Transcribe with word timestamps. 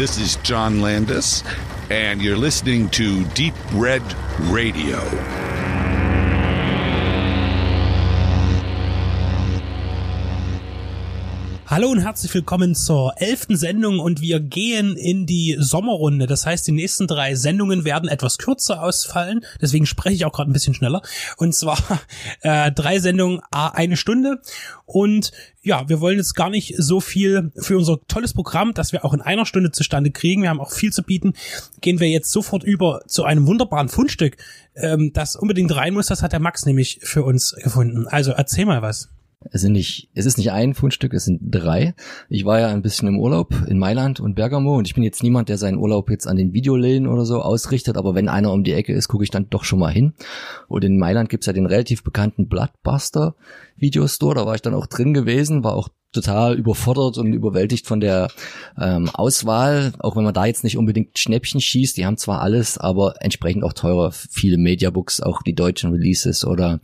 This 0.00 0.16
is 0.16 0.36
John 0.36 0.80
Landis, 0.80 1.44
and 1.90 2.22
you're 2.22 2.38
listening 2.38 2.88
to 2.88 3.22
Deep 3.34 3.52
Red 3.74 4.02
Radio. 4.44 5.49
Hallo 11.70 11.88
und 11.88 12.00
herzlich 12.00 12.34
willkommen 12.34 12.74
zur 12.74 13.12
elften 13.18 13.56
Sendung 13.56 14.00
und 14.00 14.20
wir 14.20 14.40
gehen 14.40 14.96
in 14.96 15.24
die 15.24 15.54
Sommerrunde. 15.56 16.26
Das 16.26 16.44
heißt, 16.44 16.66
die 16.66 16.72
nächsten 16.72 17.06
drei 17.06 17.36
Sendungen 17.36 17.84
werden 17.84 18.08
etwas 18.08 18.38
kürzer 18.38 18.82
ausfallen. 18.82 19.44
Deswegen 19.62 19.86
spreche 19.86 20.16
ich 20.16 20.24
auch 20.24 20.32
gerade 20.32 20.50
ein 20.50 20.52
bisschen 20.52 20.74
schneller. 20.74 21.00
Und 21.36 21.54
zwar 21.54 21.78
äh, 22.40 22.72
drei 22.72 22.98
Sendungen, 22.98 23.40
eine 23.52 23.96
Stunde. 23.96 24.42
Und 24.84 25.30
ja, 25.62 25.88
wir 25.88 26.00
wollen 26.00 26.16
jetzt 26.18 26.34
gar 26.34 26.50
nicht 26.50 26.74
so 26.76 26.98
viel 26.98 27.52
für 27.54 27.78
unser 27.78 28.04
tolles 28.08 28.34
Programm, 28.34 28.74
das 28.74 28.90
wir 28.90 29.04
auch 29.04 29.14
in 29.14 29.20
einer 29.20 29.46
Stunde 29.46 29.70
zustande 29.70 30.10
kriegen. 30.10 30.42
Wir 30.42 30.50
haben 30.50 30.60
auch 30.60 30.72
viel 30.72 30.92
zu 30.92 31.04
bieten. 31.04 31.34
Gehen 31.80 32.00
wir 32.00 32.08
jetzt 32.08 32.32
sofort 32.32 32.64
über 32.64 33.02
zu 33.06 33.22
einem 33.22 33.46
wunderbaren 33.46 33.88
Fundstück, 33.88 34.38
ähm, 34.74 35.12
das 35.12 35.36
unbedingt 35.36 35.72
rein 35.76 35.94
muss. 35.94 36.08
Das 36.08 36.24
hat 36.24 36.32
der 36.32 36.40
Max 36.40 36.66
nämlich 36.66 36.98
für 37.04 37.22
uns 37.22 37.54
gefunden. 37.62 38.08
Also 38.08 38.32
erzähl 38.32 38.66
mal 38.66 38.82
was. 38.82 39.08
Es 39.50 39.62
sind 39.62 39.72
nicht, 39.72 40.10
es 40.14 40.26
ist 40.26 40.36
nicht 40.36 40.52
ein 40.52 40.74
Fundstück, 40.74 41.14
es 41.14 41.24
sind 41.24 41.40
drei. 41.42 41.94
Ich 42.28 42.44
war 42.44 42.60
ja 42.60 42.68
ein 42.68 42.82
bisschen 42.82 43.08
im 43.08 43.18
Urlaub 43.18 43.54
in 43.68 43.78
Mailand 43.78 44.20
und 44.20 44.34
Bergamo 44.34 44.76
und 44.76 44.86
ich 44.86 44.94
bin 44.94 45.02
jetzt 45.02 45.22
niemand, 45.22 45.48
der 45.48 45.56
seinen 45.56 45.78
Urlaub 45.78 46.10
jetzt 46.10 46.26
an 46.26 46.36
den 46.36 46.52
Videoläden 46.52 47.06
oder 47.06 47.24
so 47.24 47.40
ausrichtet, 47.40 47.96
aber 47.96 48.14
wenn 48.14 48.28
einer 48.28 48.52
um 48.52 48.64
die 48.64 48.74
Ecke 48.74 48.92
ist, 48.92 49.08
gucke 49.08 49.24
ich 49.24 49.30
dann 49.30 49.48
doch 49.48 49.64
schon 49.64 49.78
mal 49.78 49.92
hin. 49.92 50.12
Und 50.68 50.84
in 50.84 50.98
Mailand 50.98 51.30
gibt's 51.30 51.46
ja 51.46 51.54
den 51.54 51.66
relativ 51.66 52.04
bekannten 52.04 52.48
Bloodbuster 52.48 53.34
Videostore, 53.76 54.34
da 54.34 54.46
war 54.46 54.54
ich 54.54 54.62
dann 54.62 54.74
auch 54.74 54.86
drin 54.86 55.14
gewesen, 55.14 55.64
war 55.64 55.74
auch 55.74 55.88
total 56.12 56.58
überfordert 56.58 57.18
und 57.18 57.32
überwältigt 57.32 57.86
von 57.86 58.00
der 58.00 58.28
ähm, 58.80 59.08
Auswahl, 59.10 59.92
auch 59.98 60.16
wenn 60.16 60.24
man 60.24 60.34
da 60.34 60.46
jetzt 60.46 60.64
nicht 60.64 60.76
unbedingt 60.76 61.18
Schnäppchen 61.18 61.60
schießt, 61.60 61.96
die 61.96 62.06
haben 62.06 62.16
zwar 62.16 62.40
alles, 62.40 62.78
aber 62.78 63.14
entsprechend 63.20 63.64
auch 63.64 63.72
teurer, 63.72 64.12
viele 64.12 64.58
Mediabooks, 64.58 65.20
auch 65.20 65.42
die 65.42 65.54
deutschen 65.54 65.92
Releases 65.92 66.44
oder 66.44 66.80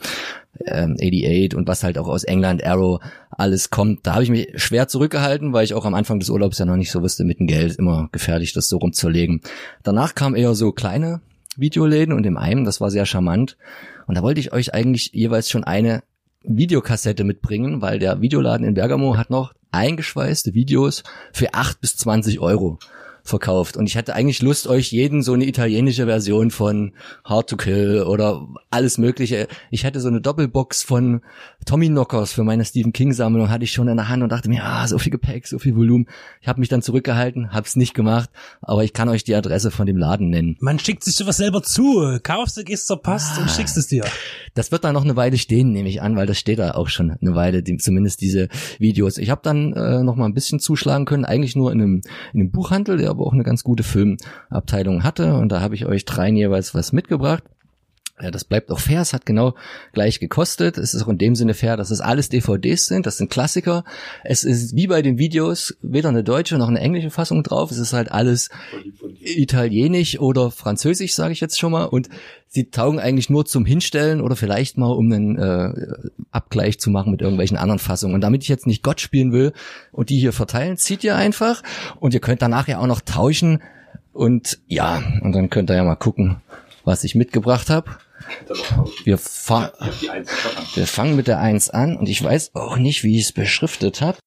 ähm, 0.65 0.97
88 1.01 1.55
und 1.57 1.67
was 1.67 1.83
halt 1.83 1.99
auch 1.99 2.09
aus 2.09 2.25
England, 2.25 2.65
Arrow, 2.65 3.01
alles 3.31 3.71
kommt. 3.71 4.07
Da 4.07 4.15
habe 4.15 4.23
ich 4.23 4.31
mich 4.31 4.49
schwer 4.57 4.89
zurückgehalten, 4.89 5.53
weil 5.53 5.65
ich 5.65 5.75
auch 5.75 5.85
am 5.85 5.95
Anfang 5.95 6.21
des 6.21 6.31
Urlaubs 6.31 6.59
ja 6.59 6.65
noch 6.65 6.77
nicht 6.77 6.91
so 6.91 7.03
wusste, 7.03 7.25
mit 7.25 7.41
dem 7.41 7.47
Geld 7.47 7.77
immer 7.77 8.09
gefährlich, 8.13 8.53
das 8.53 8.69
so 8.69 8.79
rumzulegen. 8.79 9.41
Danach 9.83 10.15
kam 10.15 10.35
eher 10.35 10.55
so 10.55 10.73
kleine 10.73 11.21
Videoläden 11.57 12.15
und 12.15 12.25
im 12.27 12.37
einen, 12.37 12.65
das 12.65 12.81
war 12.81 12.91
sehr 12.91 13.07
charmant. 13.07 13.57
Und 14.07 14.17
da 14.17 14.23
wollte 14.23 14.41
ich 14.41 14.53
euch 14.53 14.73
eigentlich 14.73 15.11
jeweils 15.13 15.51
schon 15.51 15.65
eine 15.65 16.03
Videokassette 16.47 17.25
mitbringen, 17.25 17.83
weil 17.83 17.99
der 17.99 18.21
Videoladen 18.21 18.67
in 18.67 18.75
Bergamo 18.75 19.17
hat 19.17 19.31
noch 19.31 19.53
eingeschweißte 19.73 20.55
Videos 20.55 21.03
für 21.33 21.55
acht 21.55 21.81
bis 21.81 21.97
zwanzig 21.97 22.41
Euro 22.41 22.79
verkauft. 23.29 23.77
Und 23.77 23.87
ich 23.87 23.97
hatte 23.97 24.15
eigentlich 24.15 24.43
Lust, 24.43 24.67
euch 24.67 24.93
jeden 24.93 25.23
so 25.23 25.33
eine 25.33 25.47
italienische 25.47 26.07
Version 26.07 26.51
von 26.51 26.93
Hard 27.25 27.51
to 27.51 27.57
Kill 27.57 28.03
oder 28.03 28.47
alles 28.71 28.99
Mögliche. 28.99 29.49
Ich 29.71 29.85
hatte 29.85 30.01
so 30.01 30.09
eine 30.09 30.21
Doppelbox 30.21 30.83
von 30.83 31.21
Tommy 31.65 31.89
Knockers 31.89 32.33
für 32.33 32.45
meine 32.45 32.65
Stephen 32.65 32.93
King 32.93 33.13
Sammlung 33.13 33.51
hatte 33.51 33.65
ich 33.65 33.73
schon 33.73 33.89
in 33.89 33.97
der 33.97 34.09
Hand 34.09 34.23
und 34.23 34.31
dachte 34.31 34.49
mir, 34.49 34.65
ah, 34.65 34.87
so 34.87 34.99
viel 34.99 35.11
Gepäck, 35.11 35.47
so 35.47 35.59
viel 35.59 35.75
Volumen. 35.75 36.07
Ich 36.41 36.49
habe 36.49 36.61
mich 36.61 36.69
dann 36.69 36.83
zurückgehalten, 36.83 37.53
hab's 37.53 37.77
nicht 37.77 37.95
gemacht, 37.95 38.31
aber 38.63 38.85
ich 38.85 38.93
kann 38.93 39.09
euch 39.09 39.25
die 39.25 39.35
Adresse 39.35 39.71
von 39.71 39.87
dem 39.87 39.97
Laden 39.97 40.31
nennen. 40.31 40.57
Man 40.61 40.79
schickt 40.79 41.05
sich 41.05 41.17
sowas 41.17 41.37
selber 41.37 41.63
zu. 41.63 42.19
Kaufst 42.23 42.57
du, 42.57 42.65
gehst 42.65 42.87
zur 42.87 43.03
Post 43.03 43.33
ah, 43.37 43.43
und 43.43 43.51
schickst 43.51 43.77
es 43.77 43.89
dir. 43.89 44.05
Das 44.55 44.73
wird 44.73 44.85
da 44.85 44.93
noch 44.93 45.05
eine 45.05 45.17
Weile 45.17 45.39
stehen, 45.39 45.73
nehme 45.73 45.89
ich 45.89 46.03
an, 46.03 46.17
weil 46.17 46.27
das 46.27 46.39
steht 46.39 46.59
da 46.59 46.73
auch 46.73 46.89
schon 46.89 47.11
eine 47.11 47.35
Weile, 47.35 47.63
die, 47.63 47.77
zumindest 47.79 48.21
diese 48.21 48.49
Videos. 48.79 49.19
Ich 49.19 49.31
habe 49.31 49.41
dann 49.43 49.73
äh, 49.73 50.03
noch 50.03 50.17
mal 50.17 50.27
ein 50.27 50.35
bisschen 50.35 50.61
zuschlagen 50.61 51.05
können, 51.05 51.25
eigentlich 51.25 51.57
nur 51.57 51.73
in 51.73 51.81
einem, 51.81 52.01
in 52.33 52.41
einem 52.41 52.51
Buchhandel, 52.51 52.99
der 52.99 53.16
aber 53.17 53.27
auch 53.27 53.33
eine 53.33 53.45
ganz 53.45 53.65
gute 53.65 53.83
Filmabteilung 53.83 55.03
hatte 55.03 55.35
und 55.35 55.51
da 55.51 55.61
habe 55.61 55.75
ich 55.75 55.87
euch 55.87 56.05
dreien 56.05 56.37
jeweils 56.37 56.75
was 56.75 56.93
mitgebracht. 56.93 57.45
Ja, 58.21 58.31
das 58.31 58.45
bleibt 58.45 58.71
auch 58.71 58.79
fair. 58.79 59.03
Es 59.03 59.13
hat 59.13 59.27
genau 59.27 59.55
gleich 59.93 60.21
gekostet. 60.21 60.79
Es 60.79 60.95
ist 60.95 61.03
auch 61.03 61.09
in 61.09 61.19
dem 61.19 61.35
Sinne 61.35 61.53
fair, 61.53 61.77
dass 61.77 61.91
es 61.91 62.01
alles 62.01 62.31
DVDs 62.31 62.87
sind. 62.87 63.05
Das 63.05 63.19
sind 63.19 63.31
Klassiker. 63.31 63.85
Es 64.25 64.43
ist 64.43 64.75
wie 64.75 64.87
bei 64.87 65.03
den 65.03 65.19
Videos 65.19 65.77
weder 65.83 66.09
eine 66.09 66.25
deutsche 66.25 66.57
noch 66.57 66.69
eine 66.69 66.81
englische 66.81 67.11
Fassung 67.11 67.43
drauf. 67.43 67.71
Es 67.71 67.77
ist 67.77 67.93
halt 67.93 68.11
alles 68.11 68.49
italienisch 69.21 70.19
oder 70.19 70.51
französisch, 70.51 71.15
sage 71.15 71.33
ich 71.35 71.41
jetzt 71.41 71.59
schon 71.59 71.73
mal. 71.73 71.85
Und 71.85 72.09
sie 72.49 72.71
taugen 72.71 73.01
eigentlich 73.01 73.29
nur 73.29 73.45
zum 73.45 73.67
Hinstellen 73.67 74.23
oder 74.23 74.35
vielleicht 74.35 74.79
mal, 74.79 74.93
um 74.93 75.13
einen 75.13 75.39
äh, 75.39 75.75
Abgleich 76.31 76.81
zu 76.81 76.89
machen 76.89 77.11
mit 77.11 77.21
irgendwelchen 77.21 77.59
anderen 77.59 77.79
Fassungen. 77.79 78.15
Und 78.15 78.23
damit 78.23 78.43
ich 78.43 78.49
jetzt 78.49 78.67
nicht 78.67 78.83
Gott 78.83 79.03
spielen 79.03 79.33
will 79.33 79.53
und 79.93 80.09
die 80.09 80.19
hier 80.19 80.33
verteilen, 80.33 80.79
zieht 80.79 81.05
ihr 81.05 81.17
einfach. 81.17 81.63
Und 82.01 82.15
ihr 82.15 82.21
könnt 82.21 82.41
danach 82.41 82.67
ja 82.67 82.79
auch 82.79 82.87
noch 82.87 83.03
tauschen. 83.03 83.63
Und 84.15 84.59
ja, 84.69 85.03
und 85.21 85.33
dann 85.33 85.51
könnt 85.51 85.71
ihr 85.71 85.77
ja 85.77 85.85
mal 85.85 85.97
gucken, 85.97 86.37
was 86.85 87.05
ich 87.05 87.15
mitgebracht 87.15 87.69
habe. 87.69 87.91
Wir, 89.05 89.19
fa 89.19 89.73
wir 90.75 90.87
fangen 90.87 91.17
mit 91.17 91.27
der 91.27 91.41
1 91.41 91.71
an 91.71 91.97
und 91.97 92.09
ich 92.09 92.23
weiß 92.23 92.55
auch 92.55 92.77
nicht, 92.77 93.05
wie 93.05 93.19
ich 93.19 93.27
es 93.27 93.33
beschriftet 93.33 94.01
habe. 94.01 94.19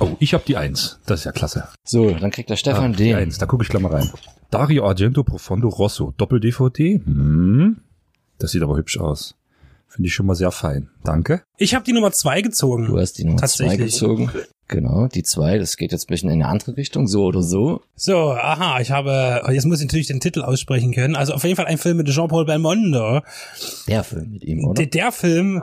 Oh, 0.00 0.16
ich 0.20 0.32
habe 0.32 0.44
die 0.46 0.56
1. 0.56 1.00
Das 1.06 1.20
ist 1.20 1.24
ja 1.24 1.32
klasse. 1.32 1.68
So, 1.84 2.10
dann 2.12 2.30
kriegt 2.30 2.48
der 2.48 2.56
Stefan 2.56 2.94
ah, 2.94 2.96
den. 2.96 3.06
Die 3.08 3.14
1, 3.14 3.38
da 3.38 3.46
gucke 3.46 3.62
ich 3.62 3.68
gleich 3.68 3.82
mal 3.82 3.92
rein. 3.92 4.10
Dario 4.50 4.86
Argento 4.86 5.22
Profondo 5.22 5.68
Rosso, 5.68 6.14
Doppel-DVD. 6.16 7.02
Hm. 7.04 7.82
Das 8.38 8.52
sieht 8.52 8.62
aber 8.62 8.76
hübsch 8.76 8.98
aus. 8.98 9.34
Finde 9.86 10.08
ich 10.08 10.14
schon 10.14 10.24
mal 10.24 10.34
sehr 10.34 10.50
fein. 10.50 10.88
Danke. 11.04 11.42
Ich 11.58 11.74
habe 11.74 11.84
die 11.84 11.92
Nummer 11.92 12.12
2 12.12 12.40
gezogen. 12.40 12.86
Du 12.86 12.98
hast 12.98 13.18
die 13.18 13.24
Nummer 13.24 13.42
2 13.42 13.76
gezogen. 13.76 14.30
Genau, 14.72 15.06
die 15.06 15.22
zwei, 15.22 15.58
das 15.58 15.76
geht 15.76 15.92
jetzt 15.92 16.04
ein 16.04 16.06
bisschen 16.06 16.30
in 16.30 16.42
eine 16.42 16.50
andere 16.50 16.78
Richtung, 16.78 17.06
so 17.06 17.26
oder 17.26 17.42
so. 17.42 17.82
So, 17.94 18.30
aha, 18.30 18.80
ich 18.80 18.90
habe, 18.90 19.42
jetzt 19.52 19.66
muss 19.66 19.80
ich 19.80 19.86
natürlich 19.86 20.06
den 20.06 20.18
Titel 20.18 20.40
aussprechen 20.40 20.92
können. 20.92 21.14
Also 21.14 21.34
auf 21.34 21.44
jeden 21.44 21.56
Fall 21.56 21.66
ein 21.66 21.76
Film 21.76 21.98
mit 21.98 22.08
Jean-Paul 22.08 22.46
Belmondo. 22.46 23.20
Der 23.86 24.02
Film 24.02 24.30
mit 24.32 24.44
ihm, 24.44 24.64
oder? 24.64 24.74
Der, 24.74 24.86
der 24.86 25.12
Film, 25.12 25.62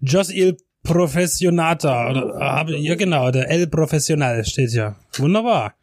Jos 0.00 0.30
Il 0.30 0.56
Professionata, 0.82 2.10
oder, 2.10 2.68
ja 2.76 2.96
genau, 2.96 3.30
der 3.30 3.48
El 3.48 3.68
Professional 3.68 4.44
steht 4.44 4.72
ja. 4.72 4.96
Wunderbar. 5.16 5.74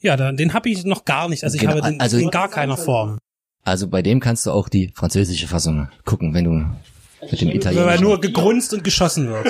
Ja, 0.00 0.16
den 0.16 0.54
habe 0.54 0.70
ich 0.70 0.84
noch 0.84 1.04
gar 1.04 1.28
nicht, 1.28 1.44
also 1.44 1.56
ich 1.56 1.60
genau, 1.60 1.74
habe 1.74 1.82
den 1.82 2.00
also, 2.00 2.16
in 2.16 2.30
gar 2.30 2.48
keiner 2.48 2.78
Form. 2.78 3.18
Also 3.62 3.88
bei 3.88 4.00
dem 4.00 4.20
kannst 4.20 4.46
du 4.46 4.52
auch 4.52 4.70
die 4.70 4.90
französische 4.94 5.48
Fassung 5.48 5.88
gucken, 6.06 6.32
wenn 6.32 6.44
du 6.44 6.50
mit 7.30 7.40
dem 7.40 7.50
Italienischen... 7.50 7.86
Weil 7.86 8.00
nur 8.00 8.20
gegrunzt 8.20 8.72
und 8.72 8.84
geschossen 8.84 9.28
wird. 9.28 9.48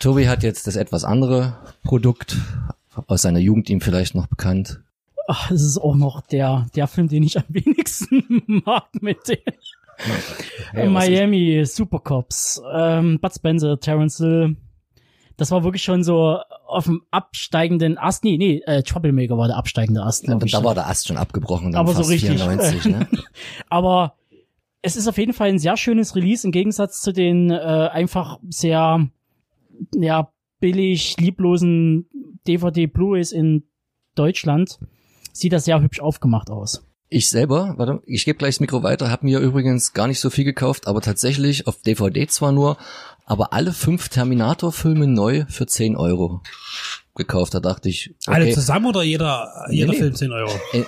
Tobi 0.00 0.28
hat 0.28 0.42
jetzt 0.42 0.66
das 0.66 0.76
etwas 0.76 1.04
andere 1.04 1.58
Produkt 1.82 2.36
aus 3.06 3.22
seiner 3.22 3.38
Jugend 3.38 3.68
ihm 3.70 3.80
vielleicht 3.80 4.14
noch 4.14 4.26
bekannt. 4.26 4.80
Ach, 5.28 5.50
es 5.50 5.62
ist 5.62 5.78
auch 5.78 5.96
noch 5.96 6.20
der, 6.20 6.66
der 6.76 6.86
Film, 6.86 7.08
den 7.08 7.22
ich 7.22 7.36
am 7.36 7.44
wenigsten 7.48 8.42
mag 8.64 8.86
mit 9.00 9.28
dem. 9.28 9.38
Hey, 10.72 10.88
Miami, 10.88 11.64
Supercops, 11.64 12.62
ähm, 12.72 13.18
Bud 13.20 13.34
Spencer, 13.34 13.80
Terence 13.80 14.18
Hill. 14.18 14.56
Das 15.36 15.50
war 15.50 15.64
wirklich 15.64 15.82
schon 15.82 16.04
so 16.04 16.38
auf 16.66 16.84
dem 16.84 17.02
absteigenden 17.10 17.98
Ast. 17.98 18.24
Nee, 18.24 18.36
nee, 18.38 18.62
äh, 18.66 18.82
Troublemaker 18.82 19.36
war 19.36 19.48
der 19.48 19.56
absteigende 19.56 20.02
Ast. 20.02 20.26
Ja, 20.28 20.36
da 20.36 20.64
war 20.64 20.74
der 20.74 20.86
Ast 20.86 21.08
schon 21.08 21.16
abgebrochen. 21.16 21.72
Dann 21.72 21.80
Aber 21.80 21.92
fast 21.92 22.04
so 22.04 22.12
richtig. 22.12 22.38
94, 22.38 22.84
ne? 22.86 23.08
Aber 23.68 24.14
es 24.82 24.96
ist 24.96 25.08
auf 25.08 25.18
jeden 25.18 25.32
Fall 25.32 25.48
ein 25.48 25.58
sehr 25.58 25.76
schönes 25.76 26.14
Release 26.14 26.46
im 26.46 26.52
Gegensatz 26.52 27.00
zu 27.00 27.12
den 27.12 27.50
äh, 27.50 27.54
einfach 27.54 28.38
sehr 28.48 29.08
ja, 29.94 30.32
billig, 30.60 31.16
lieblosen 31.18 32.08
DVD 32.46 32.86
Blu-rays 32.86 33.32
in 33.32 33.64
Deutschland 34.14 34.78
sieht 35.32 35.52
das 35.52 35.64
sehr 35.64 35.82
hübsch 35.82 36.00
aufgemacht 36.00 36.50
aus. 36.50 36.84
Ich 37.08 37.30
selber, 37.30 37.74
warte, 37.76 38.02
ich 38.04 38.24
gebe 38.24 38.38
gleich 38.38 38.56
das 38.56 38.60
Mikro 38.60 38.82
weiter, 38.82 39.10
habe 39.10 39.26
mir 39.26 39.38
übrigens 39.38 39.92
gar 39.92 40.08
nicht 40.08 40.18
so 40.18 40.28
viel 40.28 40.44
gekauft, 40.44 40.88
aber 40.88 41.00
tatsächlich 41.00 41.68
auf 41.68 41.80
DVD 41.82 42.26
zwar 42.26 42.50
nur, 42.50 42.78
aber 43.26 43.52
alle 43.52 43.72
fünf 43.72 44.08
Terminator-Filme 44.08 45.06
neu 45.06 45.44
für 45.48 45.66
10 45.66 45.96
Euro 45.96 46.42
gekauft. 47.16 47.54
Da 47.54 47.60
dachte 47.60 47.88
ich. 47.88 48.14
Okay, 48.26 48.34
alle 48.34 48.52
zusammen 48.52 48.86
oder 48.86 49.02
jeder, 49.02 49.66
jeder 49.70 49.92
nee, 49.92 49.98
Film 49.98 50.14
10 50.14 50.32
Euro? 50.32 50.50
Äh, 50.72 50.84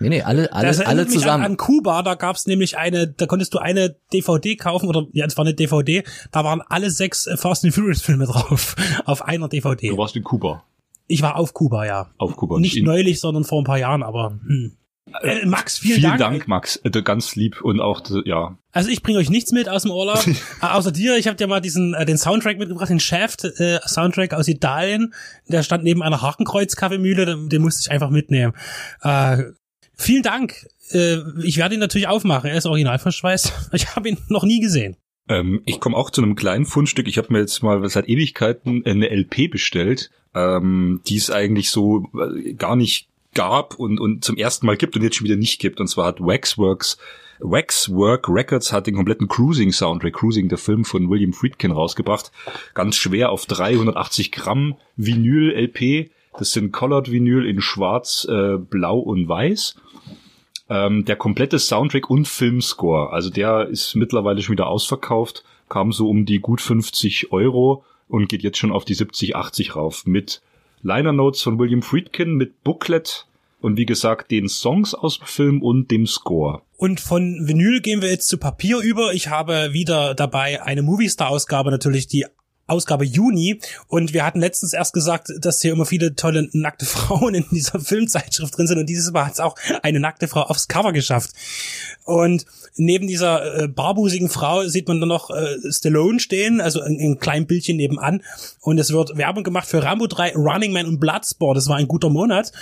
nee, 0.00 0.08
nee, 0.08 0.22
alle, 0.22 0.52
alle, 0.52 0.68
das 0.68 0.80
alle 0.80 1.06
zusammen. 1.06 1.44
An, 1.44 1.52
an 1.52 1.56
Kuba, 1.56 2.02
da 2.02 2.14
gab's 2.14 2.46
nämlich 2.46 2.76
eine, 2.78 3.08
da 3.08 3.26
konntest 3.26 3.54
du 3.54 3.58
eine 3.58 3.96
DVD 4.12 4.56
kaufen, 4.56 4.88
oder 4.88 5.06
ja, 5.12 5.26
es 5.26 5.36
war 5.36 5.44
eine 5.44 5.54
DVD, 5.54 6.02
da 6.32 6.44
waren 6.44 6.62
alle 6.68 6.90
sechs 6.90 7.28
Fast 7.36 7.64
and 7.64 7.74
Furious 7.74 8.02
Filme 8.02 8.26
drauf, 8.26 8.76
auf 9.04 9.22
einer 9.22 9.48
DVD. 9.48 9.88
Du 9.88 9.98
warst 9.98 10.16
in 10.16 10.24
Kuba. 10.24 10.64
Ich 11.08 11.22
war 11.22 11.36
auf 11.36 11.54
Kuba, 11.54 11.86
ja. 11.86 12.10
Auf 12.18 12.36
Kuba. 12.36 12.58
Nicht 12.58 12.82
neulich, 12.82 13.20
sondern 13.20 13.44
vor 13.44 13.60
ein 13.60 13.64
paar 13.64 13.78
Jahren, 13.78 14.02
aber 14.02 14.38
hm. 14.44 14.76
Äh, 15.22 15.46
Max, 15.46 15.78
vielen, 15.78 16.00
vielen 16.00 16.18
Dank. 16.18 16.20
Dank, 16.20 16.48
Max. 16.48 16.80
Äh, 16.82 16.90
ganz 17.02 17.36
lieb 17.36 17.62
und 17.62 17.80
auch, 17.80 18.02
ja. 18.24 18.58
Also 18.72 18.90
ich 18.90 19.02
bringe 19.02 19.18
euch 19.18 19.30
nichts 19.30 19.52
mit 19.52 19.68
aus 19.68 19.82
dem 19.82 19.92
Urlaub, 19.92 20.24
außer 20.60 20.90
dir. 20.90 21.16
Ich 21.16 21.28
habe 21.28 21.36
dir 21.36 21.46
mal 21.46 21.60
diesen 21.60 21.94
äh, 21.94 22.04
den 22.04 22.18
Soundtrack 22.18 22.58
mitgebracht, 22.58 22.88
den 22.88 23.00
Shaft 23.00 23.44
äh, 23.44 23.78
Soundtrack 23.86 24.34
aus 24.34 24.48
Italien. 24.48 25.14
Der 25.48 25.62
stand 25.62 25.84
neben 25.84 26.02
einer 26.02 26.22
Hakenkreuz-Kaffeemühle, 26.22 27.24
den, 27.24 27.48
den 27.48 27.62
musste 27.62 27.82
ich 27.86 27.90
einfach 27.90 28.10
mitnehmen. 28.10 28.52
Äh, 29.02 29.44
vielen 29.94 30.22
Dank. 30.22 30.66
Äh, 30.90 31.18
ich 31.42 31.56
werde 31.56 31.74
ihn 31.74 31.80
natürlich 31.80 32.08
aufmachen. 32.08 32.50
Er 32.50 32.56
ist 32.56 32.66
original 32.66 32.98
verschweißt. 32.98 33.52
Ich 33.72 33.94
habe 33.94 34.08
ihn 34.08 34.18
noch 34.28 34.44
nie 34.44 34.60
gesehen. 34.60 34.96
Ähm, 35.28 35.62
ich 35.66 35.80
komme 35.80 35.96
auch 35.96 36.10
zu 36.10 36.22
einem 36.22 36.34
kleinen 36.34 36.66
Fundstück. 36.66 37.06
Ich 37.08 37.18
habe 37.18 37.32
mir 37.32 37.40
jetzt 37.40 37.62
mal 37.62 37.88
seit 37.88 38.08
Ewigkeiten 38.08 38.84
eine 38.84 39.08
LP 39.10 39.50
bestellt, 39.50 40.10
ähm, 40.34 41.00
die 41.06 41.16
es 41.16 41.30
eigentlich 41.30 41.70
so 41.70 42.08
gar 42.56 42.76
nicht 42.76 43.08
gab 43.36 43.76
und, 43.76 44.00
und 44.00 44.24
zum 44.24 44.36
ersten 44.36 44.66
Mal 44.66 44.76
gibt 44.76 44.96
und 44.96 45.02
jetzt 45.02 45.16
schon 45.16 45.26
wieder 45.26 45.36
nicht 45.36 45.60
gibt. 45.60 45.78
Und 45.78 45.86
zwar 45.86 46.06
hat 46.06 46.20
Waxworks 46.20 46.98
Waxwork 47.38 48.28
Records 48.28 48.72
hat 48.72 48.86
den 48.86 48.94
kompletten 48.94 49.28
Cruising 49.28 49.70
Soundtrack, 49.70 50.14
Cruising, 50.14 50.48
der 50.48 50.58
Film 50.58 50.84
von 50.84 51.10
William 51.10 51.32
Friedkin 51.32 51.70
rausgebracht. 51.70 52.32
Ganz 52.74 52.96
schwer 52.96 53.30
auf 53.30 53.46
380 53.46 54.32
Gramm 54.32 54.76
Vinyl 54.96 55.52
LP. 55.52 56.10
Das 56.38 56.52
sind 56.52 56.72
Colored 56.72 57.10
Vinyl 57.10 57.46
in 57.46 57.60
schwarz, 57.60 58.26
äh, 58.28 58.56
blau 58.56 58.98
und 58.98 59.28
weiß. 59.28 59.76
Ähm, 60.68 61.04
der 61.04 61.16
komplette 61.16 61.58
Soundtrack 61.58 62.10
und 62.10 62.26
Filmscore, 62.26 63.12
also 63.12 63.30
der 63.30 63.68
ist 63.68 63.94
mittlerweile 63.94 64.42
schon 64.42 64.54
wieder 64.54 64.66
ausverkauft, 64.66 65.44
kam 65.68 65.92
so 65.92 66.08
um 66.08 66.26
die 66.26 66.40
gut 66.40 66.60
50 66.60 67.32
Euro 67.32 67.84
und 68.08 68.28
geht 68.28 68.42
jetzt 68.42 68.58
schon 68.58 68.72
auf 68.72 68.84
die 68.84 68.94
70, 68.94 69.36
80 69.36 69.76
rauf 69.76 70.06
mit 70.06 70.42
Liner 70.82 71.12
Notes 71.12 71.42
von 71.42 71.58
William 71.58 71.82
Friedkin, 71.82 72.34
mit 72.34 72.62
Booklet 72.62 73.26
und 73.60 73.76
wie 73.76 73.86
gesagt 73.86 74.30
den 74.30 74.48
Songs 74.48 74.94
aus 74.94 75.18
dem 75.18 75.26
Film 75.26 75.62
und 75.62 75.90
dem 75.90 76.06
Score. 76.06 76.62
Und 76.76 77.00
von 77.00 77.48
Vinyl 77.48 77.80
gehen 77.80 78.02
wir 78.02 78.10
jetzt 78.10 78.28
zu 78.28 78.38
Papier 78.38 78.78
über. 78.78 79.12
Ich 79.14 79.28
habe 79.28 79.72
wieder 79.72 80.14
dabei 80.14 80.62
eine 80.62 80.82
Movistar-Ausgabe, 80.82 81.70
natürlich 81.70 82.06
die 82.06 82.26
Ausgabe 82.66 83.04
Juni 83.04 83.60
und 83.88 84.12
wir 84.12 84.24
hatten 84.24 84.40
letztens 84.40 84.72
erst 84.72 84.92
gesagt, 84.92 85.32
dass 85.38 85.60
hier 85.60 85.72
immer 85.72 85.86
viele 85.86 86.14
tolle 86.14 86.48
nackte 86.52 86.86
Frauen 86.86 87.34
in 87.34 87.44
dieser 87.50 87.80
Filmzeitschrift 87.80 88.56
drin 88.56 88.66
sind 88.66 88.78
und 88.78 88.86
dieses 88.86 89.12
Mal 89.12 89.26
hat 89.26 89.34
es 89.34 89.40
auch 89.40 89.56
eine 89.82 90.00
nackte 90.00 90.28
Frau 90.28 90.42
aufs 90.42 90.68
Cover 90.68 90.92
geschafft. 90.92 91.30
Und 92.04 92.46
neben 92.76 93.06
dieser 93.06 93.62
äh, 93.62 93.68
barbusigen 93.68 94.28
Frau 94.28 94.64
sieht 94.66 94.88
man 94.88 95.00
dann 95.00 95.08
noch 95.08 95.30
äh, 95.30 95.56
Stallone 95.70 96.20
stehen, 96.20 96.60
also 96.60 96.80
ein, 96.80 96.98
ein 97.00 97.18
kleines 97.18 97.48
Bildchen 97.48 97.76
nebenan 97.76 98.22
und 98.60 98.78
es 98.78 98.92
wird 98.92 99.16
Werbung 99.16 99.44
gemacht 99.44 99.68
für 99.68 99.82
Rambo 99.82 100.06
3, 100.06 100.34
Running 100.34 100.72
Man 100.72 100.86
und 100.86 101.00
Bloodsport. 101.00 101.56
Das 101.56 101.68
war 101.68 101.76
ein 101.76 101.88
guter 101.88 102.10
Monat. 102.10 102.52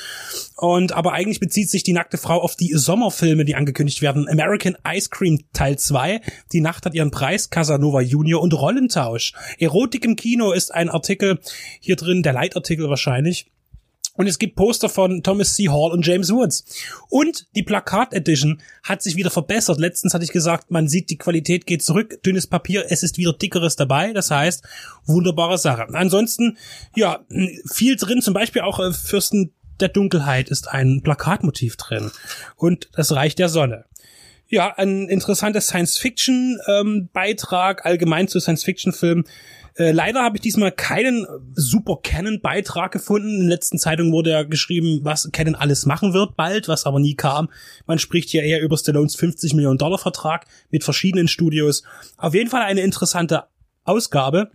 Und 0.56 0.92
aber 0.92 1.12
eigentlich 1.12 1.40
bezieht 1.40 1.70
sich 1.70 1.82
die 1.82 1.92
nackte 1.92 2.18
Frau 2.18 2.40
auf 2.40 2.56
die 2.56 2.72
Sommerfilme, 2.74 3.44
die 3.44 3.54
angekündigt 3.54 4.02
werden. 4.02 4.28
American 4.28 4.76
Ice 4.86 5.08
Cream 5.10 5.44
Teil 5.52 5.78
2, 5.78 6.20
Die 6.52 6.60
Nacht 6.60 6.86
hat 6.86 6.94
ihren 6.94 7.10
Preis, 7.10 7.50
Casanova 7.50 8.00
Junior 8.00 8.40
und 8.42 8.54
Rollentausch. 8.54 9.32
Erotik 9.58 9.93
im 10.02 10.16
Kino 10.16 10.52
ist 10.52 10.74
ein 10.74 10.88
Artikel 10.88 11.40
hier 11.78 11.96
drin, 11.96 12.22
der 12.22 12.32
Leitartikel 12.32 12.88
wahrscheinlich. 12.88 13.48
Und 14.16 14.28
es 14.28 14.38
gibt 14.38 14.54
Poster 14.54 14.88
von 14.88 15.24
Thomas 15.24 15.56
C. 15.56 15.68
Hall 15.68 15.90
und 15.90 16.06
James 16.06 16.32
Woods. 16.32 16.64
Und 17.08 17.48
die 17.56 17.64
Plakat 17.64 18.14
Edition 18.14 18.62
hat 18.84 19.02
sich 19.02 19.16
wieder 19.16 19.30
verbessert. 19.30 19.80
Letztens 19.80 20.14
hatte 20.14 20.22
ich 20.24 20.30
gesagt, 20.30 20.70
man 20.70 20.86
sieht, 20.86 21.10
die 21.10 21.18
Qualität 21.18 21.66
geht 21.66 21.82
zurück. 21.82 22.22
Dünnes 22.22 22.46
Papier, 22.46 22.84
es 22.88 23.02
ist 23.02 23.18
wieder 23.18 23.32
dickeres 23.32 23.74
dabei. 23.74 24.12
Das 24.12 24.30
heißt, 24.30 24.62
wunderbare 25.04 25.58
Sache. 25.58 25.88
Ansonsten, 25.92 26.58
ja, 26.94 27.24
viel 27.72 27.96
drin. 27.96 28.22
Zum 28.22 28.34
Beispiel 28.34 28.62
auch 28.62 28.78
äh, 28.78 28.92
Fürsten 28.92 29.52
der 29.80 29.88
Dunkelheit 29.88 30.48
ist 30.48 30.68
ein 30.68 31.02
Plakatmotiv 31.02 31.74
drin. 31.76 32.12
Und 32.54 32.90
das 32.94 33.10
Reich 33.12 33.34
der 33.34 33.48
Sonne. 33.48 33.86
Ja, 34.46 34.74
ein 34.76 35.08
interessanter 35.08 35.60
Science-Fiction-Beitrag 35.60 37.80
ähm, 37.80 37.84
allgemein 37.84 38.28
zu 38.28 38.38
Science-Fiction-Filmen. 38.38 39.24
Äh, 39.76 39.90
leider 39.90 40.22
habe 40.22 40.36
ich 40.36 40.42
diesmal 40.42 40.70
keinen 40.70 41.26
Super 41.54 41.98
Canon-Beitrag 42.02 42.92
gefunden. 42.92 43.28
In 43.28 43.40
den 43.40 43.48
letzten 43.48 43.78
Zeitungen 43.78 44.12
wurde 44.12 44.30
ja 44.30 44.42
geschrieben, 44.44 45.00
was 45.02 45.28
Canon 45.32 45.56
alles 45.56 45.84
machen 45.84 46.14
wird 46.14 46.36
bald, 46.36 46.68
was 46.68 46.86
aber 46.86 47.00
nie 47.00 47.14
kam. 47.14 47.48
Man 47.86 47.98
spricht 47.98 48.30
hier 48.30 48.42
eher 48.42 48.60
über 48.60 48.76
Stallones 48.76 49.16
50 49.16 49.54
Millionen 49.54 49.78
Dollar 49.78 49.98
Vertrag 49.98 50.46
mit 50.70 50.84
verschiedenen 50.84 51.28
Studios. 51.28 51.82
Auf 52.16 52.34
jeden 52.34 52.50
Fall 52.50 52.62
eine 52.62 52.82
interessante 52.82 53.44
Ausgabe 53.84 54.50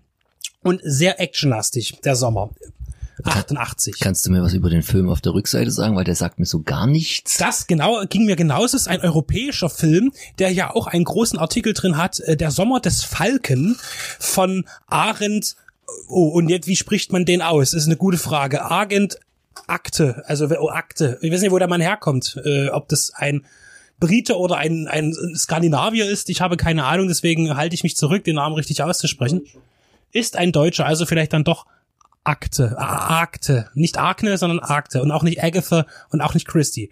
und 0.63 0.81
sehr 0.83 1.19
actionlastig, 1.19 1.99
der 2.03 2.15
Sommer. 2.15 2.51
88. 3.23 3.99
Kannst 3.99 4.25
du 4.25 4.31
mir 4.31 4.41
was 4.41 4.53
über 4.53 4.69
den 4.69 4.83
Film 4.83 5.09
auf 5.09 5.21
der 5.21 5.33
Rückseite 5.33 5.71
sagen, 5.71 5.95
weil 5.95 6.03
der 6.03 6.15
sagt 6.15 6.39
mir 6.39 6.45
so 6.45 6.61
gar 6.61 6.87
nichts. 6.87 7.37
Das 7.37 7.67
genau 7.67 8.03
ging 8.07 8.25
mir 8.25 8.35
genauso. 8.35 8.77
Es 8.77 8.83
ist 8.83 8.87
ein 8.87 9.01
europäischer 9.01 9.69
Film, 9.69 10.11
der 10.39 10.51
ja 10.51 10.73
auch 10.73 10.87
einen 10.87 11.03
großen 11.03 11.37
Artikel 11.39 11.73
drin 11.73 11.97
hat, 11.97 12.19
äh, 12.21 12.37
Der 12.37 12.51
Sommer 12.51 12.79
des 12.79 13.03
Falken 13.03 13.77
von 14.19 14.65
Arendt. 14.87 15.55
Oh, 16.07 16.27
und 16.27 16.49
jetzt, 16.49 16.67
wie 16.67 16.75
spricht 16.75 17.11
man 17.11 17.25
den 17.25 17.41
aus? 17.41 17.73
Ist 17.73 17.87
eine 17.87 17.97
gute 17.97 18.17
Frage. 18.17 18.69
Agent 18.69 19.19
Akte, 19.67 20.23
also 20.27 20.47
oh, 20.59 20.69
Akte. 20.69 21.17
Ich 21.21 21.31
weiß 21.31 21.41
nicht, 21.41 21.51
wo 21.51 21.59
der 21.59 21.67
Mann 21.67 21.81
herkommt. 21.81 22.39
Äh, 22.45 22.69
ob 22.69 22.87
das 22.87 23.11
ein 23.15 23.45
Brite 23.99 24.37
oder 24.37 24.57
ein, 24.57 24.87
ein 24.87 25.13
Skandinavier 25.35 26.09
ist. 26.09 26.29
Ich 26.29 26.41
habe 26.41 26.57
keine 26.57 26.85
Ahnung, 26.85 27.07
deswegen 27.07 27.55
halte 27.55 27.75
ich 27.75 27.83
mich 27.83 27.97
zurück, 27.97 28.23
den 28.23 28.35
Namen 28.35 28.55
richtig 28.55 28.81
auszusprechen. 28.81 29.45
Ist 30.11 30.37
ein 30.37 30.51
Deutscher, 30.51 30.85
also 30.85 31.05
vielleicht 31.05 31.33
dann 31.33 31.43
doch 31.43 31.65
Akte, 32.29 32.77
Akte, 32.77 33.69
nicht 33.73 33.97
Akne, 33.97 34.37
sondern 34.37 34.59
Akte 34.59 35.01
und 35.01 35.11
auch 35.11 35.23
nicht 35.23 35.43
Agatha 35.43 35.87
und 36.11 36.21
auch 36.21 36.35
nicht 36.35 36.47
Christie. 36.47 36.91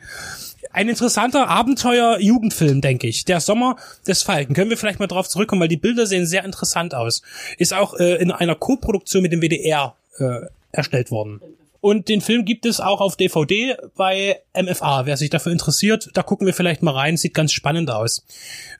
Ein 0.71 0.89
interessanter 0.89 1.47
Abenteuer-Jugendfilm, 1.47 2.81
denke 2.81 3.07
ich. 3.07 3.23
Der 3.23 3.39
Sommer 3.39 3.75
des 4.07 4.23
Falken. 4.23 4.55
Können 4.55 4.71
wir 4.71 4.77
vielleicht 4.77 4.99
mal 4.99 5.05
drauf 5.05 5.29
zurückkommen, 5.29 5.61
weil 5.61 5.67
die 5.67 5.77
Bilder 5.77 6.07
sehen 6.07 6.25
sehr 6.25 6.43
interessant 6.43 6.95
aus. 6.95 7.21
Ist 7.59 7.73
auch 7.73 7.93
äh, 7.99 8.15
in 8.15 8.31
einer 8.31 8.55
Co-Produktion 8.55 9.21
mit 9.21 9.31
dem 9.31 9.41
WDR 9.41 9.95
äh, 10.17 10.47
erstellt 10.71 11.11
worden. 11.11 11.39
Und 11.79 12.09
den 12.09 12.21
Film 12.21 12.45
gibt 12.45 12.65
es 12.65 12.79
auch 12.79 13.01
auf 13.01 13.15
DVD 13.15 13.77
bei 13.95 14.39
MFA, 14.55 15.05
wer 15.05 15.17
sich 15.17 15.29
dafür 15.29 15.51
interessiert. 15.51 16.09
Da 16.13 16.23
gucken 16.23 16.47
wir 16.47 16.53
vielleicht 16.53 16.83
mal 16.83 16.91
rein. 16.91 17.17
Sieht 17.17 17.33
ganz 17.33 17.51
spannend 17.51 17.91
aus. 17.91 18.25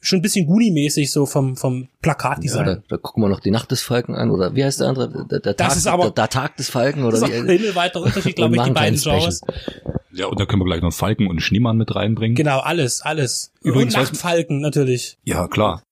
Schon 0.02 0.20
ein 0.20 0.22
bisschen 0.22 0.48
Goonie-mäßig 0.48 1.12
so 1.12 1.26
vom, 1.26 1.56
vom 1.56 1.90
Plakatdesign. 2.02 2.68
Ja, 2.68 2.76
da, 2.76 2.82
da 2.90 2.98
gucken 2.98 3.24
wir 3.24 3.30
noch 3.30 3.40
die 3.40 3.52
Nacht 3.52 3.72
des 3.72 3.82
Falken 3.82 4.16
an 4.16 4.32
oder 4.32 4.56
wie 4.56 4.64
heißt 4.64 4.82
der 4.82 4.88
andere? 4.88 5.28
Der, 5.28 5.40
der 5.40 5.54
das 5.54 5.68
Tag, 5.68 5.78
ist 5.78 5.88
aber, 5.88 6.04
der, 6.06 6.12
der 6.12 6.30
Tag 6.30 6.58
des 6.58 6.70
Falken 6.70 7.04
oder 7.04 7.20
das 7.20 7.30
ist 7.30 7.48
wie? 7.48 7.58
himmelweiter 7.58 8.02
Unterschied, 8.02 8.36
glaube 8.36 8.56
ich, 8.58 8.64
die 8.64 8.72
beiden 8.72 9.00
Genres. 9.00 9.42
Ja, 10.12 10.26
und 10.28 10.40
da 10.40 10.46
können 10.46 10.62
wir 10.62 10.66
gleich 10.66 10.82
noch 10.82 10.94
Falken 10.94 11.28
und 11.28 11.42
Schneemann 11.42 11.78
mit 11.78 11.96
reinbringen. 11.96 12.36
Genau, 12.36 12.60
alles, 12.60 13.02
alles. 13.02 13.52
Übrigens, 13.62 13.96
und 13.96 14.02
Nachtfalken 14.02 14.62
natürlich. 14.62 15.18
Ja, 15.24 15.48
klar. 15.48 15.84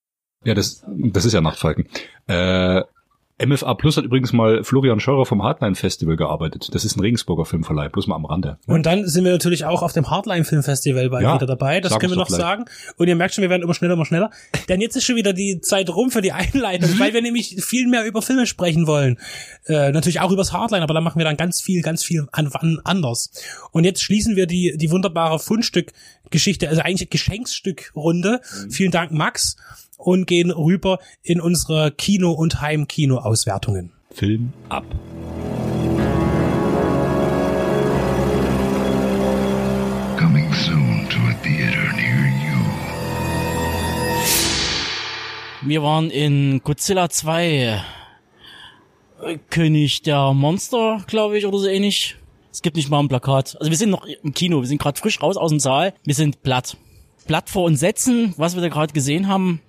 Ja, 0.44 0.54
das, 0.54 0.84
das 0.88 1.25
ist 1.25 1.34
ja 1.34 1.42
Nachtfalken. 1.42 1.88
Äh, 2.28 2.81
MFA 3.44 3.74
Plus 3.74 3.98
hat 3.98 4.06
übrigens 4.06 4.32
mal 4.32 4.64
Florian 4.64 5.02
Scheurer 5.02 5.26
vom 5.26 5.44
Hardline 5.44 5.76
Festival 5.76 6.16
gearbeitet. 6.16 6.70
Das 6.74 6.86
ist 6.86 6.96
ein 6.96 7.02
Regensburger 7.02 7.44
Filmverleih, 7.44 7.90
bloß 7.90 8.08
mal 8.08 8.16
am 8.16 8.24
Rande. 8.24 8.58
Und 8.66 8.86
dann 8.86 9.06
sind 9.08 9.26
wir 9.26 9.34
natürlich 9.34 9.66
auch 9.66 9.82
auf 9.82 9.92
dem 9.92 10.10
Hardline 10.10 10.46
Film 10.46 10.64
Festival 10.64 11.10
bald 11.10 11.24
ja, 11.24 11.36
wieder 11.36 11.46
dabei. 11.46 11.82
Das 11.82 12.00
können 12.00 12.14
wir 12.14 12.18
noch 12.18 12.30
sagen. 12.30 12.64
Und 12.96 13.10
ihr 13.10 13.16
merkt 13.18 13.34
schon, 13.34 13.42
wir 13.42 13.50
werden 13.50 13.64
immer 13.64 13.74
schneller, 13.74 13.96
immer 13.96 14.06
schneller. 14.06 14.32
Denn 14.70 14.80
jetzt 14.80 14.96
ist 14.96 15.04
schon 15.04 15.18
wieder 15.18 15.34
die 15.34 15.60
Zeit 15.60 15.90
rum 15.90 16.12
für 16.12 16.22
die 16.22 16.32
Einleitung, 16.32 16.98
weil 16.98 17.14
wir 17.14 17.22
nämlich 17.22 17.62
viel 17.62 17.88
mehr 17.89 18.06
über 18.06 18.22
Filme 18.22 18.48
sprechen 18.48 18.88
wollen. 18.88 19.20
Äh, 19.65 19.92
natürlich 19.92 20.22
auch 20.22 20.32
übers 20.32 20.54
Hardline, 20.54 20.84
aber 20.84 20.94
da 20.94 21.01
machen 21.01 21.20
wir 21.20 21.25
dann 21.25 21.36
ganz 21.36 21.62
viel, 21.62 21.82
ganz 21.82 22.06
viel 22.06 22.27
an, 22.32 22.48
an, 22.54 22.80
anders. 22.86 23.32
Und 23.72 23.84
jetzt 23.84 24.01
schließen 24.01 24.38
wir 24.38 24.48
die, 24.48 24.77
die 24.77 24.92
wunderbare 24.92 25.39
Fundstück-Geschichte, 25.39 26.70
also 26.70 26.82
eigentlich 26.82 27.10
Geschenksstück-Runde. 27.10 28.39
Mhm. 28.63 28.72
Vielen 28.72 28.92
Dank, 28.92 29.12
Max 29.12 29.58
und 29.98 30.28
gehen 30.28 30.52
rüber 30.52 31.00
in 31.24 31.42
unsere 31.42 31.92
Kino- 31.92 32.34
und 32.34 32.62
Heimkino-Auswertungen. 32.62 33.92
Film 34.12 34.54
ab. 34.70 34.86
Coming 40.18 40.54
soon 40.54 41.08
to 41.10 41.18
a 41.20 41.34
theater 41.44 41.92
near 41.96 42.28
you. 42.44 42.58
Wir 45.68 45.84
waren 45.84 46.10
in 46.10 46.62
Godzilla 46.64 47.10
2. 47.10 47.84
König 49.50 50.02
der 50.04 50.34
Monster, 50.34 51.04
glaube 51.08 51.38
ich, 51.38 51.46
oder 51.46 51.58
so 51.58 51.68
ähnlich. 51.68 52.16
Es 52.52 52.62
gibt 52.62 52.78
nicht 52.78 52.90
mal 52.90 53.00
ein 53.00 53.08
Plakat. 53.10 53.58
Also 53.60 53.70
wir 53.70 53.78
sind 53.78 53.90
noch 53.90 54.06
im 54.06 54.34
Kino, 54.34 54.62
wir 54.62 54.68
sind 54.68 54.82
gerade 54.82 55.00
frisch 55.00 55.22
raus 55.22 55.36
aus 55.36 55.50
dem 55.50 55.60
Saal. 55.60 55.94
Wir 56.04 56.16
sind 56.16 56.42
platt. 56.44 56.78
Platt 57.28 57.50
vor 57.50 57.64
uns 57.64 57.80
setzen, 57.80 58.34
was 58.38 58.56
wir 58.56 58.62
da 58.62 58.70
gerade 58.70 58.94
gesehen 58.94 59.28
haben, 59.28 59.62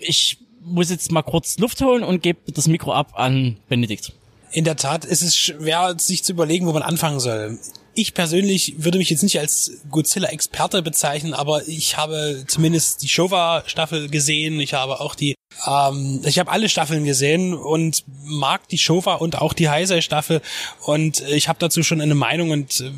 ich 0.00 0.38
muss 0.62 0.90
jetzt 0.90 1.10
mal 1.10 1.22
kurz 1.22 1.58
Luft 1.58 1.80
holen 1.80 2.02
und 2.02 2.22
gebe 2.22 2.52
das 2.52 2.66
Mikro 2.66 2.92
ab 2.92 3.12
an 3.14 3.56
Benedikt. 3.68 4.12
In 4.52 4.64
der 4.64 4.76
Tat 4.76 5.04
ist 5.04 5.22
es 5.22 5.36
schwer, 5.36 5.94
sich 5.98 6.24
zu 6.24 6.32
überlegen, 6.32 6.66
wo 6.66 6.72
man 6.72 6.82
anfangen 6.82 7.20
soll. 7.20 7.58
Ich 7.94 8.14
persönlich 8.14 8.74
würde 8.78 8.98
mich 8.98 9.10
jetzt 9.10 9.22
nicht 9.22 9.38
als 9.38 9.82
Godzilla-Experte 9.90 10.82
bezeichnen, 10.82 11.34
aber 11.34 11.66
ich 11.68 11.96
habe 11.96 12.44
zumindest 12.46 13.02
die 13.02 13.08
Showa-Staffel 13.08 14.08
gesehen. 14.08 14.60
Ich 14.60 14.74
habe 14.74 15.00
auch 15.00 15.14
die 15.14 15.34
ähm, 15.66 16.20
ich 16.24 16.38
habe 16.38 16.50
alle 16.50 16.68
Staffeln 16.68 17.04
gesehen 17.04 17.54
und 17.54 18.04
mag 18.24 18.68
die 18.68 18.78
Showa 18.78 19.14
und 19.14 19.38
auch 19.38 19.52
die 19.52 19.68
Heisei-Staffel 19.68 20.40
und 20.82 21.20
ich 21.28 21.48
habe 21.48 21.58
dazu 21.58 21.82
schon 21.82 22.00
eine 22.00 22.14
Meinung 22.14 22.50
und 22.50 22.80
äh, 22.80 22.90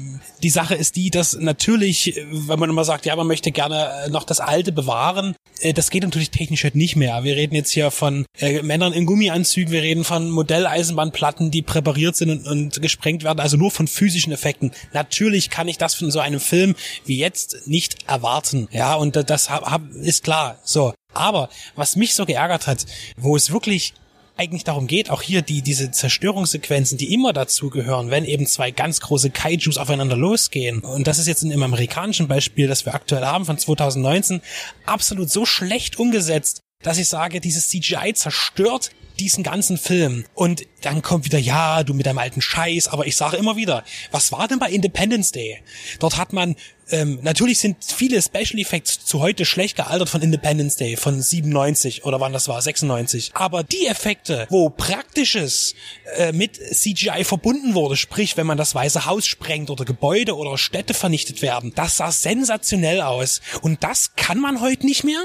die 0.42 0.50
Sache 0.50 0.75
ist 0.75 0.97
die, 0.97 1.11
dass 1.11 1.35
natürlich, 1.35 2.21
wenn 2.30 2.59
man 2.59 2.71
immer 2.71 2.85
sagt, 2.85 3.06
ja, 3.06 3.16
man 3.16 3.26
möchte 3.26 3.52
gerne 3.52 4.09
noch 4.11 4.25
das 4.25 4.40
Alte 4.40 4.73
bewahren, 4.73 5.35
äh, 5.61 5.73
das 5.73 5.90
geht 5.90 6.02
natürlich 6.02 6.30
technisch 6.30 6.64
halt 6.64 6.75
nicht 6.75 6.97
mehr. 6.97 7.25
Wir 7.25 7.37
reden 7.37 7.54
jetzt 7.54 7.71
hier 7.71 7.90
von 7.90 8.26
äh, 8.38 8.62
Männern 8.62 8.92
in 8.92 9.06
Gummianzügen, 9.06 9.73
wir 9.73 9.82
reden 9.82 10.04
von 10.04 10.30
Modelleisenbahnplatten, 10.30 11.50
die 11.50 11.62
präpariert 11.62 12.16
sind 12.16 12.30
und, 12.30 12.47
und 12.47 12.82
gesprengt 12.82 13.25
werden, 13.25 13.40
also 13.40 13.56
nur 13.56 13.71
von 13.71 13.88
physischen 13.88 14.32
Effekten. 14.32 14.73
Natürlich 14.92 15.50
kann 15.50 15.68
ich 15.68 15.78
das 15.78 15.94
von 15.94 16.11
so 16.11 16.21
einem 16.21 16.40
Film 16.40 16.75
wie 17.04 17.18
jetzt 17.18 17.66
nicht 17.66 18.09
erwarten. 18.09 18.68
Ja, 18.73 18.94
und 18.94 19.16
das 19.16 19.50
hab, 19.50 19.71
hab, 19.71 19.82
ist 19.92 20.25
klar. 20.25 20.59
So, 20.64 20.92
Aber 21.14 21.49
was 21.76 21.97
mich 21.97 22.14
so 22.14 22.26
geärgert 22.26 22.66
hat, 22.66 22.87
wo 23.16 23.37
es 23.37 23.52
wirklich 23.52 23.95
eigentlich 24.37 24.64
darum 24.64 24.87
geht, 24.87 25.11
auch 25.11 25.23
hier 25.23 25.42
die, 25.42 25.62
diese 25.62 25.90
Zerstörungssequenzen, 25.90 26.99
die 26.99 27.12
immer 27.12 27.33
dazugehören, 27.33 28.11
wenn 28.11 28.25
eben 28.25 28.47
zwei 28.47 28.71
ganz 28.71 29.00
große 29.00 29.31
Kaijus 29.31 29.78
aufeinander 29.78 30.16
losgehen. 30.16 30.81
Und 30.81 31.07
das 31.07 31.19
ist 31.19 31.28
jetzt 31.28 31.42
in 31.42 31.50
dem 31.50 31.62
amerikanischen 31.62 32.28
Beispiel, 32.28 32.66
das 32.66 32.87
wir 32.87 32.95
aktuell 32.95 33.25
haben 33.25 33.45
von 33.45 33.59
2019, 33.59 34.40
absolut 34.87 35.31
so 35.31 35.45
schlecht 35.45 35.99
umgesetzt, 35.99 36.61
dass 36.83 36.99
ich 36.99 37.09
sage, 37.09 37.40
dieses 37.40 37.69
CGI 37.69 38.14
zerstört 38.14 38.90
diesen 39.19 39.45
ganzen 39.45 39.78
Film. 39.78 40.25
Und 40.35 40.62
dann 40.81 41.02
kommt 41.02 41.25
wieder, 41.25 41.38
ja, 41.38 41.85
du 41.85 41.95
mit 41.95 42.07
deinem 42.07 42.19
alten 42.19 42.40
Scheiß, 42.40 42.88
aber 42.88 43.07
ich 43.07 43.16
sage 43.16 43.37
immer 43.37 43.57
wieder, 43.57 43.85
was 44.11 44.33
war 44.33 44.49
denn 44.49 44.59
bei 44.59 44.71
Independence 44.71 45.31
Day? 45.31 45.62
Dort 46.00 46.16
hat 46.16 46.33
man 46.33 46.57
ähm, 46.92 47.18
natürlich 47.22 47.58
sind 47.58 47.78
viele 47.84 48.20
Special 48.22 48.58
Effects 48.61 49.04
zu 49.04 49.20
heute 49.20 49.44
schlecht 49.44 49.76
gealtert 49.76 50.08
von 50.08 50.22
Independence 50.22 50.76
Day 50.76 50.96
von 50.96 51.20
97 51.20 52.04
oder 52.04 52.20
wann 52.20 52.32
das 52.32 52.49
war 52.49 52.61
96. 52.61 53.32
Aber 53.34 53.64
die 53.64 53.87
Effekte, 53.87 54.46
wo 54.50 54.70
praktisches 54.70 55.75
äh, 56.16 56.32
mit 56.32 56.56
CGI 56.56 57.25
verbunden 57.25 57.75
wurde, 57.75 57.96
sprich 57.96 58.37
wenn 58.37 58.46
man 58.46 58.58
das 58.58 58.75
Weiße 58.75 59.06
Haus 59.06 59.26
sprengt 59.26 59.70
oder 59.70 59.84
Gebäude 59.84 60.37
oder 60.37 60.58
Städte 60.58 60.94
vernichtet 60.94 61.42
werden, 61.42 61.72
das 61.75 61.96
sah 61.96 62.12
sensationell 62.12 63.00
aus. 63.00 63.40
Und 63.62 63.82
das 63.82 64.14
kann 64.14 64.38
man 64.38 64.61
heute 64.61 64.87
nicht 64.87 65.04
mehr. 65.04 65.22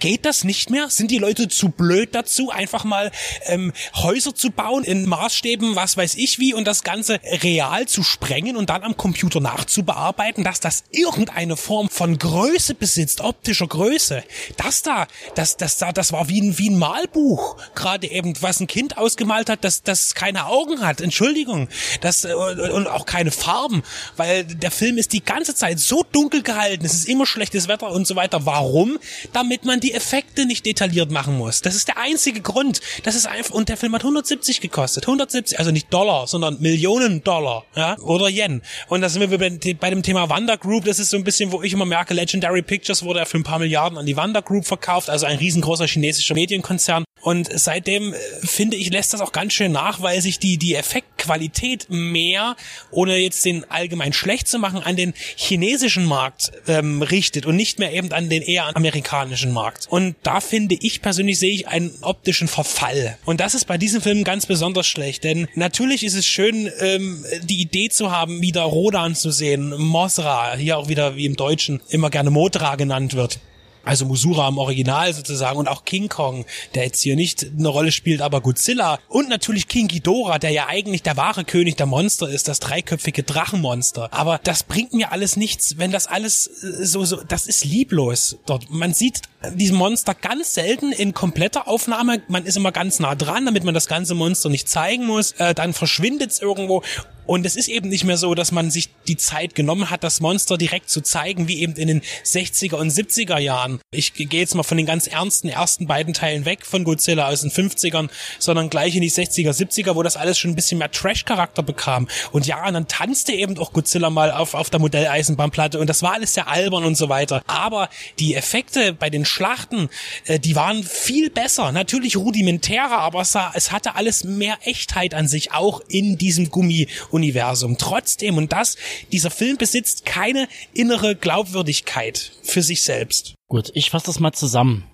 Geht 0.00 0.24
das 0.24 0.44
nicht 0.44 0.70
mehr? 0.70 0.90
Sind 0.90 1.10
die 1.10 1.18
Leute 1.18 1.48
zu 1.48 1.68
blöd 1.68 2.14
dazu, 2.14 2.50
einfach 2.50 2.84
mal 2.84 3.10
ähm, 3.46 3.72
Häuser 3.94 4.34
zu 4.34 4.50
bauen 4.50 4.84
in 4.84 5.06
Maßstäben, 5.06 5.76
was 5.76 5.96
weiß 5.96 6.14
ich 6.14 6.38
wie, 6.38 6.54
und 6.54 6.66
das 6.66 6.82
Ganze 6.82 7.20
real 7.42 7.86
zu 7.86 8.02
sprengen 8.02 8.56
und 8.56 8.70
dann 8.70 8.82
am 8.82 8.96
Computer 8.96 9.40
nachzubearbeiten, 9.40 10.44
dass 10.44 10.60
das 10.60 10.84
irgendeine 10.90 11.56
Form 11.56 11.88
von 11.88 12.18
Größe 12.18 12.74
besitzt, 12.74 13.20
optischer 13.20 13.66
Größe? 13.66 14.24
Das 14.56 14.82
da, 14.82 15.06
das, 15.34 15.56
das 15.56 15.78
da, 15.78 15.92
das 15.92 16.12
war 16.12 16.28
wie 16.28 16.40
ein, 16.40 16.58
wie 16.58 16.70
ein 16.70 16.78
Malbuch. 16.78 17.56
Gerade 17.74 18.10
eben, 18.10 18.34
was 18.40 18.60
ein 18.60 18.66
Kind 18.66 18.98
ausgemalt 18.98 19.50
hat, 19.50 19.64
das, 19.64 19.82
das 19.82 20.14
keine 20.14 20.46
Augen 20.46 20.80
hat. 20.80 21.00
Entschuldigung. 21.00 21.68
Das, 22.00 22.24
äh, 22.24 22.32
und 22.34 22.86
auch 22.86 23.06
keine 23.06 23.30
Farben, 23.30 23.82
weil 24.16 24.44
der 24.44 24.70
Film 24.70 24.98
ist 24.98 25.12
die 25.12 25.24
ganze 25.24 25.54
Zeit 25.54 25.78
so 25.78 26.04
dunkel 26.12 26.42
gehalten, 26.42 26.84
es 26.84 26.94
ist 26.94 27.08
immer 27.08 27.26
schlechtes 27.26 27.68
Wetter 27.68 27.90
und 27.90 28.06
so 28.06 28.16
weiter. 28.16 28.46
Warum? 28.46 28.98
Damit 29.32 29.64
man 29.66 29.80
die 29.80 29.92
Effekte 29.92 30.46
nicht 30.46 30.64
detailliert 30.64 31.10
machen 31.10 31.36
muss. 31.36 31.62
Das 31.62 31.74
ist 31.74 31.88
der 31.88 31.98
einzige 31.98 32.40
Grund. 32.40 32.80
Das 33.02 33.14
ist 33.14 33.26
einfach, 33.26 33.54
und 33.54 33.68
der 33.68 33.76
Film 33.76 33.94
hat 33.94 34.02
170 34.02 34.60
gekostet. 34.60 35.04
170, 35.04 35.58
also 35.58 35.70
nicht 35.70 35.92
Dollar, 35.92 36.26
sondern 36.26 36.60
Millionen 36.60 37.22
Dollar, 37.22 37.64
ja, 37.74 37.98
oder 37.98 38.28
Yen. 38.28 38.62
Und 38.88 39.00
da 39.00 39.08
sind 39.08 39.30
wir 39.30 39.38
bei 39.38 39.90
dem 39.90 40.02
Thema 40.02 40.28
Wanda 40.30 40.56
Group. 40.56 40.84
Das 40.84 40.98
ist 40.98 41.10
so 41.10 41.16
ein 41.16 41.24
bisschen, 41.24 41.52
wo 41.52 41.62
ich 41.62 41.72
immer 41.72 41.84
merke, 41.84 42.14
Legendary 42.14 42.62
Pictures 42.62 43.02
wurde 43.02 43.20
ja 43.20 43.24
für 43.24 43.38
ein 43.38 43.44
paar 43.44 43.58
Milliarden 43.58 43.98
an 43.98 44.06
die 44.06 44.16
Wanda 44.16 44.40
Group 44.40 44.66
verkauft, 44.66 45.10
also 45.10 45.26
ein 45.26 45.38
riesengroßer 45.38 45.86
chinesischer 45.86 46.34
Medienkonzern. 46.34 47.04
Und 47.26 47.48
seitdem 47.52 48.12
äh, 48.12 48.16
finde 48.44 48.76
ich, 48.76 48.90
lässt 48.90 49.12
das 49.12 49.20
auch 49.20 49.32
ganz 49.32 49.52
schön 49.52 49.72
nach, 49.72 50.00
weil 50.00 50.20
sich 50.20 50.38
die, 50.38 50.58
die 50.58 50.76
Effektqualität 50.76 51.86
mehr, 51.88 52.54
ohne 52.92 53.16
jetzt 53.16 53.44
den 53.44 53.68
allgemein 53.68 54.12
schlecht 54.12 54.46
zu 54.46 54.60
machen, 54.60 54.80
an 54.82 54.94
den 54.94 55.12
chinesischen 55.34 56.04
Markt 56.04 56.52
ähm, 56.68 57.02
richtet 57.02 57.44
und 57.46 57.56
nicht 57.56 57.80
mehr 57.80 57.92
eben 57.92 58.12
an 58.12 58.28
den 58.28 58.42
eher 58.42 58.76
amerikanischen 58.76 59.52
Markt. 59.56 59.88
Und 59.90 60.14
da 60.22 60.40
finde 60.40 60.76
ich 60.80 61.02
persönlich 61.02 61.38
sehe 61.38 61.52
ich 61.52 61.66
einen 61.66 61.92
optischen 62.02 62.46
Verfall. 62.46 63.18
Und 63.24 63.40
das 63.40 63.54
ist 63.54 63.64
bei 63.64 63.78
diesem 63.78 64.00
Film 64.00 64.22
ganz 64.22 64.46
besonders 64.46 64.86
schlecht, 64.86 65.24
denn 65.24 65.48
natürlich 65.54 66.04
ist 66.04 66.14
es 66.14 66.26
schön, 66.26 66.70
ähm, 66.80 67.24
die 67.42 67.60
Idee 67.60 67.88
zu 67.88 68.12
haben, 68.12 68.42
wieder 68.42 68.62
Rodan 68.62 69.14
zu 69.14 69.30
sehen, 69.30 69.74
Mosra, 69.76 70.54
hier 70.56 70.78
auch 70.78 70.88
wieder 70.88 71.16
wie 71.16 71.26
im 71.26 71.36
Deutschen 71.36 71.80
immer 71.88 72.10
gerne 72.10 72.30
Motra 72.30 72.76
genannt 72.76 73.14
wird 73.14 73.40
also 73.86 74.04
Musura 74.04 74.48
im 74.48 74.58
Original 74.58 75.12
sozusagen 75.14 75.58
und 75.58 75.68
auch 75.68 75.84
King 75.84 76.08
Kong, 76.08 76.44
der 76.74 76.84
jetzt 76.84 77.02
hier 77.02 77.16
nicht 77.16 77.46
eine 77.58 77.68
Rolle 77.68 77.92
spielt, 77.92 78.20
aber 78.20 78.40
Godzilla 78.40 78.98
und 79.08 79.28
natürlich 79.28 79.68
King 79.68 79.88
Ghidorah, 79.88 80.38
der 80.38 80.50
ja 80.50 80.66
eigentlich 80.66 81.02
der 81.02 81.16
wahre 81.16 81.44
König 81.44 81.76
der 81.76 81.86
Monster 81.86 82.28
ist, 82.28 82.48
das 82.48 82.60
dreiköpfige 82.60 83.22
Drachenmonster. 83.22 84.12
Aber 84.12 84.40
das 84.42 84.64
bringt 84.64 84.92
mir 84.92 85.12
alles 85.12 85.36
nichts, 85.36 85.78
wenn 85.78 85.92
das 85.92 86.06
alles 86.06 86.46
äh, 86.46 86.84
so 86.84 87.04
so 87.04 87.22
das 87.26 87.46
ist 87.46 87.64
lieblos 87.64 88.38
dort. 88.46 88.70
Man 88.70 88.92
sieht 88.92 89.22
diesem 89.54 89.76
Monster 89.76 90.14
ganz 90.14 90.54
selten 90.54 90.92
in 90.92 91.14
kompletter 91.14 91.68
Aufnahme, 91.68 92.22
man 92.28 92.44
ist 92.44 92.56
immer 92.56 92.72
ganz 92.72 92.98
nah 92.98 93.14
dran, 93.14 93.46
damit 93.46 93.64
man 93.64 93.74
das 93.74 93.86
ganze 93.86 94.14
Monster 94.14 94.48
nicht 94.48 94.68
zeigen 94.68 95.06
muss, 95.06 95.32
äh, 95.32 95.54
dann 95.54 95.72
verschwindet 95.72 96.32
es 96.32 96.40
irgendwo 96.40 96.82
und 97.26 97.44
es 97.44 97.56
ist 97.56 97.68
eben 97.68 97.88
nicht 97.88 98.04
mehr 98.04 98.16
so, 98.16 98.34
dass 98.34 98.52
man 98.52 98.70
sich 98.70 98.88
die 99.08 99.16
Zeit 99.16 99.54
genommen 99.54 99.90
hat, 99.90 100.04
das 100.04 100.20
Monster 100.20 100.56
direkt 100.56 100.90
zu 100.90 101.00
zeigen, 101.00 101.48
wie 101.48 101.60
eben 101.60 101.74
in 101.74 101.88
den 101.88 102.02
60er 102.24 102.76
und 102.76 102.90
70er 102.90 103.38
Jahren. 103.38 103.80
Ich 103.90 104.14
gehe 104.14 104.28
jetzt 104.30 104.54
mal 104.54 104.62
von 104.62 104.76
den 104.76 104.86
ganz 104.86 105.06
ernsten 105.06 105.48
ersten 105.48 105.86
beiden 105.86 106.14
Teilen 106.14 106.44
weg 106.44 106.64
von 106.64 106.84
Godzilla 106.84 107.28
aus 107.28 107.40
den 107.40 107.50
50ern, 107.50 108.08
sondern 108.38 108.70
gleich 108.70 108.94
in 108.94 109.02
die 109.02 109.10
60er, 109.10 109.50
70er, 109.50 109.96
wo 109.96 110.02
das 110.02 110.16
alles 110.16 110.38
schon 110.38 110.52
ein 110.52 110.54
bisschen 110.54 110.78
mehr 110.78 110.90
Trash-Charakter 110.90 111.62
bekam. 111.62 112.06
Und 112.32 112.46
ja, 112.46 112.66
und 112.66 112.74
dann 112.74 112.88
tanzte 112.88 113.32
eben 113.32 113.58
auch 113.58 113.72
Godzilla 113.72 114.10
mal 114.10 114.30
auf, 114.30 114.54
auf 114.54 114.70
der 114.70 114.80
Modelleisenbahnplatte 114.80 115.78
und 115.80 115.88
das 115.88 116.02
war 116.02 116.12
alles 116.12 116.34
sehr 116.34 116.48
albern 116.48 116.84
und 116.84 116.96
so 116.96 117.08
weiter. 117.08 117.42
Aber 117.46 117.88
die 118.18 118.34
Effekte 118.34 118.92
bei 118.92 119.10
den 119.10 119.24
Schlachten, 119.24 119.88
äh, 120.26 120.38
die 120.38 120.54
waren 120.54 120.84
viel 120.84 121.30
besser. 121.30 121.72
Natürlich 121.72 122.16
rudimentärer, 122.16 122.98
aber 122.98 123.22
es, 123.22 123.32
sah, 123.32 123.50
es 123.54 123.72
hatte 123.72 123.96
alles 123.96 124.22
mehr 124.24 124.58
Echtheit 124.62 125.14
an 125.14 125.26
sich, 125.26 125.52
auch 125.52 125.80
in 125.88 126.18
diesem 126.18 126.50
Gummi- 126.50 126.86
Universum. 127.16 127.76
Trotzdem, 127.78 128.36
und 128.36 128.52
das, 128.52 128.76
dieser 129.10 129.30
Film 129.30 129.56
besitzt 129.56 130.06
keine 130.06 130.48
innere 130.72 131.16
Glaubwürdigkeit 131.16 132.32
für 132.42 132.62
sich 132.62 132.84
selbst. 132.84 133.34
Gut, 133.48 133.70
ich 133.74 133.90
fasse 133.90 134.06
das 134.06 134.20
mal 134.20 134.32
zusammen. 134.32 134.84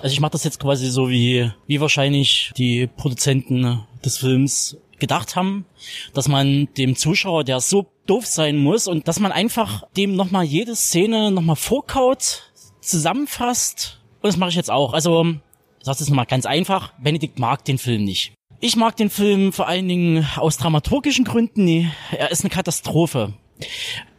Also 0.00 0.12
ich 0.12 0.20
mache 0.20 0.32
das 0.32 0.44
jetzt 0.44 0.60
quasi 0.60 0.88
so 0.88 1.08
wie, 1.08 1.50
wie 1.66 1.80
wahrscheinlich 1.80 2.52
die 2.56 2.86
Produzenten 2.86 3.84
des 4.04 4.18
Films 4.18 4.76
gedacht 4.98 5.36
haben, 5.36 5.66
dass 6.14 6.28
man 6.28 6.68
dem 6.78 6.96
Zuschauer, 6.96 7.44
der 7.44 7.60
so 7.60 7.86
doof 8.06 8.26
sein 8.26 8.56
muss 8.56 8.86
und 8.86 9.08
dass 9.08 9.20
man 9.20 9.32
einfach 9.32 9.84
dem 9.96 10.16
nochmal 10.16 10.44
jede 10.44 10.76
Szene 10.76 11.30
nochmal 11.30 11.56
vorkaut, 11.56 12.52
zusammenfasst. 12.80 14.00
Und 14.22 14.28
das 14.28 14.36
mache 14.36 14.50
ich 14.50 14.56
jetzt 14.56 14.70
auch. 14.70 14.92
Also, 14.92 15.24
ich 15.78 15.84
sage 15.84 15.98
es 16.00 16.08
nochmal 16.08 16.26
ganz 16.26 16.46
einfach, 16.46 16.92
Benedikt 16.98 17.38
mag 17.38 17.64
den 17.64 17.78
Film 17.78 18.04
nicht. 18.04 18.32
Ich 18.60 18.76
mag 18.76 18.96
den 18.96 19.10
Film 19.10 19.52
vor 19.52 19.68
allen 19.68 19.86
Dingen 19.86 20.26
aus 20.36 20.56
dramaturgischen 20.56 21.24
Gründen. 21.24 21.92
Er 22.10 22.30
ist 22.30 22.40
eine 22.40 22.50
Katastrophe. 22.50 23.34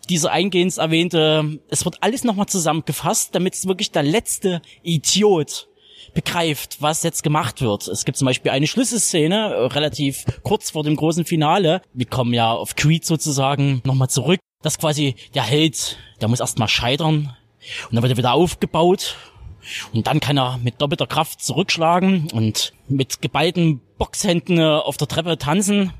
Dieser 0.09 0.31
eingehend 0.31 0.77
erwähnte, 0.77 1.59
es 1.69 1.85
wird 1.85 1.97
alles 2.01 2.23
nochmal 2.23 2.45
zusammengefasst, 2.45 3.33
damit 3.33 3.55
es 3.55 3.67
wirklich 3.67 3.91
der 3.91 4.03
letzte 4.03 4.61
Idiot 4.83 5.67
begreift, 6.13 6.77
was 6.81 7.03
jetzt 7.03 7.23
gemacht 7.23 7.61
wird. 7.61 7.87
Es 7.87 8.05
gibt 8.05 8.17
zum 8.17 8.25
Beispiel 8.25 8.51
eine 8.51 8.67
Schlüsselszene, 8.67 9.53
äh, 9.53 9.65
relativ 9.67 10.25
kurz 10.43 10.71
vor 10.71 10.83
dem 10.83 10.95
großen 10.95 11.25
Finale. 11.25 11.81
Wir 11.93 12.05
kommen 12.05 12.33
ja 12.33 12.53
auf 12.53 12.75
Creed 12.75 13.05
sozusagen 13.05 13.81
nochmal 13.85 14.09
zurück. 14.09 14.39
Das 14.63 14.77
quasi 14.79 15.15
der 15.35 15.43
Held, 15.43 15.97
der 16.21 16.27
muss 16.27 16.39
erstmal 16.39 16.69
scheitern. 16.69 17.35
Und 17.89 17.95
dann 17.95 18.03
wird 18.03 18.13
er 18.13 18.17
wieder 18.17 18.33
aufgebaut 18.33 19.15
und 19.93 20.07
dann 20.07 20.19
kann 20.19 20.37
er 20.37 20.57
mit 20.63 20.81
doppelter 20.81 21.07
Kraft 21.07 21.41
zurückschlagen 21.41 22.29
und 22.31 22.73
mit 22.87 23.21
geballten 23.21 23.81
Boxhänden 23.97 24.59
äh, 24.59 24.63
auf 24.63 24.97
der 24.97 25.07
Treppe 25.07 25.37
tanzen. 25.37 25.93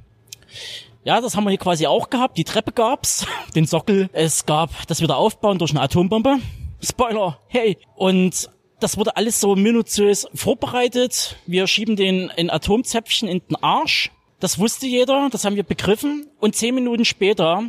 Ja, 1.04 1.22
das 1.22 1.36
haben 1.36 1.46
wir 1.46 1.52
hier 1.52 1.60
quasi 1.60 1.88
auch 1.88 2.10
gehabt. 2.10 2.38
Die 2.38 2.44
Treppe 2.44 2.72
gab's, 2.72 3.26
den 3.56 3.66
Sockel. 3.66 4.10
Es 4.14 4.46
gab 4.46 4.88
das 4.88 5.02
wieder 5.02 5.18
aufbauen 5.18 5.60
durch 5.60 5.72
eine 5.72 5.82
Atombombe. 5.82 6.38
Spoiler, 6.82 7.40
hey. 7.48 7.78
Und 7.96 8.50
das 8.80 8.98
wurde 8.98 9.16
alles 9.16 9.40
so 9.40 9.56
minutiös 9.56 10.28
vorbereitet. 10.34 11.38
Wir 11.46 11.68
schieben 11.68 11.96
den 11.96 12.32
in 12.36 12.50
Atomzäpfchen 12.50 13.28
in 13.28 13.42
den 13.50 13.56
Arsch. 13.56 14.12
Das 14.40 14.60
wusste 14.60 14.86
jeder, 14.86 15.30
das 15.32 15.46
haben 15.46 15.56
wir 15.56 15.64
begriffen. 15.64 16.28
Und 16.40 16.56
zehn 16.56 16.76
Minuten 16.76 17.06
später 17.06 17.64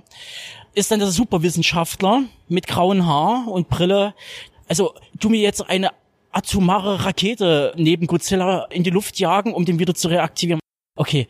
ist 0.74 0.90
dann 0.90 0.98
der 0.98 1.08
Superwissenschaftler 1.08 2.24
mit 2.48 2.66
grauen 2.66 3.06
Haar 3.06 3.48
und 3.48 3.68
Brille 3.68 4.14
also 4.68 4.94
tu 5.18 5.28
mir 5.30 5.40
jetzt 5.40 5.68
eine 5.68 5.90
atomare 6.30 7.04
Rakete 7.04 7.72
neben 7.76 8.06
Godzilla 8.06 8.66
in 8.70 8.82
die 8.82 8.90
Luft 8.90 9.18
jagen, 9.18 9.54
um 9.54 9.64
den 9.64 9.78
wieder 9.78 9.94
zu 9.94 10.08
reaktivieren. 10.08 10.60
Okay, 10.96 11.28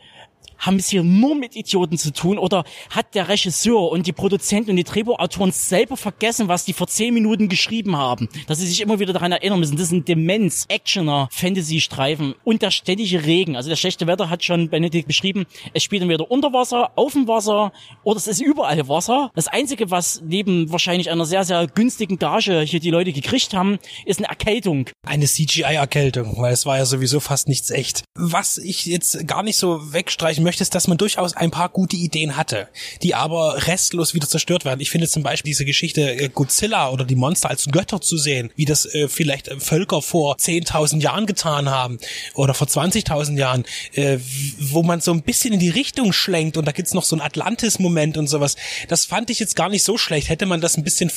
haben 0.59 0.77
es 0.77 0.89
hier 0.89 1.03
nur 1.03 1.35
mit 1.35 1.55
Idioten 1.55 1.97
zu 1.97 2.11
tun 2.11 2.37
oder 2.37 2.63
hat 2.89 3.15
der 3.15 3.27
Regisseur 3.29 3.89
und 3.91 4.07
die 4.07 4.11
Produzenten 4.11 4.71
und 4.71 4.75
die 4.75 4.83
Drehbuchautoren 4.83 5.51
selber 5.51 5.97
vergessen, 5.97 6.47
was 6.47 6.65
die 6.65 6.73
vor 6.73 6.87
zehn 6.87 7.13
Minuten 7.13 7.49
geschrieben 7.49 7.97
haben? 7.97 8.29
Dass 8.47 8.59
sie 8.59 8.67
sich 8.67 8.81
immer 8.81 8.99
wieder 8.99 9.13
daran 9.13 9.31
erinnern 9.31 9.59
müssen. 9.59 9.77
Das 9.77 9.89
sind 9.89 10.07
Demenz, 10.07 10.65
Actioner, 10.69 11.29
Fantasy-Streifen 11.31 12.35
und 12.43 12.61
der 12.61 12.71
ständige 12.71 13.25
Regen. 13.25 13.55
Also 13.55 13.69
der 13.69 13.75
schlechte 13.75 14.07
Wetter 14.07 14.29
hat 14.29 14.43
schon 14.43 14.69
Benedikt 14.69 15.07
beschrieben. 15.07 15.45
Es 15.73 15.83
spielt 15.83 16.01
entweder 16.01 16.29
unter 16.29 16.53
Wasser, 16.53 16.91
auf 16.95 17.13
dem 17.13 17.27
Wasser 17.27 17.71
oder 18.03 18.17
es 18.17 18.27
ist 18.27 18.41
überall 18.41 18.87
Wasser. 18.87 19.31
Das 19.35 19.47
Einzige, 19.47 19.91
was 19.91 20.21
neben 20.25 20.71
wahrscheinlich 20.71 21.09
einer 21.09 21.25
sehr, 21.25 21.43
sehr 21.43 21.67
günstigen 21.67 22.19
Gage 22.19 22.61
hier 22.61 22.79
die 22.79 22.91
Leute 22.91 23.13
gekriegt 23.13 23.53
haben, 23.53 23.79
ist 24.05 24.19
eine 24.19 24.27
Erkältung. 24.27 24.89
Eine 25.05 25.25
CGI-Erkältung, 25.25 26.37
weil 26.37 26.53
es 26.53 26.65
war 26.65 26.77
ja 26.77 26.85
sowieso 26.85 27.19
fast 27.19 27.47
nichts 27.47 27.69
echt. 27.69 28.03
Was 28.15 28.57
ich 28.57 28.85
jetzt 28.85 29.27
gar 29.27 29.43
nicht 29.43 29.57
so 29.57 29.93
wegstreichen 29.93 30.43
möchte, 30.43 30.48
möchtest, 30.49 30.73
dass 30.73 30.87
man 30.87 30.97
durchaus 30.97 31.37
ein 31.37 31.51
paar 31.51 31.69
gute 31.69 31.95
Ideen 31.95 32.35
hatte, 32.35 32.69
die 33.03 33.13
aber 33.13 33.67
restlos 33.67 34.15
wieder 34.15 34.27
zerstört 34.27 34.65
werden. 34.65 34.79
Ich 34.81 34.89
finde 34.89 35.07
zum 35.07 35.21
Beispiel 35.21 35.51
diese 35.51 35.63
Geschichte 35.63 36.11
äh, 36.11 36.27
Godzilla 36.27 36.89
oder 36.89 37.05
die 37.05 37.15
Monster 37.15 37.51
als 37.51 37.67
Götter 37.67 38.01
zu 38.01 38.17
sehen, 38.17 38.49
wie 38.55 38.65
das 38.65 38.87
äh, 38.87 39.07
vielleicht 39.07 39.47
äh, 39.47 39.59
Völker 39.59 40.01
vor 40.01 40.37
10.000 40.37 41.01
Jahren 41.01 41.27
getan 41.27 41.69
haben 41.69 41.99
oder 42.33 42.55
vor 42.55 42.65
20.000 42.65 43.37
Jahren, 43.37 43.63
äh, 43.93 44.17
wo 44.57 44.81
man 44.81 45.01
so 45.01 45.11
ein 45.11 45.21
bisschen 45.21 45.53
in 45.53 45.59
die 45.59 45.69
Richtung 45.69 46.13
schlenkt 46.13 46.57
und 46.57 46.65
da 46.65 46.71
gibt's 46.71 46.95
noch 46.95 47.03
so 47.03 47.15
ein 47.15 47.21
Atlantis-Moment 47.21 48.17
und 48.17 48.25
sowas. 48.25 48.55
Das 48.87 49.05
fand 49.05 49.29
ich 49.29 49.37
jetzt 49.37 49.55
gar 49.55 49.69
nicht 49.69 49.83
so 49.83 49.99
schlecht. 49.99 50.29
Hätte 50.29 50.47
man 50.47 50.61
das 50.61 50.77
ein 50.77 50.83
bisschen 50.83 51.11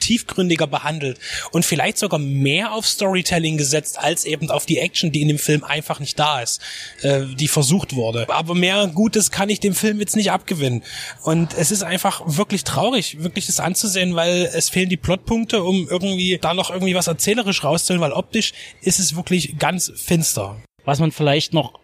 tiefgründiger 0.00 0.66
behandelt 0.66 1.20
und 1.52 1.64
vielleicht 1.64 1.98
sogar 1.98 2.18
mehr 2.18 2.72
auf 2.72 2.88
Storytelling 2.88 3.56
gesetzt, 3.56 4.00
als 4.00 4.24
eben 4.24 4.50
auf 4.50 4.66
die 4.66 4.78
Action, 4.78 5.12
die 5.12 5.22
in 5.22 5.28
dem 5.28 5.38
Film 5.38 5.62
einfach 5.62 6.00
nicht 6.00 6.18
da 6.18 6.40
ist, 6.40 6.60
äh, 7.02 7.22
die 7.38 7.46
versucht 7.46 7.94
wurde. 7.94 8.26
Aber 8.28 8.56
mehr 8.64 8.86
Gutes 8.86 9.30
kann 9.30 9.50
ich 9.50 9.60
dem 9.60 9.74
Film 9.74 10.00
jetzt 10.00 10.16
nicht 10.16 10.30
abgewinnen. 10.30 10.82
Und 11.22 11.52
es 11.52 11.70
ist 11.70 11.82
einfach 11.82 12.22
wirklich 12.24 12.64
traurig, 12.64 13.22
wirklich 13.22 13.44
das 13.44 13.60
anzusehen, 13.60 14.14
weil 14.14 14.50
es 14.54 14.70
fehlen 14.70 14.88
die 14.88 14.96
Plotpunkte, 14.96 15.62
um 15.62 15.86
irgendwie 15.90 16.38
da 16.40 16.54
noch 16.54 16.70
irgendwie 16.70 16.94
was 16.94 17.06
erzählerisch 17.06 17.62
rauszuholen, 17.62 18.00
weil 18.00 18.12
optisch 18.12 18.54
ist 18.80 19.00
es 19.00 19.16
wirklich 19.16 19.58
ganz 19.58 19.92
finster. 19.94 20.56
Was 20.86 20.98
man 20.98 21.12
vielleicht 21.12 21.52
noch 21.52 21.78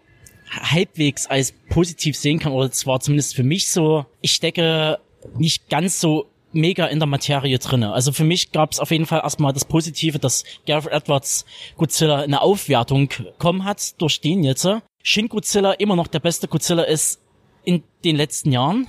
halbwegs 0.49 1.27
als 1.27 1.53
positiv 1.69 2.17
sehen 2.17 2.39
kann, 2.39 2.51
oder 2.51 2.71
zwar 2.71 2.99
zumindest 2.99 3.35
für 3.35 3.43
mich 3.43 3.69
so, 3.69 4.07
ich 4.21 4.31
stecke 4.31 4.97
nicht 5.37 5.69
ganz 5.69 5.99
so 5.99 6.31
mega 6.51 6.87
in 6.87 6.99
der 6.99 7.07
Materie 7.07 7.59
drinne. 7.59 7.93
Also 7.93 8.11
für 8.11 8.23
mich 8.23 8.51
gab 8.51 8.71
es 8.71 8.79
auf 8.79 8.89
jeden 8.89 9.05
Fall 9.05 9.21
erstmal 9.23 9.53
das 9.53 9.65
Positive, 9.65 10.17
dass 10.17 10.43
Gareth 10.65 10.91
Edwards 10.91 11.45
Godzilla 11.77 12.21
eine 12.21 12.41
Aufwertung 12.41 13.07
bekommen 13.07 13.65
hat 13.65 14.01
durch 14.01 14.19
den 14.19 14.43
jetzt. 14.43 14.67
Shin 15.03 15.29
Godzilla 15.29 15.73
immer 15.73 15.95
noch 15.95 16.07
der 16.07 16.19
beste 16.19 16.47
Godzilla 16.47 16.81
ist 16.83 17.21
in 17.63 17.83
den 18.03 18.15
letzten 18.15 18.51
Jahren. 18.51 18.87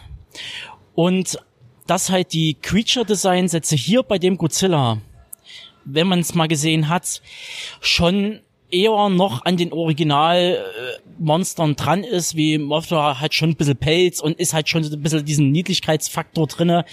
Und 0.95 1.39
dass 1.87 2.11
halt 2.11 2.33
die 2.33 2.55
Creature 2.55 3.05
Design 3.05 3.49
Sätze 3.49 3.77
hier 3.77 4.03
bei 4.03 4.19
dem 4.19 4.39
Godzilla, 4.39 4.99
wenn 5.85 6.07
man 6.07 6.21
es 6.21 6.35
mal 6.35 6.49
gesehen 6.49 6.89
hat, 6.89 7.21
schon 7.81 8.41
eher 8.71 9.11
noch 9.11 9.45
an 9.45 9.57
den 9.57 9.73
Originalmonstern 9.73 11.77
dran 11.77 12.05
ist, 12.05 12.37
wie 12.37 12.59
Mothra 12.59 13.21
hat 13.21 13.35
schon 13.35 13.51
ein 13.51 13.57
bisschen 13.57 13.77
Pelz 13.77 14.21
und 14.21 14.39
ist 14.39 14.55
halt 14.55 14.69
schon 14.69 14.85
ein 14.85 15.03
bisschen 15.03 15.25
diesen 15.25 15.51
Niedlichkeitsfaktor 15.53 16.47
drinne, 16.47 16.85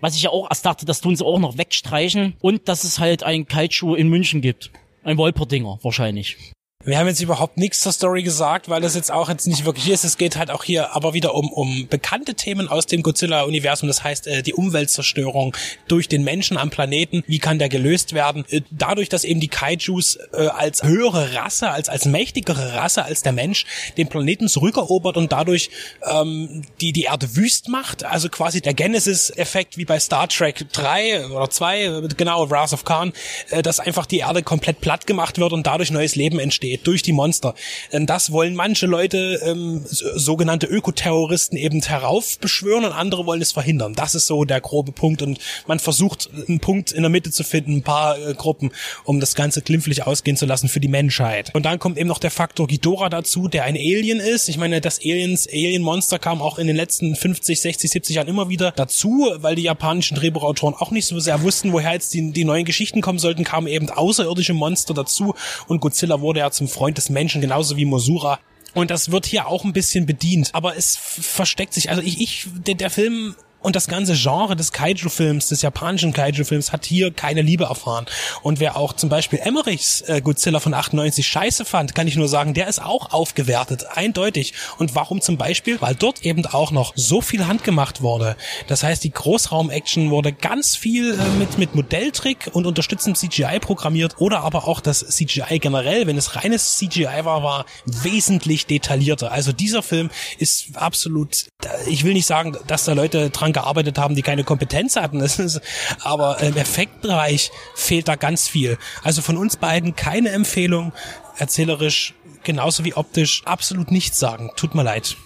was 0.00 0.14
ich 0.14 0.22
ja 0.22 0.30
auch 0.30 0.48
erst 0.48 0.64
dachte, 0.64 0.86
das 0.86 1.00
tun 1.00 1.16
sie 1.16 1.24
auch 1.24 1.40
noch 1.40 1.58
wegstreichen 1.58 2.34
und 2.40 2.68
dass 2.68 2.84
es 2.84 3.00
halt 3.00 3.24
ein 3.24 3.46
Kaiju 3.46 3.96
in 3.96 4.08
München 4.08 4.40
gibt. 4.40 4.70
Ein 5.02 5.18
Wolperdinger 5.18 5.80
wahrscheinlich. 5.82 6.53
Wir 6.86 6.98
haben 6.98 7.06
jetzt 7.06 7.22
überhaupt 7.22 7.56
nichts 7.56 7.80
zur 7.80 7.92
Story 7.92 8.22
gesagt, 8.22 8.68
weil 8.68 8.82
das 8.82 8.94
jetzt 8.94 9.10
auch 9.10 9.30
jetzt 9.30 9.46
nicht 9.46 9.64
wirklich 9.64 9.88
ist. 9.88 10.04
Es 10.04 10.18
geht 10.18 10.36
halt 10.36 10.50
auch 10.50 10.64
hier 10.64 10.94
aber 10.94 11.14
wieder 11.14 11.34
um, 11.34 11.50
um 11.50 11.88
bekannte 11.88 12.34
Themen 12.34 12.68
aus 12.68 12.84
dem 12.84 13.02
Godzilla-Universum. 13.02 13.86
Das 13.86 14.04
heißt, 14.04 14.26
äh, 14.26 14.42
die 14.42 14.52
Umweltzerstörung 14.52 15.56
durch 15.88 16.08
den 16.08 16.24
Menschen 16.24 16.58
am 16.58 16.68
Planeten. 16.68 17.24
Wie 17.26 17.38
kann 17.38 17.58
der 17.58 17.70
gelöst 17.70 18.12
werden? 18.12 18.44
Äh, 18.50 18.60
dadurch, 18.70 19.08
dass 19.08 19.24
eben 19.24 19.40
die 19.40 19.48
Kaijus 19.48 20.18
äh, 20.34 20.48
als 20.48 20.82
höhere 20.82 21.34
Rasse, 21.34 21.70
als, 21.70 21.88
als 21.88 22.04
mächtigere 22.04 22.74
Rasse 22.74 23.02
als 23.02 23.22
der 23.22 23.32
Mensch 23.32 23.64
den 23.96 24.08
Planeten 24.08 24.48
zurückerobert 24.48 25.16
und 25.16 25.32
dadurch 25.32 25.70
ähm, 26.02 26.64
die, 26.82 26.92
die 26.92 27.04
Erde 27.04 27.34
wüst 27.34 27.68
macht. 27.68 28.04
Also 28.04 28.28
quasi 28.28 28.60
der 28.60 28.74
Genesis-Effekt 28.74 29.78
wie 29.78 29.86
bei 29.86 29.98
Star 29.98 30.28
Trek 30.28 30.66
3 30.72 31.28
oder 31.28 31.48
2, 31.48 32.02
genau, 32.14 32.50
Wrath 32.50 32.74
of 32.74 32.84
Khan, 32.84 33.14
äh, 33.48 33.62
dass 33.62 33.80
einfach 33.80 34.04
die 34.04 34.18
Erde 34.18 34.42
komplett 34.42 34.82
platt 34.82 35.06
gemacht 35.06 35.38
wird 35.38 35.54
und 35.54 35.66
dadurch 35.66 35.90
neues 35.90 36.14
Leben 36.14 36.38
entsteht 36.38 36.73
geht 36.74 36.86
durch 36.86 37.02
die 37.02 37.12
Monster. 37.12 37.54
Denn 37.92 38.06
das 38.06 38.32
wollen 38.32 38.54
manche 38.54 38.86
Leute, 38.86 39.40
ähm, 39.44 39.84
sogenannte 39.86 40.66
Ökoterroristen, 40.66 41.56
eben 41.56 41.80
heraufbeschwören 41.80 42.84
und 42.84 42.92
andere 42.92 43.26
wollen 43.26 43.42
es 43.42 43.52
verhindern. 43.52 43.94
Das 43.94 44.14
ist 44.14 44.26
so 44.26 44.44
der 44.44 44.60
grobe 44.60 44.90
Punkt 44.92 45.22
und 45.22 45.38
man 45.66 45.78
versucht 45.78 46.30
einen 46.48 46.58
Punkt 46.58 46.90
in 46.90 47.02
der 47.02 47.10
Mitte 47.10 47.30
zu 47.30 47.44
finden, 47.44 47.76
ein 47.76 47.82
paar 47.82 48.18
äh, 48.18 48.34
Gruppen, 48.34 48.72
um 49.04 49.20
das 49.20 49.34
Ganze 49.34 49.62
glimpflich 49.62 50.04
ausgehen 50.06 50.36
zu 50.36 50.46
lassen 50.46 50.68
für 50.68 50.80
die 50.80 50.88
Menschheit. 50.88 51.54
Und 51.54 51.64
dann 51.64 51.78
kommt 51.78 51.96
eben 51.96 52.08
noch 52.08 52.18
der 52.18 52.32
Faktor 52.32 52.66
Ghidorah 52.66 53.08
dazu, 53.08 53.46
der 53.46 53.64
ein 53.64 53.76
Alien 53.76 54.18
ist. 54.18 54.48
Ich 54.48 54.58
meine, 54.58 54.80
das 54.80 54.98
Aliens, 54.98 55.46
Alien-Monster 55.46 56.18
kam 56.18 56.42
auch 56.42 56.58
in 56.58 56.66
den 56.66 56.76
letzten 56.76 57.14
50, 57.14 57.60
60, 57.60 57.90
70 57.90 58.16
Jahren 58.16 58.28
immer 58.28 58.48
wieder 58.48 58.72
dazu, 58.72 59.30
weil 59.36 59.54
die 59.54 59.62
japanischen 59.62 60.16
Drehbuchautoren 60.16 60.74
auch 60.74 60.90
nicht 60.90 61.06
so 61.06 61.20
sehr 61.20 61.42
wussten, 61.42 61.72
woher 61.72 61.92
jetzt 61.92 62.14
die, 62.14 62.32
die 62.32 62.44
neuen 62.44 62.64
Geschichten 62.64 63.00
kommen 63.00 63.18
sollten, 63.20 63.44
kamen 63.44 63.68
eben 63.68 63.88
außerirdische 63.90 64.54
Monster 64.54 64.94
dazu 64.94 65.34
und 65.68 65.80
Godzilla 65.80 66.20
wurde 66.20 66.40
ja 66.40 66.50
zum 66.50 66.63
zum 66.66 66.68
Freund 66.68 66.96
des 66.98 67.10
Menschen, 67.10 67.40
genauso 67.40 67.76
wie 67.76 67.84
Mosura. 67.84 68.40
Und 68.74 68.90
das 68.90 69.10
wird 69.10 69.26
hier 69.26 69.46
auch 69.46 69.64
ein 69.64 69.72
bisschen 69.72 70.06
bedient. 70.06 70.50
Aber 70.52 70.76
es 70.76 70.96
versteckt 70.96 71.74
sich, 71.74 71.90
also 71.90 72.02
ich, 72.02 72.20
ich, 72.20 72.46
der, 72.66 72.74
der 72.74 72.90
Film 72.90 73.36
und 73.64 73.74
das 73.74 73.88
ganze 73.88 74.12
Genre 74.12 74.56
des 74.56 74.72
Kaiju-Films, 74.72 75.48
des 75.48 75.62
japanischen 75.62 76.12
Kaiju-Films, 76.12 76.70
hat 76.70 76.84
hier 76.84 77.10
keine 77.10 77.40
Liebe 77.40 77.64
erfahren. 77.64 78.04
Und 78.42 78.60
wer 78.60 78.76
auch 78.76 78.92
zum 78.92 79.08
Beispiel 79.08 79.38
Emmerichs 79.42 80.02
äh, 80.02 80.20
Godzilla 80.20 80.60
von 80.60 80.74
98 80.74 81.26
scheiße 81.26 81.64
fand, 81.64 81.94
kann 81.94 82.06
ich 82.06 82.16
nur 82.16 82.28
sagen, 82.28 82.52
der 82.52 82.68
ist 82.68 82.82
auch 82.82 83.12
aufgewertet, 83.12 83.86
eindeutig. 83.94 84.52
Und 84.76 84.94
warum 84.94 85.22
zum 85.22 85.38
Beispiel? 85.38 85.80
Weil 85.80 85.94
dort 85.94 86.26
eben 86.26 86.44
auch 86.44 86.72
noch 86.72 86.92
so 86.94 87.22
viel 87.22 87.46
handgemacht 87.46 88.02
wurde. 88.02 88.36
Das 88.68 88.82
heißt, 88.82 89.02
die 89.02 89.10
Großraum-Action 89.10 90.10
wurde 90.10 90.34
ganz 90.34 90.76
viel 90.76 91.14
äh, 91.14 91.38
mit, 91.38 91.56
mit 91.56 91.74
Modelltrick 91.74 92.50
und 92.52 92.66
unterstützendem 92.66 93.14
CGI 93.18 93.60
programmiert 93.60 94.16
oder 94.18 94.42
aber 94.42 94.68
auch 94.68 94.80
das 94.80 94.98
CGI 94.98 95.58
generell, 95.58 96.06
wenn 96.06 96.18
es 96.18 96.36
reines 96.36 96.76
CGI 96.76 97.24
war, 97.24 97.42
war 97.42 97.64
wesentlich 97.86 98.66
detaillierter. 98.66 99.32
Also 99.32 99.52
dieser 99.52 99.82
Film 99.82 100.10
ist 100.36 100.76
absolut, 100.76 101.46
ich 101.86 102.04
will 102.04 102.12
nicht 102.12 102.26
sagen, 102.26 102.58
dass 102.66 102.84
da 102.84 102.92
Leute 102.92 103.30
dran 103.30 103.53
gearbeitet 103.54 103.96
haben, 103.96 104.14
die 104.14 104.22
keine 104.22 104.44
Kompetenz 104.44 104.96
hatten. 104.96 105.20
Ist, 105.24 105.62
aber 106.02 106.40
im 106.42 106.56
Effektbereich 106.56 107.50
fehlt 107.74 108.08
da 108.08 108.16
ganz 108.16 108.46
viel. 108.46 108.76
Also 109.02 109.22
von 109.22 109.38
uns 109.38 109.56
beiden 109.56 109.96
keine 109.96 110.28
Empfehlung. 110.30 110.92
Erzählerisch 111.38 112.14
genauso 112.42 112.84
wie 112.84 112.94
optisch 112.94 113.42
absolut 113.46 113.90
nichts 113.90 114.18
sagen. 114.18 114.50
Tut 114.56 114.74
mir 114.74 114.82
leid. 114.82 115.16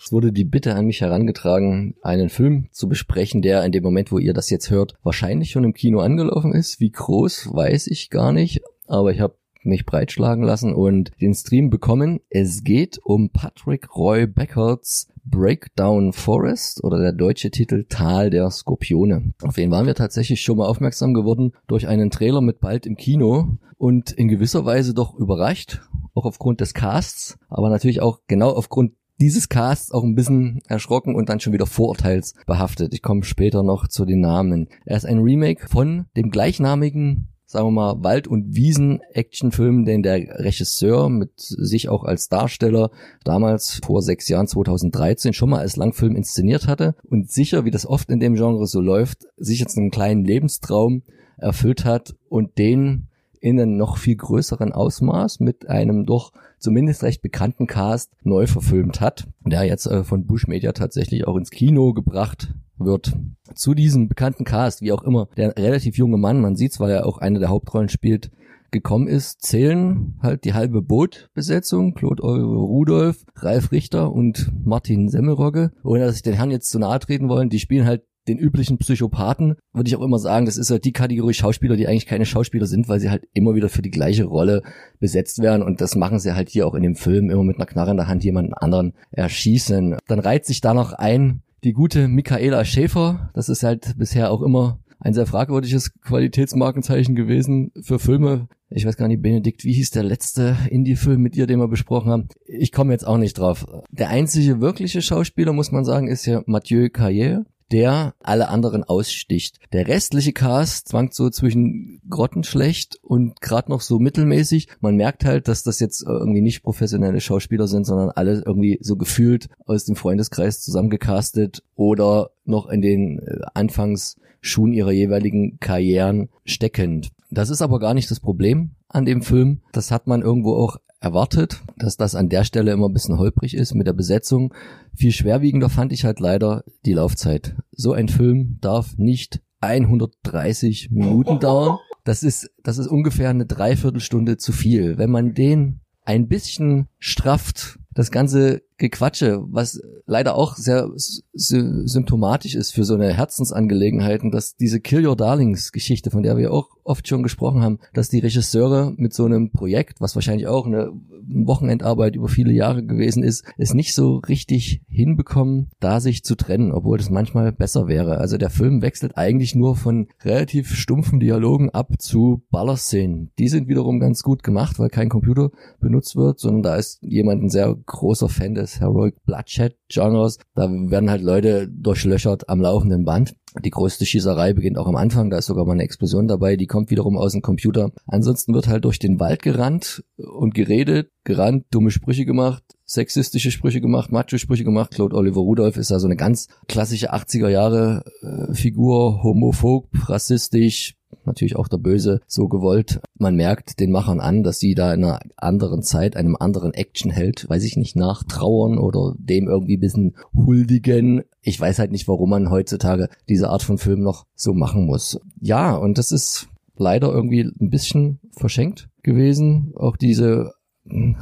Es 0.00 0.12
wurde 0.12 0.32
die 0.32 0.44
Bitte 0.44 0.74
an 0.74 0.86
mich 0.86 1.00
herangetragen, 1.00 1.94
einen 2.02 2.30
Film 2.30 2.68
zu 2.70 2.88
besprechen, 2.88 3.42
der 3.42 3.64
in 3.64 3.72
dem 3.72 3.82
Moment, 3.82 4.10
wo 4.10 4.18
ihr 4.18 4.32
das 4.32 4.48
jetzt 4.48 4.70
hört, 4.70 4.94
wahrscheinlich 5.02 5.50
schon 5.50 5.64
im 5.64 5.74
Kino 5.74 6.00
angelaufen 6.00 6.54
ist. 6.54 6.80
Wie 6.80 6.90
groß, 6.90 7.52
weiß 7.52 7.88
ich 7.88 8.08
gar 8.08 8.32
nicht. 8.32 8.62
Aber 8.86 9.12
ich 9.12 9.20
habe 9.20 9.36
mich 9.68 9.86
breitschlagen 9.86 10.44
lassen 10.44 10.74
und 10.74 11.12
den 11.20 11.34
Stream 11.34 11.70
bekommen. 11.70 12.20
Es 12.30 12.64
geht 12.64 12.98
um 13.02 13.30
Patrick 13.30 13.94
Roy 13.94 14.26
Beckerts 14.26 15.08
Breakdown 15.24 16.12
Forest 16.12 16.82
oder 16.82 16.98
der 16.98 17.12
deutsche 17.12 17.50
Titel 17.50 17.84
Tal 17.88 18.30
der 18.30 18.50
Skorpione. 18.50 19.34
Auf 19.42 19.54
den 19.54 19.70
waren 19.70 19.86
wir 19.86 19.94
tatsächlich 19.94 20.40
schon 20.40 20.58
mal 20.58 20.66
aufmerksam 20.66 21.14
geworden 21.14 21.52
durch 21.66 21.86
einen 21.86 22.10
Trailer 22.10 22.40
mit 22.40 22.60
bald 22.60 22.86
im 22.86 22.96
Kino 22.96 23.58
und 23.76 24.10
in 24.10 24.28
gewisser 24.28 24.64
Weise 24.64 24.94
doch 24.94 25.14
überrascht, 25.14 25.82
auch 26.14 26.24
aufgrund 26.24 26.60
des 26.60 26.74
Casts, 26.74 27.38
aber 27.48 27.68
natürlich 27.68 28.00
auch 28.00 28.20
genau 28.26 28.50
aufgrund 28.50 28.92
dieses 29.20 29.48
Casts 29.48 29.92
auch 29.92 30.04
ein 30.04 30.14
bisschen 30.14 30.60
erschrocken 30.68 31.14
und 31.14 31.28
dann 31.28 31.40
schon 31.40 31.52
wieder 31.52 31.66
vorurteilsbehaftet. 31.66 32.94
Ich 32.94 33.02
komme 33.02 33.24
später 33.24 33.62
noch 33.62 33.88
zu 33.88 34.04
den 34.04 34.20
Namen. 34.20 34.68
Er 34.84 34.96
ist 34.96 35.06
ein 35.06 35.18
Remake 35.18 35.68
von 35.68 36.06
dem 36.16 36.30
gleichnamigen 36.30 37.28
sagen 37.48 37.68
wir 37.68 37.70
mal, 37.70 38.04
Wald- 38.04 38.28
und 38.28 38.54
Wiesen-Actionfilm, 38.54 39.86
den 39.86 40.02
der 40.02 40.18
Regisseur 40.38 41.08
mit 41.08 41.30
sich 41.38 41.88
auch 41.88 42.04
als 42.04 42.28
Darsteller 42.28 42.90
damals 43.24 43.80
vor 43.82 44.02
sechs 44.02 44.28
Jahren, 44.28 44.46
2013, 44.46 45.32
schon 45.32 45.48
mal 45.48 45.60
als 45.60 45.76
Langfilm 45.76 46.14
inszeniert 46.14 46.68
hatte 46.68 46.94
und 47.04 47.30
sicher, 47.30 47.64
wie 47.64 47.70
das 47.70 47.86
oft 47.86 48.10
in 48.10 48.20
dem 48.20 48.34
Genre 48.34 48.66
so 48.66 48.82
läuft, 48.82 49.26
sich 49.38 49.60
jetzt 49.60 49.78
einen 49.78 49.90
kleinen 49.90 50.26
Lebenstraum 50.26 51.02
erfüllt 51.38 51.86
hat 51.86 52.14
und 52.28 52.58
den 52.58 53.08
in 53.40 53.58
einem 53.58 53.78
noch 53.78 53.96
viel 53.96 54.16
größeren 54.16 54.72
Ausmaß 54.72 55.40
mit 55.40 55.70
einem 55.70 56.04
doch 56.04 56.32
zumindest 56.58 57.02
recht 57.02 57.22
bekannten 57.22 57.66
Cast 57.66 58.12
neu 58.22 58.46
verfilmt 58.46 59.00
hat, 59.00 59.28
der 59.44 59.64
jetzt 59.64 59.86
äh, 59.86 60.04
von 60.04 60.26
Bush 60.26 60.46
Media 60.46 60.72
tatsächlich 60.72 61.26
auch 61.26 61.36
ins 61.36 61.50
Kino 61.50 61.92
gebracht 61.92 62.54
wird. 62.78 63.16
Zu 63.54 63.74
diesem 63.74 64.08
bekannten 64.08 64.44
Cast, 64.44 64.82
wie 64.82 64.92
auch 64.92 65.02
immer, 65.02 65.28
der 65.36 65.56
relativ 65.56 65.96
junge 65.96 66.18
Mann, 66.18 66.40
man 66.40 66.56
sieht 66.56 66.78
weil 66.80 66.90
er 66.90 67.06
auch 67.06 67.18
eine 67.18 67.38
der 67.38 67.48
Hauptrollen 67.48 67.88
spielt, 67.88 68.30
gekommen 68.70 69.08
ist, 69.08 69.42
zählen 69.42 70.18
halt 70.22 70.44
die 70.44 70.52
halbe 70.52 70.82
Bootbesetzung, 70.82 71.94
Claude 71.94 72.22
Rudolph, 72.22 73.24
Ralf 73.36 73.72
Richter 73.72 74.12
und 74.12 74.52
Martin 74.64 75.08
Semmelrogge. 75.08 75.72
Ohne 75.82 76.04
dass 76.04 76.16
ich 76.16 76.22
den 76.22 76.34
Herrn 76.34 76.50
jetzt 76.50 76.70
zu 76.70 76.78
nahe 76.78 76.98
treten 76.98 77.28
wollen, 77.28 77.48
die 77.48 77.60
spielen 77.60 77.86
halt 77.86 78.02
den 78.28 78.38
üblichen 78.38 78.78
Psychopathen, 78.78 79.56
würde 79.72 79.88
ich 79.88 79.96
auch 79.96 80.02
immer 80.02 80.18
sagen, 80.18 80.46
das 80.46 80.56
ist 80.56 80.70
halt 80.70 80.84
die 80.84 80.92
Kategorie 80.92 81.34
Schauspieler, 81.34 81.76
die 81.76 81.88
eigentlich 81.88 82.06
keine 82.06 82.26
Schauspieler 82.26 82.66
sind, 82.66 82.88
weil 82.88 83.00
sie 83.00 83.10
halt 83.10 83.26
immer 83.32 83.54
wieder 83.54 83.68
für 83.68 83.82
die 83.82 83.90
gleiche 83.90 84.24
Rolle 84.24 84.62
besetzt 85.00 85.40
werden 85.40 85.62
und 85.62 85.80
das 85.80 85.96
machen 85.96 86.18
sie 86.18 86.34
halt 86.34 86.48
hier 86.48 86.66
auch 86.66 86.74
in 86.74 86.82
dem 86.82 86.94
Film, 86.94 87.30
immer 87.30 87.44
mit 87.44 87.56
einer 87.56 87.66
Knarre 87.66 87.92
in 87.92 87.96
der 87.96 88.08
Hand 88.08 88.24
jemanden 88.24 88.54
anderen 88.54 88.94
erschießen. 89.10 89.96
Dann 90.06 90.18
reiht 90.18 90.46
sich 90.46 90.60
da 90.60 90.74
noch 90.74 90.92
ein 90.92 91.42
die 91.64 91.72
gute 91.72 92.08
Michaela 92.08 92.64
Schäfer. 92.64 93.30
Das 93.34 93.48
ist 93.48 93.62
halt 93.62 93.94
bisher 93.98 94.30
auch 94.30 94.42
immer 94.42 94.78
ein 95.00 95.14
sehr 95.14 95.26
fragwürdiges 95.26 95.92
Qualitätsmarkenzeichen 96.00 97.14
gewesen 97.14 97.72
für 97.82 97.98
Filme. 97.98 98.48
Ich 98.70 98.84
weiß 98.84 98.96
gar 98.96 99.08
nicht, 99.08 99.22
Benedikt, 99.22 99.64
wie 99.64 99.72
hieß 99.72 99.90
der 99.90 100.02
letzte 100.02 100.56
Indie-Film 100.68 101.22
mit 101.22 101.36
ihr, 101.36 101.46
den 101.46 101.58
wir 101.58 101.68
besprochen 101.68 102.10
haben? 102.10 102.28
Ich 102.46 102.72
komme 102.72 102.92
jetzt 102.92 103.06
auch 103.06 103.16
nicht 103.16 103.38
drauf. 103.38 103.66
Der 103.90 104.10
einzige 104.10 104.60
wirkliche 104.60 105.00
Schauspieler, 105.00 105.52
muss 105.52 105.72
man 105.72 105.84
sagen, 105.84 106.08
ist 106.08 106.26
ja 106.26 106.42
Mathieu 106.46 106.88
Carrier 106.90 107.46
der 107.72 108.14
alle 108.20 108.48
anderen 108.48 108.84
aussticht. 108.84 109.58
Der 109.72 109.86
restliche 109.88 110.32
Cast 110.32 110.88
zwangt 110.88 111.14
so 111.14 111.30
zwischen 111.30 112.00
grottenschlecht 112.08 112.98
und 113.02 113.40
gerade 113.40 113.70
noch 113.70 113.80
so 113.80 113.98
mittelmäßig. 113.98 114.68
Man 114.80 114.96
merkt 114.96 115.24
halt, 115.24 115.48
dass 115.48 115.62
das 115.62 115.80
jetzt 115.80 116.02
irgendwie 116.02 116.40
nicht 116.40 116.62
professionelle 116.62 117.20
Schauspieler 117.20 117.68
sind, 117.68 117.84
sondern 117.84 118.10
alle 118.10 118.42
irgendwie 118.44 118.78
so 118.80 118.96
gefühlt 118.96 119.48
aus 119.66 119.84
dem 119.84 119.96
Freundeskreis 119.96 120.62
zusammengecastet 120.62 121.62
oder 121.74 122.30
noch 122.44 122.68
in 122.68 122.80
den 122.80 123.18
äh, 123.18 123.40
Anfangsschuhen 123.54 124.72
ihrer 124.72 124.92
jeweiligen 124.92 125.58
Karrieren 125.60 126.30
steckend. 126.44 127.10
Das 127.30 127.50
ist 127.50 127.60
aber 127.60 127.78
gar 127.78 127.92
nicht 127.92 128.10
das 128.10 128.20
Problem 128.20 128.70
an 128.88 129.04
dem 129.04 129.20
Film. 129.20 129.60
Das 129.72 129.90
hat 129.90 130.06
man 130.06 130.22
irgendwo 130.22 130.54
auch 130.54 130.78
erwartet, 131.00 131.62
dass 131.76 131.96
das 131.96 132.14
an 132.14 132.28
der 132.28 132.44
Stelle 132.44 132.72
immer 132.72 132.88
ein 132.88 132.92
bisschen 132.92 133.18
holprig 133.18 133.54
ist 133.54 133.74
mit 133.74 133.86
der 133.86 133.92
Besetzung. 133.92 134.52
Viel 134.94 135.12
schwerwiegender 135.12 135.68
fand 135.68 135.92
ich 135.92 136.04
halt 136.04 136.20
leider 136.20 136.64
die 136.84 136.94
Laufzeit. 136.94 137.56
So 137.72 137.92
ein 137.92 138.08
Film 138.08 138.58
darf 138.60 138.96
nicht 138.96 139.40
130 139.60 140.90
Minuten 140.90 141.38
dauern. 141.40 141.78
Das 142.04 142.22
ist, 142.22 142.50
das 142.62 142.78
ist 142.78 142.86
ungefähr 142.86 143.30
eine 143.30 143.46
Dreiviertelstunde 143.46 144.38
zu 144.38 144.52
viel. 144.52 144.98
Wenn 144.98 145.10
man 145.10 145.34
den 145.34 145.80
ein 146.04 146.26
bisschen 146.26 146.88
strafft, 146.98 147.78
das 147.92 148.10
ganze 148.10 148.62
Gequatsche, 148.78 149.42
was 149.50 149.80
leider 150.06 150.36
auch 150.36 150.54
sehr 150.56 150.88
symptomatisch 150.94 152.54
ist 152.54 152.70
für 152.72 152.84
so 152.84 152.94
eine 152.94 153.12
Herzensangelegenheiten, 153.12 154.30
dass 154.30 154.56
diese 154.56 154.80
Kill 154.80 155.06
Your 155.06 155.16
Darlings 155.16 155.72
Geschichte, 155.72 156.10
von 156.10 156.22
der 156.22 156.36
wir 156.36 156.52
auch 156.52 156.68
oft 156.84 157.06
schon 157.06 157.22
gesprochen 157.22 157.62
haben, 157.62 157.80
dass 157.92 158.08
die 158.08 158.20
Regisseure 158.20 158.94
mit 158.96 159.12
so 159.12 159.24
einem 159.24 159.50
Projekt, 159.50 160.00
was 160.00 160.14
wahrscheinlich 160.14 160.46
auch 160.46 160.66
eine 160.66 160.92
Wochenendarbeit 161.30 162.16
über 162.16 162.28
viele 162.28 162.52
Jahre 162.52 162.84
gewesen 162.84 163.22
ist, 163.22 163.44
es 163.58 163.74
nicht 163.74 163.94
so 163.94 164.16
richtig 164.16 164.80
hinbekommen, 164.88 165.70
da 165.80 166.00
sich 166.00 166.24
zu 166.24 166.36
trennen, 166.36 166.72
obwohl 166.72 166.98
das 166.98 167.10
manchmal 167.10 167.52
besser 167.52 167.88
wäre. 167.88 168.18
Also 168.18 168.38
der 168.38 168.50
Film 168.50 168.80
wechselt 168.80 169.18
eigentlich 169.18 169.54
nur 169.54 169.76
von 169.76 170.08
relativ 170.22 170.74
stumpfen 170.74 171.20
Dialogen 171.20 171.70
ab 171.70 171.92
zu 171.98 172.44
Ballerszenen. 172.50 173.32
Die 173.38 173.48
sind 173.48 173.68
wiederum 173.68 174.00
ganz 174.00 174.22
gut 174.22 174.42
gemacht, 174.42 174.78
weil 174.78 174.88
kein 174.88 175.08
Computer 175.08 175.50
benutzt 175.80 176.16
wird, 176.16 176.38
sondern 176.38 176.62
da 176.62 176.76
ist 176.76 176.98
jemand 177.02 177.42
ein 177.42 177.50
sehr 177.50 177.74
großer 177.74 178.28
Fan 178.28 178.54
des 178.54 178.67
Heroic 178.80 179.16
Bloodshed 179.24 179.76
Genres. 179.88 180.38
Da 180.54 180.68
werden 180.70 181.10
halt 181.10 181.22
Leute 181.22 181.68
durchlöchert 181.68 182.48
am 182.48 182.60
laufenden 182.60 183.04
Band. 183.04 183.34
Die 183.64 183.70
größte 183.70 184.04
Schießerei 184.04 184.52
beginnt 184.52 184.78
auch 184.78 184.86
am 184.86 184.96
Anfang, 184.96 185.30
da 185.30 185.38
ist 185.38 185.46
sogar 185.46 185.64
mal 185.64 185.72
eine 185.72 185.82
Explosion 185.82 186.28
dabei, 186.28 186.56
die 186.56 186.66
kommt 186.66 186.90
wiederum 186.90 187.16
aus 187.16 187.32
dem 187.32 187.42
Computer. 187.42 187.90
Ansonsten 188.06 188.54
wird 188.54 188.68
halt 188.68 188.84
durch 188.84 188.98
den 188.98 189.18
Wald 189.20 189.42
gerannt 189.42 190.04
und 190.16 190.54
geredet, 190.54 191.10
gerannt, 191.24 191.64
dumme 191.70 191.90
Sprüche 191.90 192.26
gemacht, 192.26 192.62
sexistische 192.88 193.50
Sprüche 193.50 193.80
gemacht, 193.80 194.10
Macho-Sprüche 194.10 194.64
gemacht. 194.64 194.92
Claude 194.92 195.14
Oliver 195.14 195.42
Rudolph 195.42 195.76
ist 195.76 195.90
da 195.90 196.00
so 196.00 196.06
eine 196.06 196.16
ganz 196.16 196.48
klassische 196.66 197.12
80er 197.12 197.48
Jahre 197.48 198.02
äh, 198.22 198.54
Figur, 198.54 199.22
homophob, 199.22 199.88
rassistisch, 200.08 200.96
natürlich 201.24 201.56
auch 201.56 201.68
der 201.68 201.76
Böse 201.76 202.20
so 202.26 202.48
gewollt. 202.48 203.00
Man 203.18 203.36
merkt 203.36 203.78
den 203.78 203.92
Machern 203.92 204.20
an, 204.20 204.42
dass 204.42 204.58
sie 204.58 204.74
da 204.74 204.94
in 204.94 205.04
einer 205.04 205.20
anderen 205.36 205.82
Zeit, 205.82 206.16
einem 206.16 206.34
anderen 206.34 206.72
Actionheld, 206.72 207.48
weiß 207.48 207.62
ich 207.64 207.76
nicht, 207.76 207.94
nachtrauern 207.94 208.78
oder 208.78 209.14
dem 209.18 209.48
irgendwie 209.48 209.76
bisschen 209.76 210.16
huldigen. 210.34 211.24
Ich 211.42 211.60
weiß 211.60 211.78
halt 211.78 211.92
nicht, 211.92 212.08
warum 212.08 212.30
man 212.30 212.50
heutzutage 212.50 213.10
diese 213.28 213.50
Art 213.50 213.62
von 213.62 213.76
Film 213.76 214.00
noch 214.00 214.24
so 214.34 214.54
machen 214.54 214.86
muss. 214.86 215.20
Ja, 215.40 215.76
und 215.76 215.98
das 215.98 216.10
ist 216.10 216.48
leider 216.76 217.12
irgendwie 217.12 217.42
ein 217.42 217.70
bisschen 217.70 218.20
verschenkt 218.30 218.88
gewesen. 219.02 219.72
Auch 219.76 219.96
diese 219.96 220.52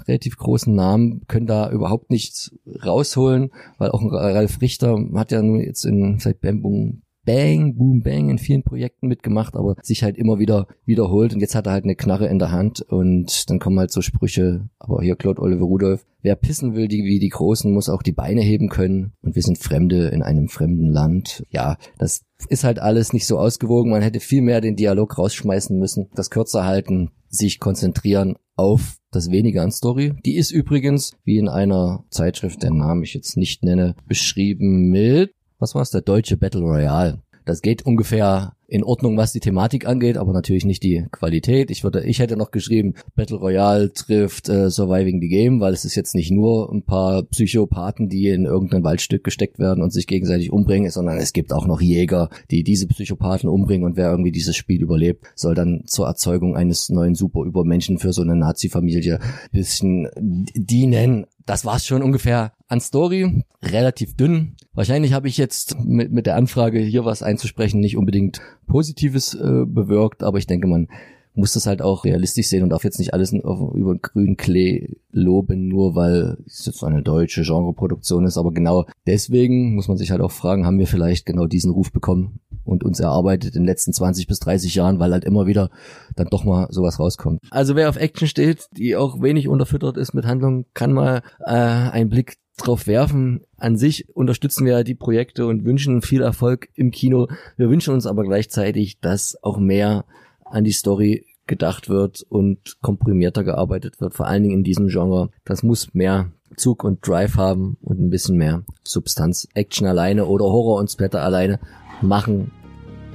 relativ 0.07 0.37
großen 0.37 0.75
Namen 0.75 1.23
können 1.29 1.47
da 1.47 1.71
überhaupt 1.71 2.11
nichts 2.11 2.55
rausholen, 2.85 3.51
weil 3.79 3.91
auch 3.91 4.03
Ralf 4.03 4.61
Richter 4.61 4.99
hat 5.15 5.33
ja 5.33 5.43
nur 5.43 5.61
jetzt 5.61 5.85
in 5.85 6.19
seit 6.19 6.41
Bambung 6.41 7.03
Bang, 7.27 7.75
Boom, 7.75 8.03
Bang 8.03 8.31
in 8.31 8.39
vielen 8.39 8.63
Projekten 8.63 9.09
mitgemacht, 9.09 9.57
aber 9.57 9.75
sich 9.83 10.05
halt 10.05 10.17
immer 10.17 10.39
wieder 10.39 10.69
wiederholt. 10.87 11.35
Und 11.35 11.41
jetzt 11.41 11.57
hat 11.57 11.67
er 11.67 11.73
halt 11.73 11.85
eine 11.85 11.97
Knarre 11.97 12.29
in 12.29 12.39
der 12.39 12.53
Hand 12.53 12.81
und 12.81 13.51
dann 13.51 13.59
kommen 13.59 13.81
halt 13.81 13.91
so 13.91 14.01
Sprüche. 14.01 14.69
Aber 14.79 15.03
hier 15.03 15.17
Claude 15.17 15.43
Oliver 15.43 15.65
Rudolph. 15.65 16.07
Wer 16.23 16.37
pissen 16.37 16.75
will, 16.75 16.87
die, 16.87 17.05
wie 17.05 17.19
die 17.19 17.29
Großen, 17.29 17.73
muss 17.73 17.89
auch 17.89 18.03
die 18.03 18.13
Beine 18.13 18.43
heben 18.43 18.69
können. 18.69 19.13
Und 19.23 19.35
wir 19.35 19.43
sind 19.43 19.59
Fremde 19.59 20.09
in 20.09 20.23
einem 20.23 20.49
fremden 20.49 20.89
Land. 20.89 21.45
Ja, 21.51 21.77
das 21.99 22.23
ist 22.49 22.63
halt 22.63 22.79
alles 22.79 23.13
nicht 23.13 23.27
so 23.27 23.39
ausgewogen. 23.39 23.91
Man 23.91 24.03
hätte 24.03 24.21
viel 24.21 24.43
mehr 24.43 24.61
den 24.61 24.77
Dialog 24.77 25.19
rausschmeißen 25.19 25.77
müssen, 25.77 26.09
das 26.15 26.31
kürzer 26.31 26.65
halten, 26.65 27.11
sich 27.29 27.59
konzentrieren 27.59 28.37
auf 28.55 28.99
das 29.17 29.31
Weniger 29.31 29.63
an 29.63 29.73
Story. 29.73 30.15
Die 30.25 30.37
ist 30.37 30.51
übrigens, 30.51 31.13
wie 31.25 31.39
in 31.39 31.49
einer 31.49 32.05
Zeitschrift, 32.11 32.63
deren 32.63 32.79
Namen 32.79 33.03
ich 33.03 33.15
jetzt 33.15 33.37
nicht 33.37 33.63
nenne, 33.63 33.95
beschrieben 34.07 34.91
mit 34.91 35.33
was 35.59 35.75
war's, 35.75 35.91
der 35.91 36.03
deutsche 36.03 36.37
Battle 36.37 36.61
Royale. 36.61 37.23
Das 37.45 37.63
geht 37.63 37.83
ungefähr 37.87 38.56
in 38.69 38.83
Ordnung, 38.83 39.17
was 39.17 39.33
die 39.33 39.41
Thematik 39.41 39.87
angeht, 39.87 40.17
aber 40.17 40.33
natürlich 40.33 40.65
nicht 40.65 40.83
die 40.83 41.07
Qualität. 41.13 41.71
Ich 41.71 41.85
würde, 41.85 42.05
ich 42.05 42.19
hätte 42.19 42.37
noch 42.37 42.51
geschrieben, 42.51 42.95
Battle 43.15 43.37
Royale 43.37 43.93
trifft 43.93 44.49
äh, 44.49 44.71
Surviving 44.71 45.21
the 45.21 45.29
Game, 45.29 45.61
weil 45.61 45.73
es 45.73 45.85
ist 45.85 45.95
jetzt 45.95 46.15
nicht 46.15 46.31
nur 46.31 46.73
ein 46.73 46.83
paar 46.83 47.23
Psychopathen, 47.25 48.09
die 48.09 48.29
in 48.29 48.45
irgendein 48.45 48.83
Waldstück 48.83 49.23
gesteckt 49.23 49.59
werden 49.59 49.83
und 49.83 49.93
sich 49.93 50.07
gegenseitig 50.07 50.53
umbringen, 50.53 50.91
sondern 50.91 51.19
es 51.19 51.33
gibt 51.33 51.53
auch 51.53 51.67
noch 51.67 51.81
Jäger, 51.81 52.29
die 52.51 52.65
diese 52.65 52.87
Psychopathen 52.89 53.49
umbringen 53.49 53.87
und 53.87 53.97
wer 53.97 54.11
irgendwie 54.11 54.33
dieses 54.33 54.57
Spiel 54.57 54.83
überlebt, 54.83 55.25
soll 55.35 55.55
dann 55.55 55.83
zur 55.87 56.07
Erzeugung 56.07 56.57
eines 56.57 56.89
neuen 56.89 57.15
Superübermenschen 57.15 57.99
für 57.99 58.13
so 58.13 58.23
eine 58.23 58.37
Nazi-Familie 58.37 59.21
bisschen 59.53 60.09
dienen 60.55 61.27
das 61.47 61.65
war's 61.65 61.87
schon 61.87 62.03
ungefähr 62.03 62.53
an 62.69 62.81
Story. 62.81 63.45
Relativ 63.63 64.17
dünn. 64.17 64.57
Wahrscheinlich 64.75 65.13
habe 65.13 65.29
ich 65.29 65.39
jetzt 65.39 65.79
mit, 65.81 66.13
mit 66.13 66.27
der 66.27 66.37
Anfrage, 66.37 66.81
hier 66.81 67.05
was 67.05 67.23
einzusprechen, 67.23 67.81
nicht 67.81 67.97
unbedingt 67.97 68.41
Positives 68.67 69.35
äh, 69.35 69.65
bewirkt, 69.65 70.23
aber 70.23 70.39
ich 70.39 70.47
denke, 70.47 70.67
man 70.67 70.89
muss 71.37 71.53
das 71.53 71.67
halt 71.67 71.83
auch 71.83 72.05
realistisch 72.05 72.49
sehen 72.49 72.63
und 72.63 72.71
darf 72.71 72.85
jetzt 72.85 72.99
nicht 72.99 73.15
alles 73.15 73.33
über 73.33 73.97
grünen 73.97 74.37
Klee 74.37 74.97
loben, 75.13 75.69
nur 75.69 75.95
weil 75.95 76.39
es 76.47 76.65
jetzt 76.67 76.83
eine 76.83 77.03
deutsche 77.03 77.43
Genreproduktion 77.43 78.25
ist. 78.25 78.39
Aber 78.39 78.53
genau 78.53 78.87
deswegen 79.07 79.75
muss 79.75 79.89
man 79.89 79.99
sich 79.99 80.11
halt 80.11 80.23
auch 80.23 80.33
fragen, 80.33 80.67
haben 80.67 80.79
wir 80.79 80.87
vielleicht 80.87 81.27
genau 81.27 81.47
diesen 81.47 81.71
Ruf 81.71 81.93
bekommen 81.93 82.41
und 82.65 82.85
uns 82.85 83.01
erarbeitet 83.01 83.55
in 83.55 83.63
den 83.63 83.67
letzten 83.67 83.93
20 83.93 84.27
bis 84.27 84.41
30 84.41 84.75
Jahren, 84.75 84.99
weil 84.99 85.13
halt 85.13 85.25
immer 85.25 85.47
wieder 85.47 85.71
dann 86.17 86.29
doch 86.29 86.45
mal 86.45 86.69
sowas 86.71 86.99
rauskommt. 86.99 87.41
Also 87.51 87.77
wer 87.77 87.89
auf 87.89 87.97
Action 87.97 88.29
steht, 88.29 88.67
die 88.73 88.97
auch 88.97 89.23
wenig 89.23 89.47
unterfüttert 89.47 89.97
ist 89.97 90.15
mit 90.15 90.25
Handlung, 90.25 90.65
kann 90.75 90.93
mal 90.93 91.23
äh, 91.41 91.53
einen 91.53 92.09
Blick 92.09 92.39
drauf 92.57 92.87
werfen. 92.87 93.43
An 93.59 93.77
sich 93.77 94.09
unterstützen 94.17 94.65
wir 94.65 94.83
die 94.85 94.95
Projekte 94.95 95.47
und 95.47 95.65
wünschen 95.65 96.01
viel 96.03 96.23
Erfolg 96.23 96.69
im 96.75 96.91
Kino. 96.91 97.29
Wir 97.57 97.69
wünschen 97.69 97.93
uns 97.93 98.07
aber 98.07 98.25
gleichzeitig, 98.25 99.01
dass 99.01 99.37
auch 99.43 99.59
mehr 99.59 100.07
an 100.51 100.65
die 100.65 100.73
Story 100.73 101.27
gedacht 101.47 101.89
wird 101.89 102.23
und 102.29 102.81
komprimierter 102.83 103.45
gearbeitet 103.45 104.01
wird, 104.01 104.15
vor 104.15 104.27
allen 104.27 104.43
Dingen 104.43 104.59
in 104.59 104.65
diesem 104.65 104.89
Genre. 104.89 105.31
Das 105.45 105.63
muss 105.63 105.95
mehr 105.95 106.33
Zug 106.57 106.85
und 106.85 107.07
Drive 107.07 107.37
haben 107.37 107.77
und 107.83 108.01
ein 108.01 108.11
bisschen 108.11 108.37
mehr 108.37 108.65
Substanz. 108.85 109.47
Action 109.55 109.87
alleine 109.87 110.27
oder 110.27 110.47
Horror 110.47 110.79
und 110.79 110.91
Splatter 110.91 111.23
alleine 111.23 111.61
machen 112.01 112.51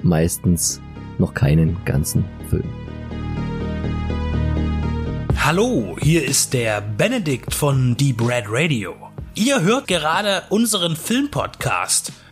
meistens 0.02 0.82
noch 1.18 1.34
keinen 1.34 1.78
ganzen 1.86 2.26
Film. 2.50 2.70
Hallo, 5.38 5.98
hier 6.00 6.24
ist 6.24 6.54
der 6.54 6.82
Benedikt 6.82 7.54
von 7.54 7.98
Deep 7.98 8.22
Red 8.22 8.46
Radio. 8.48 8.94
Ihr 9.34 9.62
hört 9.62 9.88
gerade 9.88 10.44
unseren 10.50 10.96
Filmpodcast 10.96 12.12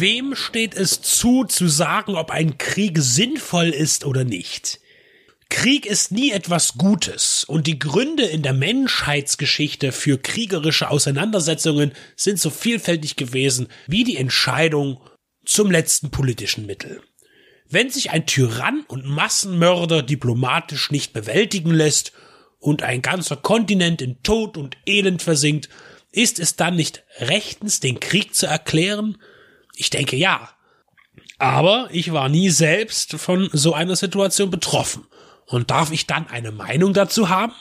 Wem 0.00 0.34
steht 0.34 0.74
es 0.74 1.02
zu, 1.02 1.44
zu 1.44 1.68
sagen, 1.68 2.16
ob 2.16 2.30
ein 2.30 2.58
Krieg 2.58 2.98
sinnvoll 2.98 3.68
ist 3.68 4.04
oder 4.04 4.24
nicht? 4.24 4.80
Krieg 5.48 5.84
ist 5.84 6.12
nie 6.12 6.30
etwas 6.30 6.78
Gutes 6.78 7.44
und 7.44 7.66
die 7.66 7.78
Gründe 7.78 8.24
in 8.24 8.42
der 8.42 8.54
Menschheitsgeschichte 8.54 9.92
für 9.92 10.16
kriegerische 10.16 10.90
Auseinandersetzungen 10.90 11.92
sind 12.16 12.40
so 12.40 12.48
vielfältig 12.48 13.16
gewesen 13.16 13.68
wie 13.86 14.02
die 14.02 14.16
Entscheidung 14.16 14.98
zum 15.44 15.70
letzten 15.70 16.10
politischen 16.10 16.64
Mittel. 16.64 17.02
Wenn 17.68 17.90
sich 17.90 18.10
ein 18.10 18.26
Tyrann 18.26 18.84
und 18.88 19.04
Massenmörder 19.04 20.02
diplomatisch 20.02 20.90
nicht 20.90 21.12
bewältigen 21.12 21.70
lässt 21.70 22.12
und 22.58 22.82
ein 22.82 23.02
ganzer 23.02 23.36
Kontinent 23.36 24.00
in 24.00 24.22
Tod 24.22 24.56
und 24.56 24.76
Elend 24.86 25.22
versinkt, 25.22 25.68
ist 26.12 26.38
es 26.38 26.56
dann 26.56 26.76
nicht 26.76 27.04
rechtens, 27.18 27.80
den 27.80 28.00
Krieg 28.00 28.34
zu 28.34 28.46
erklären? 28.46 29.18
Ich 29.74 29.90
denke 29.90 30.16
ja. 30.16 30.50
Aber 31.38 31.88
ich 31.90 32.12
war 32.12 32.28
nie 32.28 32.50
selbst 32.50 33.14
von 33.14 33.50
so 33.52 33.74
einer 33.74 33.96
Situation 33.96 34.50
betroffen. 34.50 35.06
Und 35.46 35.70
darf 35.70 35.92
ich 35.92 36.06
dann 36.06 36.28
eine 36.28 36.52
Meinung 36.52 36.92
dazu 36.92 37.28
haben? 37.28 37.52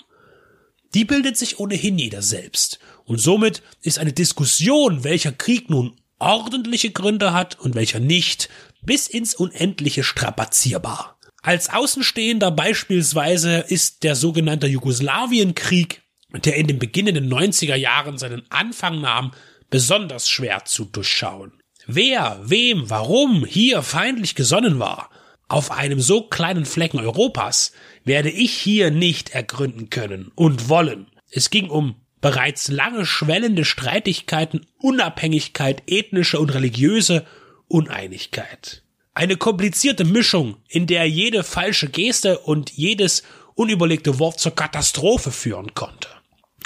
Die 0.94 1.06
bildet 1.06 1.38
sich 1.38 1.60
ohnehin 1.60 1.98
jeder 1.98 2.22
selbst. 2.22 2.80
Und 3.06 3.20
somit 3.20 3.64
ist 3.82 4.00
eine 4.00 4.14
Diskussion, 4.14 5.04
welcher 5.04 5.32
Krieg 5.32 5.70
nun 5.70 5.96
ordentliche 6.20 6.92
Gründe 6.92 7.34
hat 7.34 7.60
und 7.60 7.76
welcher 7.76 8.00
nicht, 8.00 8.50
bis 8.84 9.08
ins 9.08 9.36
Unendliche 9.36 10.04
strapazierbar. 10.04 11.18
Als 11.42 11.70
Außenstehender 11.70 12.52
beispielsweise 12.52 13.66
ist 13.68 14.04
der 14.04 14.16
sogenannte 14.16 14.68
Jugoslawienkrieg, 14.68 16.04
der 16.46 16.56
in 16.56 16.68
den 16.68 16.78
beginnenden 16.78 17.32
90er 17.34 17.76
Jahren 17.76 18.18
seinen 18.18 18.44
Anfang 18.52 19.02
nahm, 19.02 19.32
besonders 19.70 20.30
schwer 20.30 20.66
zu 20.66 20.86
durchschauen. 20.86 21.61
Wer, 21.88 22.40
wem, 22.44 22.90
warum 22.90 23.46
hier 23.46 23.82
feindlich 23.82 24.36
gesonnen 24.36 24.80
war, 24.80 25.10
auf 25.48 25.72
einem 25.72 26.00
so 26.00 26.24
kleinen 26.24 26.66
Flecken 26.66 27.00
Europas, 27.00 27.74
werde 28.06 28.30
ich 28.30 28.54
hier 28.54 28.92
nicht 28.92 29.32
ergründen 29.32 29.90
können 29.90 30.32
und 30.36 30.70
wollen. 30.70 31.08
Es 31.30 31.50
ging 31.50 31.70
um 31.70 31.96
bereits 32.22 32.70
lange 32.70 33.06
schwellende 33.06 33.66
Streitigkeiten, 33.66 34.66
Unabhängigkeit, 34.78 35.84
ethnische 35.88 36.40
und 36.40 36.54
religiöse 36.54 37.26
Uneinigkeit. 37.68 38.84
Eine 39.14 39.36
komplizierte 39.36 40.06
Mischung, 40.06 40.58
in 40.70 40.88
der 40.88 41.10
jede 41.10 41.44
falsche 41.44 41.90
Geste 41.90 42.40
und 42.40 42.72
jedes 42.72 43.24
unüberlegte 43.56 44.20
Wort 44.20 44.40
zur 44.40 44.56
Katastrophe 44.56 45.32
führen 45.32 45.74
konnte. 45.74 46.08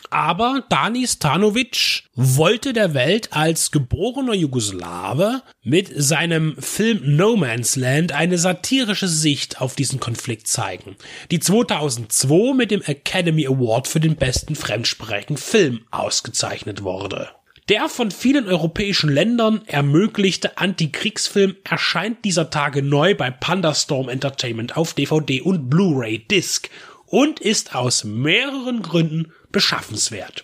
Aber 0.10 0.64
Dani 0.70 1.08
Stanovic 1.08 2.04
wollte 2.16 2.74
der 2.74 2.94
Welt 2.94 3.34
als 3.34 3.72
geborener 3.72 4.34
Jugoslawe 4.34 5.42
mit 5.64 5.92
seinem 5.96 6.56
Film 6.58 7.02
No 7.16 7.36
Man's 7.36 7.76
Land 7.76 8.12
eine 8.12 8.38
satirische 8.38 9.08
Sicht 9.08 9.62
auf 9.62 9.76
diesen 9.76 10.00
Konflikt 10.00 10.48
zeigen, 10.48 10.96
die 11.32 11.40
2002 11.40 12.54
mit 12.54 12.72
dem 12.72 12.82
Academy 12.82 13.48
Award 13.48 13.88
für 13.88 14.00
den 14.00 14.16
besten 14.16 14.56
fremdsprachigen 14.56 15.38
Film 15.38 15.82
ausgezeichnet 15.92 16.84
wurde. 16.84 17.30
Der 17.68 17.90
von 17.90 18.12
vielen 18.12 18.48
europäischen 18.48 19.10
Ländern 19.10 19.64
ermöglichte 19.66 20.60
Antikriegsfilm 20.60 21.56
erscheint 21.64 22.24
dieser 22.24 22.52
Tage 22.52 22.84
neu 22.84 23.16
bei 23.16 23.32
Pandastorm 23.32 24.08
Entertainment 24.08 24.78
auf 24.78 24.94
DVD 24.94 25.42
und 25.42 25.68
Blu-ray 25.68 26.20
Disc 26.20 26.70
und 27.08 27.40
ist 27.40 27.74
aus 27.74 28.04
mehreren 28.04 28.84
Gründen 28.84 29.32
beschaffenswert. 29.56 30.44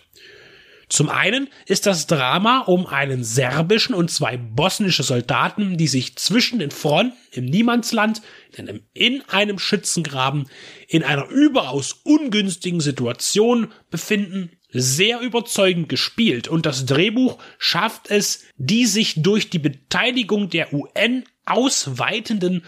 Zum 0.88 1.10
einen 1.10 1.50
ist 1.66 1.84
das 1.84 2.06
Drama 2.06 2.60
um 2.60 2.86
einen 2.86 3.24
serbischen 3.24 3.94
und 3.94 4.10
zwei 4.10 4.38
bosnische 4.38 5.02
Soldaten, 5.02 5.76
die 5.76 5.86
sich 5.86 6.16
zwischen 6.16 6.60
den 6.60 6.70
Fronten 6.70 7.14
im 7.30 7.44
Niemandsland, 7.44 8.22
in 8.56 8.70
einem, 8.70 8.80
in 8.94 9.20
einem 9.28 9.58
Schützengraben, 9.58 10.48
in 10.88 11.02
einer 11.02 11.28
überaus 11.28 12.00
ungünstigen 12.04 12.80
Situation 12.80 13.70
befinden, 13.90 14.50
sehr 14.70 15.20
überzeugend 15.20 15.90
gespielt 15.90 16.48
und 16.48 16.64
das 16.64 16.86
Drehbuch 16.86 17.36
schafft 17.58 18.10
es, 18.10 18.44
die 18.56 18.86
sich 18.86 19.22
durch 19.22 19.50
die 19.50 19.58
Beteiligung 19.58 20.48
der 20.48 20.72
UN 20.72 21.24
ausweitenden 21.44 22.64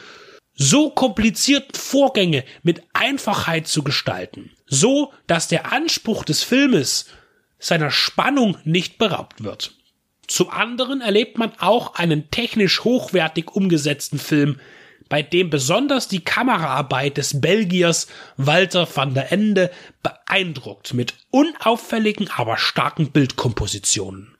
so 0.55 0.91
komplizierten 0.91 1.75
Vorgänge 1.75 2.45
mit 2.63 2.83
Einfachheit 2.93 3.67
zu 3.67 3.83
gestalten, 3.83 4.53
so 4.67 5.13
dass 5.27 5.49
der 5.49 5.73
Anspruch 5.73 6.25
des 6.25 6.43
Filmes 6.43 7.07
seiner 7.59 7.91
Spannung 7.91 8.57
nicht 8.65 8.99
beraubt 8.99 9.43
wird. 9.43 9.75
Zum 10.27 10.51
anderen 10.51 11.01
erlebt 11.01 11.39
man 11.39 11.53
auch 11.59 11.97
einen 11.97 12.31
technisch 12.31 12.85
hochwertig 12.85 13.51
umgesetzten 13.51 14.19
Film, 14.19 14.59
bei 15.09 15.23
dem 15.23 15.51
besonders 15.51 16.09
die 16.09 16.25
Kameraarbeit 16.25 17.19
des 17.19 17.41
Belgiers 17.41 18.07
Walter 18.37 18.89
van 18.95 19.13
der 19.13 19.33
Ende 19.33 19.71
beeindruckt 20.03 20.95
mit 20.95 21.15
unauffälligen, 21.31 22.31
aber 22.31 22.57
starken 22.57 23.11
Bildkompositionen. 23.11 24.37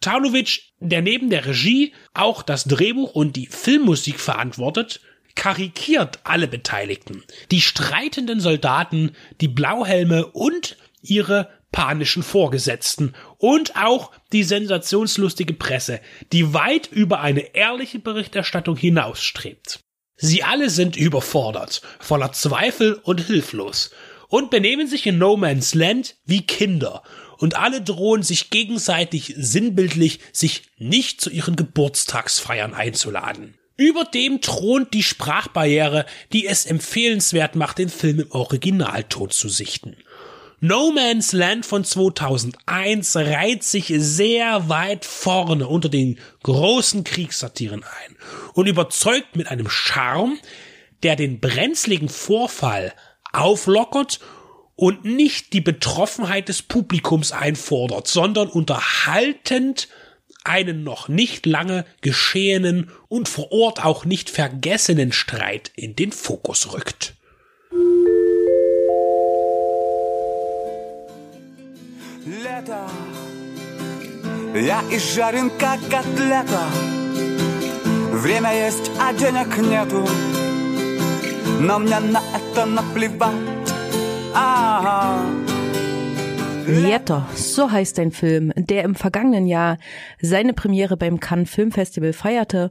Taunovic, 0.00 0.72
der 0.80 1.02
neben 1.02 1.30
der 1.30 1.46
Regie 1.46 1.92
auch 2.14 2.42
das 2.42 2.64
Drehbuch 2.64 3.14
und 3.14 3.36
die 3.36 3.46
Filmmusik 3.46 4.18
verantwortet, 4.18 5.00
karikiert 5.40 6.18
alle 6.24 6.48
Beteiligten. 6.48 7.24
Die 7.50 7.62
streitenden 7.62 8.40
Soldaten, 8.40 9.12
die 9.40 9.48
Blauhelme 9.48 10.26
und 10.26 10.76
ihre 11.00 11.48
panischen 11.72 12.22
Vorgesetzten 12.22 13.14
und 13.38 13.74
auch 13.74 14.12
die 14.32 14.44
sensationslustige 14.44 15.54
Presse, 15.54 16.00
die 16.30 16.52
weit 16.52 16.88
über 16.88 17.20
eine 17.20 17.54
ehrliche 17.54 18.00
Berichterstattung 18.00 18.76
hinausstrebt. 18.76 19.80
Sie 20.14 20.44
alle 20.44 20.68
sind 20.68 20.96
überfordert, 20.96 21.80
voller 22.00 22.32
Zweifel 22.32 23.00
und 23.02 23.22
hilflos 23.22 23.92
und 24.28 24.50
benehmen 24.50 24.88
sich 24.88 25.06
in 25.06 25.16
No 25.16 25.38
Man's 25.38 25.72
Land 25.72 26.16
wie 26.26 26.42
Kinder 26.42 27.02
und 27.38 27.56
alle 27.56 27.80
drohen 27.80 28.22
sich 28.22 28.50
gegenseitig 28.50 29.34
sinnbildlich, 29.38 30.20
sich 30.34 30.64
nicht 30.76 31.22
zu 31.22 31.30
ihren 31.30 31.56
Geburtstagsfeiern 31.56 32.74
einzuladen. 32.74 33.54
Über 33.80 34.04
dem 34.04 34.42
thront 34.42 34.92
die 34.92 35.02
Sprachbarriere, 35.02 36.04
die 36.34 36.46
es 36.46 36.66
empfehlenswert 36.66 37.56
macht, 37.56 37.78
den 37.78 37.88
Film 37.88 38.20
im 38.20 38.30
Originalton 38.30 39.30
zu 39.30 39.48
sichten. 39.48 39.96
No 40.60 40.92
Man's 40.92 41.32
Land 41.32 41.64
von 41.64 41.82
2001 41.82 43.16
reiht 43.16 43.64
sich 43.64 43.90
sehr 43.96 44.68
weit 44.68 45.06
vorne 45.06 45.66
unter 45.66 45.88
den 45.88 46.18
großen 46.42 47.04
Kriegssatiren 47.04 47.82
ein 47.82 48.16
und 48.52 48.66
überzeugt 48.66 49.34
mit 49.36 49.46
einem 49.46 49.70
Charme, 49.70 50.38
der 51.02 51.16
den 51.16 51.40
brenzligen 51.40 52.10
Vorfall 52.10 52.92
auflockert 53.32 54.20
und 54.76 55.06
nicht 55.06 55.54
die 55.54 55.62
Betroffenheit 55.62 56.50
des 56.50 56.60
Publikums 56.60 57.32
einfordert, 57.32 58.08
sondern 58.08 58.48
unterhaltend 58.48 59.88
einen 60.45 60.83
noch 60.83 61.07
nicht 61.07 61.45
lange 61.45 61.85
geschehenen 62.01 62.91
und 63.07 63.27
vor 63.27 63.51
Ort 63.51 63.83
auch 63.83 64.05
nicht 64.05 64.29
vergessenen 64.29 65.11
Streit 65.11 65.71
in 65.75 65.95
den 65.95 66.11
Fokus 66.11 66.73
rückt. 66.73 67.15
Лето, 72.25 72.89
я 74.55 74.81
изжарен 74.89 75.51
как 75.59 75.79
котлета 75.89 76.63
Время 78.11 78.51
есть, 78.65 78.89
а 78.99 79.13
денег 79.13 79.55
нету 79.57 80.07
Но 81.59 81.77
мне 81.77 81.99
на 81.99 82.21
это 82.35 82.65
наплевать 82.65 83.35
а 84.33 84.81
-а 84.83 85.45
-а. 85.45 85.48
Lieto, 86.66 87.22
so 87.34 87.70
heißt 87.70 87.98
ein 87.98 88.12
Film, 88.12 88.52
der 88.56 88.84
im 88.84 88.94
vergangenen 88.94 89.46
Jahr 89.46 89.78
seine 90.20 90.52
Premiere 90.52 90.96
beim 90.96 91.20
Cannes 91.20 91.50
Filmfestival 91.50 92.12
feierte 92.12 92.70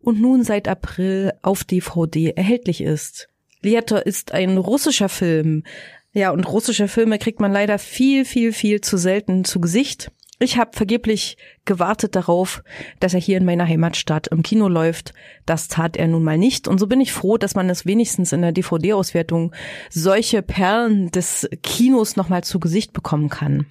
und 0.00 0.20
nun 0.20 0.44
seit 0.44 0.68
April 0.68 1.32
auf 1.42 1.64
DVD 1.64 2.30
erhältlich 2.30 2.80
ist. 2.80 3.28
Lieto 3.62 3.96
ist 3.96 4.32
ein 4.32 4.56
russischer 4.56 5.08
Film, 5.08 5.64
ja, 6.12 6.30
und 6.30 6.50
russische 6.50 6.88
Filme 6.88 7.18
kriegt 7.18 7.40
man 7.40 7.52
leider 7.52 7.78
viel, 7.78 8.24
viel, 8.24 8.52
viel 8.52 8.80
zu 8.80 8.96
selten 8.96 9.44
zu 9.44 9.60
Gesicht. 9.60 10.10
Ich 10.42 10.56
habe 10.56 10.70
vergeblich 10.72 11.36
gewartet 11.66 12.16
darauf, 12.16 12.64
dass 12.98 13.12
er 13.12 13.20
hier 13.20 13.36
in 13.36 13.44
meiner 13.44 13.66
Heimatstadt 13.66 14.28
im 14.28 14.42
Kino 14.42 14.68
läuft. 14.68 15.12
Das 15.44 15.68
tat 15.68 15.98
er 15.98 16.08
nun 16.08 16.24
mal 16.24 16.38
nicht. 16.38 16.66
Und 16.66 16.78
so 16.78 16.86
bin 16.86 17.02
ich 17.02 17.12
froh, 17.12 17.36
dass 17.36 17.54
man 17.54 17.68
es 17.68 17.84
wenigstens 17.84 18.32
in 18.32 18.40
der 18.40 18.52
DVD-Auswertung 18.52 19.52
solche 19.90 20.40
Perlen 20.40 21.10
des 21.10 21.46
Kinos 21.62 22.16
nochmal 22.16 22.42
zu 22.42 22.58
Gesicht 22.58 22.94
bekommen 22.94 23.28
kann. 23.28 23.66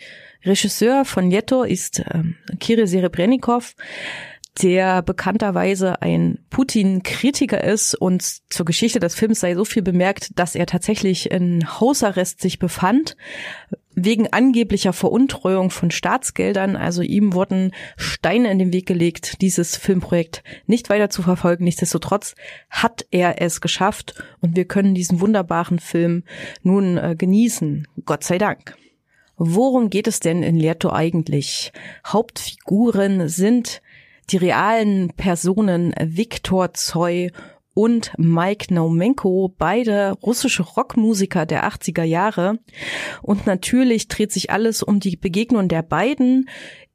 Regisseur 0.46 1.06
von 1.06 1.32
Jetto 1.32 1.64
ist 1.64 2.00
äh, 2.02 2.22
Kirill 2.60 2.86
Serebrennikov 2.86 3.76
der 4.62 5.02
bekannterweise 5.02 6.02
ein 6.02 6.40
Putin-Kritiker 6.50 7.64
ist 7.64 7.96
und 7.96 8.24
zur 8.52 8.66
Geschichte 8.66 9.00
des 9.00 9.16
Films 9.16 9.40
sei 9.40 9.56
so 9.56 9.64
viel 9.64 9.84
bemerkt, 9.84 10.38
dass 10.38 10.56
er 10.56 10.66
tatsächlich 10.66 11.32
in 11.32 11.80
Hausarrest 11.80 12.42
sich 12.42 12.60
befand, 12.60 13.16
wegen 14.06 14.32
angeblicher 14.32 14.94
Veruntreuung 14.94 15.70
von 15.70 15.92
Staatsgeldern. 15.92 16.76
Also 16.76 17.02
ihm 17.02 17.34
wurden 17.34 17.72
Steine 17.98 18.52
in 18.52 18.60
den 18.60 18.74
Weg 18.74 18.86
gelegt, 18.86 19.42
dieses 19.42 19.76
Filmprojekt 19.76 20.44
nicht 20.68 20.90
weiter 20.90 21.10
zu 21.10 21.22
verfolgen. 21.22 21.64
Nichtsdestotrotz 21.64 22.36
hat 22.70 23.06
er 23.12 23.42
es 23.42 23.62
geschafft 23.62 24.22
und 24.42 24.56
wir 24.56 24.66
können 24.66 24.96
diesen 24.96 25.22
wunderbaren 25.22 25.80
Film 25.80 26.24
nun 26.64 26.98
äh, 26.98 27.16
genießen. 27.18 27.88
Gott 28.06 28.24
sei 28.24 28.38
Dank. 28.38 28.76
Worum 29.38 29.90
geht 29.90 30.08
es 30.08 30.20
denn 30.20 30.44
in 30.44 30.58
Leto 30.58 30.92
eigentlich? 30.92 31.72
Hauptfiguren 32.06 33.30
sind 33.30 33.82
die 34.32 34.38
realen 34.38 35.14
Personen 35.16 35.94
Viktor 35.98 36.74
Zoy 36.74 37.32
und 37.74 38.12
Mike 38.18 38.74
Naumenko, 38.74 39.54
beide 39.58 40.12
russische 40.24 40.64
Rockmusiker 40.64 41.46
der 41.46 41.68
80er 41.68 42.04
Jahre. 42.04 42.60
Und 43.22 43.46
natürlich 43.46 44.08
dreht 44.08 44.32
sich 44.32 44.52
alles 44.52 44.84
um 44.84 45.00
die 45.00 45.16
Begegnung 45.16 45.68
der 45.68 45.82
beiden 45.82 46.50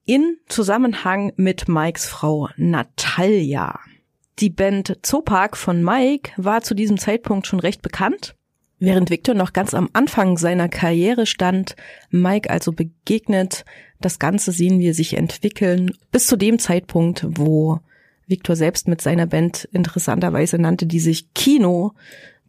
in 0.04 0.37
Zusammenhang 0.46 1.32
mit 1.37 1.68
Mikes 1.68 2.06
Frau 2.06 2.48
Natalia. 2.56 3.78
Die 4.40 4.50
Band 4.50 4.98
Zopak 5.02 5.56
von 5.56 5.82
Mike 5.82 6.32
war 6.37 6.62
zu 6.62 6.74
diesem 6.74 6.98
Zeitpunkt 6.98 7.46
schon 7.46 7.60
recht 7.60 7.82
bekannt. 7.82 8.34
Während 8.80 9.08
Victor 9.08 9.34
noch 9.34 9.52
ganz 9.52 9.72
am 9.72 9.88
Anfang 9.92 10.37
seiner 10.37 10.68
Karriere 10.68 11.26
stand, 11.26 11.76
Mike 12.10 12.50
also 12.50 12.72
begegnet, 12.72 13.64
das 14.00 14.18
Ganze 14.18 14.52
sehen 14.52 14.80
wir 14.80 14.92
sich 14.92 15.16
entwickeln 15.16 15.92
bis 16.10 16.26
zu 16.26 16.37
dem 16.37 16.58
Zeitpunkt, 16.58 17.24
wo 17.26 17.80
Victor 18.26 18.56
selbst 18.56 18.88
mit 18.88 19.00
seiner 19.00 19.26
Band 19.26 19.68
interessanterweise 19.72 20.58
nannte, 20.58 20.87
die 20.87 21.00
sich 21.00 21.32
Kino 21.34 21.92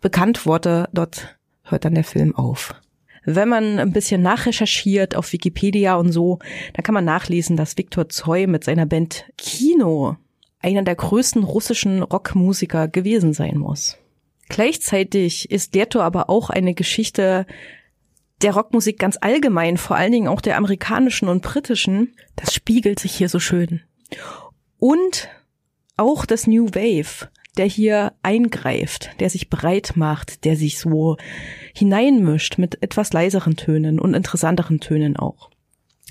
bekannt 0.01 0.45
wurde. 0.45 0.87
Dort 0.93 1.37
hört 1.63 1.85
dann 1.85 1.95
der 1.95 2.03
Film 2.03 2.35
auf. 2.35 2.75
Wenn 3.25 3.49
man 3.49 3.79
ein 3.79 3.91
bisschen 3.91 4.21
nachrecherchiert 4.21 5.15
auf 5.15 5.33
Wikipedia 5.33 5.95
und 5.95 6.11
so, 6.11 6.39
dann 6.73 6.83
kann 6.83 6.93
man 6.93 7.05
nachlesen, 7.05 7.57
dass 7.57 7.77
Viktor 7.77 8.07
Zoy 8.07 8.45
mit 8.45 8.63
seiner 8.63 8.85
Band 8.85 9.25
Kino 9.37 10.15
einer 10.59 10.83
der 10.83 10.95
größten 10.95 11.43
russischen 11.43 12.03
Rockmusiker 12.03 12.87
gewesen 12.87 13.33
sein 13.33 13.57
muss. 13.57 13.97
Gleichzeitig 14.47 15.49
ist 15.49 15.73
Leto 15.73 16.01
aber 16.01 16.29
auch 16.29 16.51
eine 16.51 16.75
Geschichte 16.75 17.47
der 18.41 18.53
Rockmusik 18.53 18.99
ganz 18.99 19.17
allgemein, 19.19 19.77
vor 19.77 19.95
allen 19.95 20.11
Dingen 20.11 20.27
auch 20.27 20.41
der 20.41 20.57
amerikanischen 20.57 21.29
und 21.29 21.41
britischen. 21.41 22.15
Das 22.35 22.53
spiegelt 22.53 22.99
sich 22.99 23.15
hier 23.15 23.29
so 23.29 23.39
schön. 23.39 23.81
Und 24.77 25.29
auch 25.97 26.25
das 26.25 26.47
New 26.47 26.67
Wave, 26.69 27.29
der 27.57 27.65
hier 27.65 28.13
eingreift, 28.21 29.11
der 29.19 29.29
sich 29.29 29.49
breit 29.49 29.93
macht, 29.95 30.45
der 30.45 30.57
sich 30.57 30.79
so 30.79 31.17
hineinmischt 31.73 32.57
mit 32.57 32.81
etwas 32.83 33.13
leiseren 33.13 33.55
Tönen 33.55 33.99
und 33.99 34.13
interessanteren 34.13 34.79
Tönen 34.79 35.15
auch. 35.17 35.49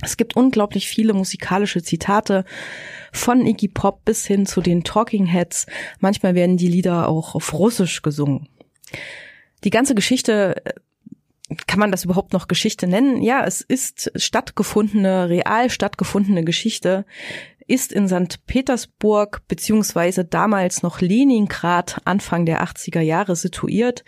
Es 0.02 0.16
gibt 0.16 0.36
unglaublich 0.36 0.88
viele 0.88 1.12
musikalische 1.12 1.82
Zitate 1.82 2.44
von 3.12 3.46
Iggy 3.46 3.68
Pop 3.68 4.04
bis 4.04 4.26
hin 4.26 4.44
zu 4.44 4.60
den 4.60 4.82
Talking 4.82 5.26
Heads. 5.26 5.66
Manchmal 6.00 6.34
werden 6.34 6.56
die 6.56 6.68
Lieder 6.68 7.08
auch 7.08 7.34
auf 7.34 7.52
Russisch 7.52 8.02
gesungen. 8.02 8.48
Die 9.62 9.70
ganze 9.70 9.94
Geschichte 9.94 10.62
äh, 10.64 10.72
kann 11.66 11.78
man 11.78 11.90
das 11.90 12.04
überhaupt 12.04 12.32
noch 12.32 12.48
Geschichte 12.48 12.86
nennen? 12.86 13.22
Ja, 13.22 13.44
es 13.44 13.60
ist 13.60 14.10
stattgefundene, 14.16 15.28
real 15.28 15.70
stattgefundene 15.70 16.42
Geschichte, 16.42 17.04
ist 17.66 17.92
in 17.92 18.08
St. 18.08 18.46
Petersburg 18.46 19.42
beziehungsweise 19.48 20.24
damals 20.24 20.82
noch 20.82 21.00
Leningrad 21.00 22.00
Anfang 22.04 22.46
der 22.46 22.62
80er 22.62 23.00
Jahre 23.00 23.36
situiert 23.36 24.04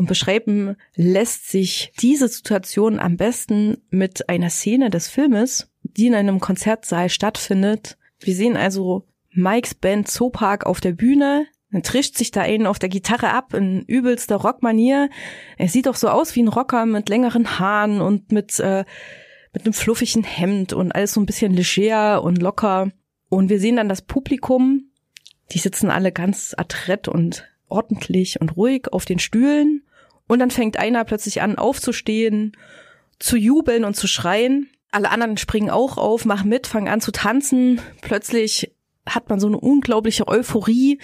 und 0.00 0.06
beschreiben 0.06 0.76
lässt 0.94 1.50
sich 1.50 1.92
diese 2.00 2.28
Situation 2.28 2.98
am 2.98 3.18
besten 3.18 3.76
mit 3.90 4.30
einer 4.30 4.48
Szene 4.48 4.88
des 4.88 5.08
Filmes, 5.08 5.70
die 5.82 6.06
in 6.06 6.14
einem 6.14 6.40
Konzertsaal 6.40 7.10
stattfindet. 7.10 7.98
Wir 8.18 8.34
sehen 8.34 8.56
also 8.56 9.06
Mikes 9.32 9.74
Band 9.74 10.08
Zoopark 10.08 10.64
auf 10.64 10.80
der 10.80 10.92
Bühne. 10.92 11.46
Dann 11.70 11.82
trischt 11.82 12.16
sich 12.16 12.30
da 12.30 12.40
einen 12.40 12.66
auf 12.66 12.78
der 12.78 12.88
Gitarre 12.88 13.34
ab 13.34 13.52
in 13.52 13.82
übelster 13.82 14.36
Rockmanier. 14.36 15.10
Er 15.58 15.68
sieht 15.68 15.84
doch 15.84 15.96
so 15.96 16.08
aus 16.08 16.34
wie 16.34 16.42
ein 16.42 16.48
Rocker 16.48 16.86
mit 16.86 17.10
längeren 17.10 17.58
Haaren 17.58 18.00
und 18.00 18.32
mit, 18.32 18.58
äh, 18.58 18.84
mit 19.52 19.64
einem 19.64 19.72
fluffigen 19.72 20.24
Hemd 20.24 20.72
und 20.72 20.92
alles 20.92 21.12
so 21.12 21.20
ein 21.20 21.26
bisschen 21.26 21.52
leger 21.52 22.22
und 22.22 22.40
locker. 22.40 22.90
Und 23.28 23.48
wir 23.48 23.60
sehen 23.60 23.76
dann 23.76 23.88
das 23.88 24.02
Publikum. 24.02 24.90
Die 25.52 25.58
sitzen 25.58 25.90
alle 25.90 26.12
ganz 26.12 26.54
adrett 26.56 27.08
und 27.08 27.48
ordentlich 27.68 28.40
und 28.40 28.56
ruhig 28.56 28.92
auf 28.92 29.04
den 29.04 29.18
Stühlen 29.18 29.82
und 30.30 30.38
dann 30.38 30.52
fängt 30.52 30.76
einer 30.76 31.04
plötzlich 31.04 31.42
an 31.42 31.58
aufzustehen, 31.58 32.56
zu 33.18 33.36
jubeln 33.36 33.84
und 33.84 33.96
zu 33.96 34.06
schreien. 34.06 34.70
Alle 34.92 35.10
anderen 35.10 35.36
springen 35.36 35.70
auch 35.70 35.98
auf, 35.98 36.24
machen 36.24 36.48
mit, 36.48 36.68
fangen 36.68 36.86
an 36.86 37.00
zu 37.00 37.10
tanzen. 37.10 37.80
Plötzlich 38.00 38.72
hat 39.14 39.28
man 39.28 39.40
so 39.40 39.46
eine 39.46 39.58
unglaubliche 39.58 40.26
Euphorie, 40.28 40.98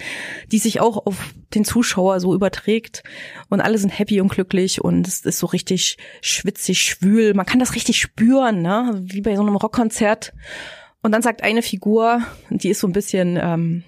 die 0.51 0.59
sich 0.59 0.79
auch 0.79 1.05
auf 1.05 1.33
den 1.53 1.65
Zuschauer 1.65 2.19
so 2.19 2.33
überträgt 2.33 3.03
und 3.49 3.61
alle 3.61 3.77
sind 3.77 3.97
happy 3.97 4.21
und 4.21 4.29
glücklich 4.29 4.83
und 4.83 5.07
es 5.07 5.21
ist 5.21 5.39
so 5.39 5.47
richtig 5.47 5.97
schwitzig, 6.21 6.81
schwül. 6.81 7.33
Man 7.33 7.45
kann 7.45 7.59
das 7.59 7.75
richtig 7.75 7.99
spüren, 7.99 8.61
ne? 8.61 8.99
wie 9.03 9.21
bei 9.21 9.35
so 9.35 9.41
einem 9.41 9.55
Rockkonzert. 9.55 10.33
Und 11.01 11.11
dann 11.11 11.21
sagt 11.21 11.43
eine 11.43 11.61
Figur, 11.61 12.21
die 12.49 12.69
ist 12.69 12.79
so 12.79 12.87
ein 12.87 12.93
bisschen 12.93 13.39
ähm, 13.41 13.83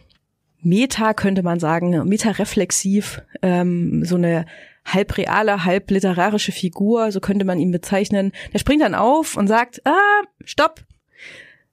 meta, 0.61 1.13
könnte 1.13 1.43
man 1.43 1.59
sagen, 1.59 2.07
meta-reflexiv, 2.07 3.22
ähm, 3.41 4.05
so 4.05 4.15
eine 4.15 4.45
halb 4.86 5.17
reale, 5.17 5.65
halb 5.65 5.91
literarische 5.91 6.51
Figur, 6.51 7.11
so 7.11 7.20
könnte 7.20 7.45
man 7.45 7.59
ihn 7.59 7.72
bezeichnen. 7.72 8.32
Der 8.53 8.59
springt 8.59 8.82
dann 8.82 8.95
auf 8.95 9.38
und 9.38 9.47
sagt, 9.47 9.82
ah, 9.86 10.22
stopp, 10.43 10.82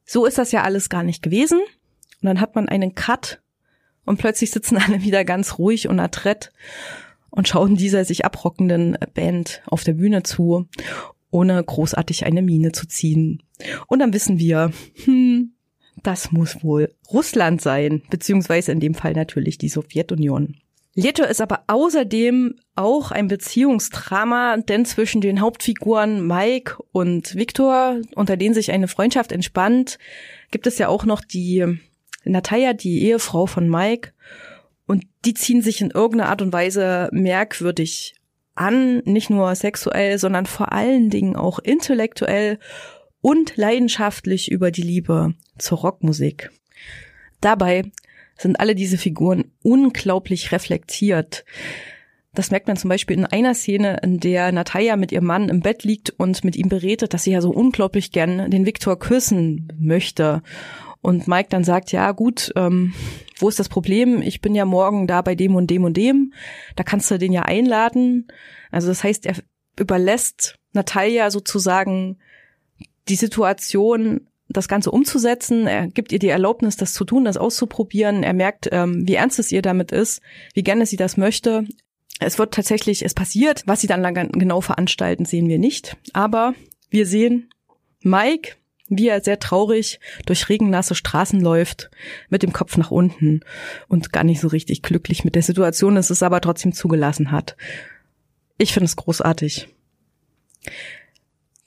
so 0.04 0.24
ist 0.24 0.38
das 0.38 0.52
ja 0.52 0.62
alles 0.62 0.88
gar 0.88 1.02
nicht 1.02 1.22
gewesen. 1.22 1.60
Und 2.22 2.26
dann 2.26 2.40
hat 2.40 2.54
man 2.54 2.68
einen 2.68 2.94
Cut 2.94 3.40
und 4.04 4.18
plötzlich 4.18 4.50
sitzen 4.50 4.76
alle 4.84 5.02
wieder 5.02 5.24
ganz 5.24 5.58
ruhig 5.58 5.88
und 5.88 6.00
adrett 6.00 6.52
und 7.30 7.48
schauen 7.48 7.76
dieser 7.76 8.04
sich 8.04 8.24
abrockenden 8.24 8.96
Band 9.14 9.62
auf 9.66 9.84
der 9.84 9.92
Bühne 9.94 10.22
zu, 10.22 10.68
ohne 11.30 11.62
großartig 11.62 12.24
eine 12.24 12.42
Miene 12.42 12.72
zu 12.72 12.86
ziehen. 12.86 13.42
Und 13.86 13.98
dann 13.98 14.14
wissen 14.14 14.38
wir, 14.38 14.72
hm, 15.04 15.52
das 16.02 16.32
muss 16.32 16.62
wohl 16.62 16.94
Russland 17.12 17.60
sein, 17.60 18.02
beziehungsweise 18.10 18.72
in 18.72 18.80
dem 18.80 18.94
Fall 18.94 19.12
natürlich 19.12 19.58
die 19.58 19.68
Sowjetunion. 19.68 20.56
Leto 20.94 21.24
ist 21.24 21.42
aber 21.42 21.64
außerdem 21.66 22.54
auch 22.74 23.10
ein 23.10 23.28
Beziehungsdrama, 23.28 24.56
denn 24.56 24.86
zwischen 24.86 25.20
den 25.20 25.42
Hauptfiguren 25.42 26.26
Mike 26.26 26.82
und 26.92 27.34
Viktor, 27.34 28.00
unter 28.14 28.38
denen 28.38 28.54
sich 28.54 28.72
eine 28.72 28.88
Freundschaft 28.88 29.30
entspannt, 29.30 29.98
gibt 30.50 30.66
es 30.66 30.78
ja 30.78 30.88
auch 30.88 31.04
noch 31.04 31.20
die 31.20 31.78
Natalia, 32.26 32.72
die 32.72 33.02
Ehefrau 33.04 33.46
von 33.46 33.68
Mike, 33.68 34.12
und 34.86 35.04
die 35.24 35.34
ziehen 35.34 35.62
sich 35.62 35.80
in 35.80 35.90
irgendeiner 35.90 36.30
Art 36.30 36.42
und 36.42 36.52
Weise 36.52 37.08
merkwürdig 37.12 38.14
an, 38.54 38.98
nicht 39.04 39.30
nur 39.30 39.54
sexuell, 39.54 40.18
sondern 40.18 40.46
vor 40.46 40.72
allen 40.72 41.10
Dingen 41.10 41.36
auch 41.36 41.58
intellektuell 41.58 42.58
und 43.20 43.56
leidenschaftlich 43.56 44.50
über 44.50 44.70
die 44.70 44.82
Liebe 44.82 45.34
zur 45.58 45.78
Rockmusik. 45.78 46.50
Dabei 47.40 47.90
sind 48.38 48.60
alle 48.60 48.74
diese 48.74 48.98
Figuren 48.98 49.52
unglaublich 49.62 50.52
reflektiert. 50.52 51.44
Das 52.34 52.50
merkt 52.50 52.68
man 52.68 52.76
zum 52.76 52.90
Beispiel 52.90 53.16
in 53.16 53.24
einer 53.24 53.54
Szene, 53.54 53.98
in 54.02 54.20
der 54.20 54.52
Natalia 54.52 54.96
mit 54.96 55.10
ihrem 55.10 55.24
Mann 55.24 55.48
im 55.48 55.60
Bett 55.60 55.84
liegt 55.84 56.10
und 56.10 56.44
mit 56.44 56.54
ihm 56.54 56.68
beredet, 56.68 57.14
dass 57.14 57.24
sie 57.24 57.32
ja 57.32 57.40
so 57.40 57.50
unglaublich 57.50 58.12
gern 58.12 58.50
den 58.50 58.66
Viktor 58.66 58.98
küssen 58.98 59.72
möchte. 59.78 60.42
Und 61.06 61.28
Mike 61.28 61.50
dann 61.50 61.62
sagt, 61.62 61.92
ja 61.92 62.10
gut, 62.10 62.52
ähm, 62.56 62.92
wo 63.38 63.48
ist 63.48 63.60
das 63.60 63.68
Problem? 63.68 64.22
Ich 64.22 64.40
bin 64.40 64.56
ja 64.56 64.64
morgen 64.64 65.06
da 65.06 65.22
bei 65.22 65.36
dem 65.36 65.54
und 65.54 65.68
dem 65.68 65.84
und 65.84 65.96
dem. 65.96 66.32
Da 66.74 66.82
kannst 66.82 67.08
du 67.12 67.16
den 67.16 67.32
ja 67.32 67.42
einladen. 67.42 68.26
Also 68.72 68.88
das 68.88 69.04
heißt, 69.04 69.24
er 69.24 69.36
überlässt 69.78 70.58
Natalia 70.72 71.30
sozusagen 71.30 72.18
die 73.06 73.14
Situation, 73.14 74.22
das 74.48 74.66
Ganze 74.66 74.90
umzusetzen. 74.90 75.68
Er 75.68 75.86
gibt 75.86 76.10
ihr 76.10 76.18
die 76.18 76.26
Erlaubnis, 76.26 76.76
das 76.76 76.92
zu 76.92 77.04
tun, 77.04 77.24
das 77.24 77.36
auszuprobieren. 77.36 78.24
Er 78.24 78.32
merkt, 78.32 78.68
ähm, 78.72 79.06
wie 79.06 79.14
ernst 79.14 79.38
es 79.38 79.52
ihr 79.52 79.62
damit 79.62 79.92
ist, 79.92 80.20
wie 80.54 80.64
gerne 80.64 80.86
sie 80.86 80.96
das 80.96 81.16
möchte. 81.16 81.68
Es 82.18 82.36
wird 82.36 82.52
tatsächlich, 82.52 83.04
es 83.04 83.14
passiert. 83.14 83.62
Was 83.64 83.80
sie 83.80 83.86
dann 83.86 84.02
genau 84.32 84.60
veranstalten, 84.60 85.24
sehen 85.24 85.48
wir 85.48 85.60
nicht. 85.60 85.96
Aber 86.14 86.54
wir 86.90 87.06
sehen 87.06 87.48
Mike, 88.00 88.56
wie 88.88 89.08
er 89.08 89.22
sehr 89.22 89.38
traurig 89.38 90.00
durch 90.26 90.48
regennasse 90.48 90.94
Straßen 90.94 91.40
läuft, 91.40 91.90
mit 92.28 92.42
dem 92.42 92.52
Kopf 92.52 92.76
nach 92.76 92.90
unten 92.90 93.40
und 93.88 94.12
gar 94.12 94.24
nicht 94.24 94.40
so 94.40 94.48
richtig 94.48 94.82
glücklich 94.82 95.24
mit 95.24 95.34
der 95.34 95.42
Situation 95.42 95.96
ist, 95.96 96.10
es 96.10 96.22
aber 96.22 96.40
trotzdem 96.40 96.72
zugelassen 96.72 97.30
hat. 97.30 97.56
Ich 98.58 98.72
finde 98.72 98.86
es 98.86 98.96
großartig. 98.96 99.68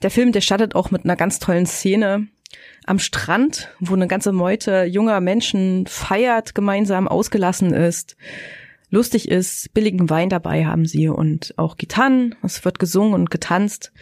Der 0.02 0.10
Film, 0.10 0.32
der 0.32 0.40
startet 0.40 0.74
auch 0.74 0.90
mit 0.90 1.04
einer 1.04 1.16
ganz 1.16 1.38
tollen 1.38 1.66
Szene 1.66 2.28
am 2.86 2.98
Strand, 2.98 3.68
wo 3.78 3.94
eine 3.94 4.08
ganze 4.08 4.32
Meute 4.32 4.84
junger 4.84 5.20
Menschen 5.20 5.86
feiert, 5.86 6.54
gemeinsam 6.54 7.06
ausgelassen 7.06 7.72
ist, 7.72 8.16
lustig 8.90 9.28
ist, 9.28 9.72
billigen 9.72 10.10
Wein 10.10 10.28
dabei 10.28 10.64
haben 10.64 10.84
sie 10.86 11.08
und 11.08 11.54
auch 11.56 11.76
Gitarren, 11.76 12.34
es 12.42 12.64
wird 12.64 12.78
gesungen 12.78 13.14
und 13.14 13.30
getanzt 13.30 13.92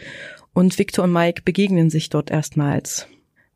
und 0.53 0.77
Victor 0.77 1.05
und 1.05 1.13
Mike 1.13 1.43
begegnen 1.43 1.89
sich 1.89 2.09
dort 2.09 2.31
erstmals. 2.31 3.07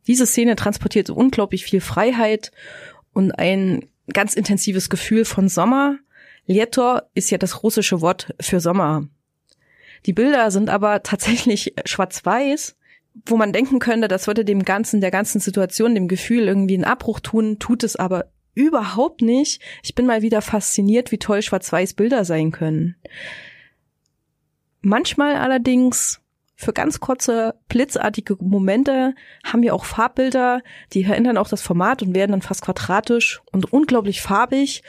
Diese 0.08 0.26
Szene 0.26 0.56
transportiert 0.56 1.10
unglaublich 1.10 1.64
viel 1.64 1.82
Freiheit 1.82 2.52
und 3.14 3.32
ein 3.32 3.86
ganz 4.12 4.34
intensives 4.34 4.90
Gefühl 4.90 5.26
von 5.26 5.48
Sommer. 5.50 5.98
Lieto 6.46 7.00
ist 7.14 7.30
ja 7.30 7.38
das 7.38 7.64
russische 7.64 8.02
Wort 8.02 8.36
für 8.40 8.60
Sommer. 8.60 9.08
Die 10.06 10.14
Bilder 10.14 10.52
sind 10.52 10.70
aber 10.70 11.04
tatsächlich 11.04 11.74
schwarz-weiß, 11.86 12.76
wo 13.26 13.38
man 13.38 13.54
denken 13.54 13.80
könnte, 13.80 14.08
das 14.08 14.28
würde 14.28 14.44
dem 14.44 14.64
ganzen, 14.64 15.00
der 15.00 15.12
ganzen 15.12 15.40
Situation, 15.40 15.96
dem 15.96 16.08
Gefühl 16.08 16.48
irgendwie 16.48 16.74
einen 16.74 16.84
Abbruch 16.84 17.20
tun, 17.20 17.60
tut 17.60 17.84
es 17.84 17.96
aber 17.96 18.32
überhaupt 18.56 19.22
nicht. 19.22 19.62
Ich 19.84 19.96
bin 19.96 20.06
mal 20.06 20.22
wieder 20.22 20.42
fasziniert, 20.42 21.12
wie 21.12 21.20
toll 21.20 21.42
schwarz-weiß 21.42 21.94
Bilder 21.94 22.26
sein 22.26 22.52
können. 22.52 22.96
Manchmal 24.82 25.36
allerdings 25.36 26.20
für 26.56 26.74
ganz 26.74 27.00
kurze, 27.00 27.56
blitzartige 27.68 28.38
Momente 28.40 29.16
haben 29.44 29.64
wir 29.64 29.74
auch 29.74 29.86
Farbbilder, 29.86 30.62
die 30.94 31.04
verändern 31.04 31.38
auch 31.38 31.50
das 31.50 31.62
Format 31.62 32.02
und 32.02 32.16
werden 32.16 32.32
dann 32.32 32.42
fast 32.42 32.64
quadratisch 32.64 33.42
und 33.52 33.74
unglaublich 33.74 34.22
farbig. 34.22 34.84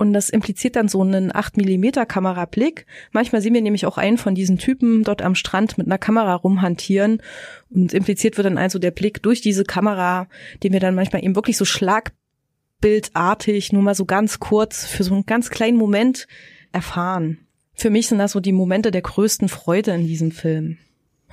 Und 0.00 0.12
das 0.12 0.28
impliziert 0.28 0.76
dann 0.76 0.86
so 0.86 1.02
einen 1.02 1.34
8 1.34 1.56
Millimeter 1.56 2.06
Kamerablick. 2.06 2.86
Manchmal 3.10 3.42
sehen 3.42 3.54
wir 3.54 3.62
nämlich 3.62 3.84
auch 3.84 3.98
einen 3.98 4.16
von 4.16 4.36
diesen 4.36 4.58
Typen 4.58 5.02
dort 5.02 5.22
am 5.22 5.34
Strand 5.34 5.76
mit 5.76 5.88
einer 5.88 5.98
Kamera 5.98 6.34
rumhantieren. 6.34 7.20
Und 7.68 7.92
impliziert 7.92 8.36
wird 8.36 8.46
dann 8.46 8.58
also 8.58 8.78
der 8.78 8.92
Blick 8.92 9.24
durch 9.24 9.40
diese 9.40 9.64
Kamera, 9.64 10.28
den 10.62 10.72
wir 10.72 10.78
dann 10.78 10.94
manchmal 10.94 11.24
eben 11.24 11.34
wirklich 11.34 11.56
so 11.56 11.64
schlagbildartig, 11.64 13.72
nur 13.72 13.82
mal 13.82 13.96
so 13.96 14.04
ganz 14.04 14.38
kurz, 14.38 14.86
für 14.86 15.02
so 15.02 15.14
einen 15.14 15.26
ganz 15.26 15.50
kleinen 15.50 15.76
Moment 15.76 16.28
erfahren. 16.70 17.48
Für 17.74 17.90
mich 17.90 18.06
sind 18.06 18.18
das 18.18 18.30
so 18.32 18.40
die 18.40 18.52
Momente 18.52 18.92
der 18.92 19.02
größten 19.02 19.48
Freude 19.48 19.90
in 19.92 20.06
diesem 20.06 20.30
Film. 20.30 20.78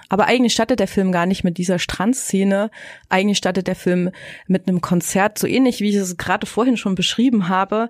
Aber 0.10 0.26
eigentlich 0.28 0.54
startet 0.54 0.80
der 0.80 0.88
Film 0.88 1.12
gar 1.12 1.26
nicht 1.26 1.44
mit 1.44 1.58
dieser 1.58 1.80
Strandszene. 1.80 2.70
Eigentlich 3.10 3.38
startet 3.38 3.68
der 3.68 3.76
Film 3.76 4.12
mit 4.48 4.68
einem 4.68 4.82
Konzert, 4.82 5.38
so 5.38 5.48
ähnlich 5.48 5.82
wie 5.82 5.90
ich 5.90 5.96
es 5.96 6.18
gerade 6.18 6.46
vorhin 6.46 6.78
schon 6.78 6.96
beschrieben 6.96 7.50
habe. 7.50 7.90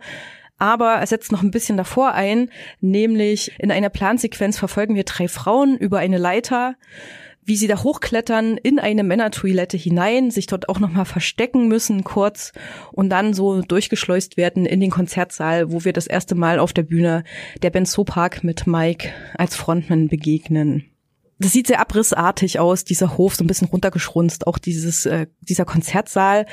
Aber 0.57 0.93
er 0.93 1.07
setzt 1.07 1.31
noch 1.31 1.43
ein 1.43 1.51
bisschen 1.51 1.77
davor 1.77 2.13
ein, 2.13 2.49
nämlich 2.79 3.51
in 3.59 3.71
einer 3.71 3.89
Plansequenz 3.89 4.57
verfolgen 4.57 4.95
wir 4.95 5.03
drei 5.03 5.27
Frauen 5.27 5.77
über 5.77 5.99
eine 5.99 6.17
Leiter, 6.17 6.75
wie 7.43 7.57
sie 7.57 7.67
da 7.67 7.83
hochklettern 7.83 8.57
in 8.57 8.79
eine 8.79 9.03
Männertoilette 9.03 9.77
hinein, 9.77 10.31
sich 10.31 10.47
dort 10.47 10.69
auch 10.69 10.79
nochmal 10.79 11.05
verstecken 11.05 11.67
müssen 11.67 12.03
kurz 12.03 12.53
und 12.91 13.09
dann 13.09 13.33
so 13.33 13.61
durchgeschleust 13.61 14.37
werden 14.37 14.65
in 14.65 14.79
den 14.79 14.91
Konzertsaal, 14.91 15.71
wo 15.71 15.83
wir 15.83 15.93
das 15.93 16.07
erste 16.07 16.35
Mal 16.35 16.57
auf 16.57 16.73
der 16.73 16.83
Bühne 16.83 17.23
der 17.61 17.69
Ben 17.69 17.85
Park 18.05 18.43
mit 18.43 18.65
Mike 18.65 19.09
als 19.37 19.55
Frontman 19.55 20.07
begegnen 20.07 20.94
das 21.39 21.51
sieht 21.51 21.67
sehr 21.67 21.79
abrissartig 21.79 22.59
aus, 22.59 22.85
dieser 22.85 23.17
Hof, 23.17 23.35
so 23.35 23.43
ein 23.43 23.47
bisschen 23.47 23.67
runtergeschrunzt, 23.67 24.47
auch 24.47 24.57
dieses, 24.57 25.05
äh, 25.05 25.27
dieser 25.41 25.65
Konzertsaal. 25.65 26.45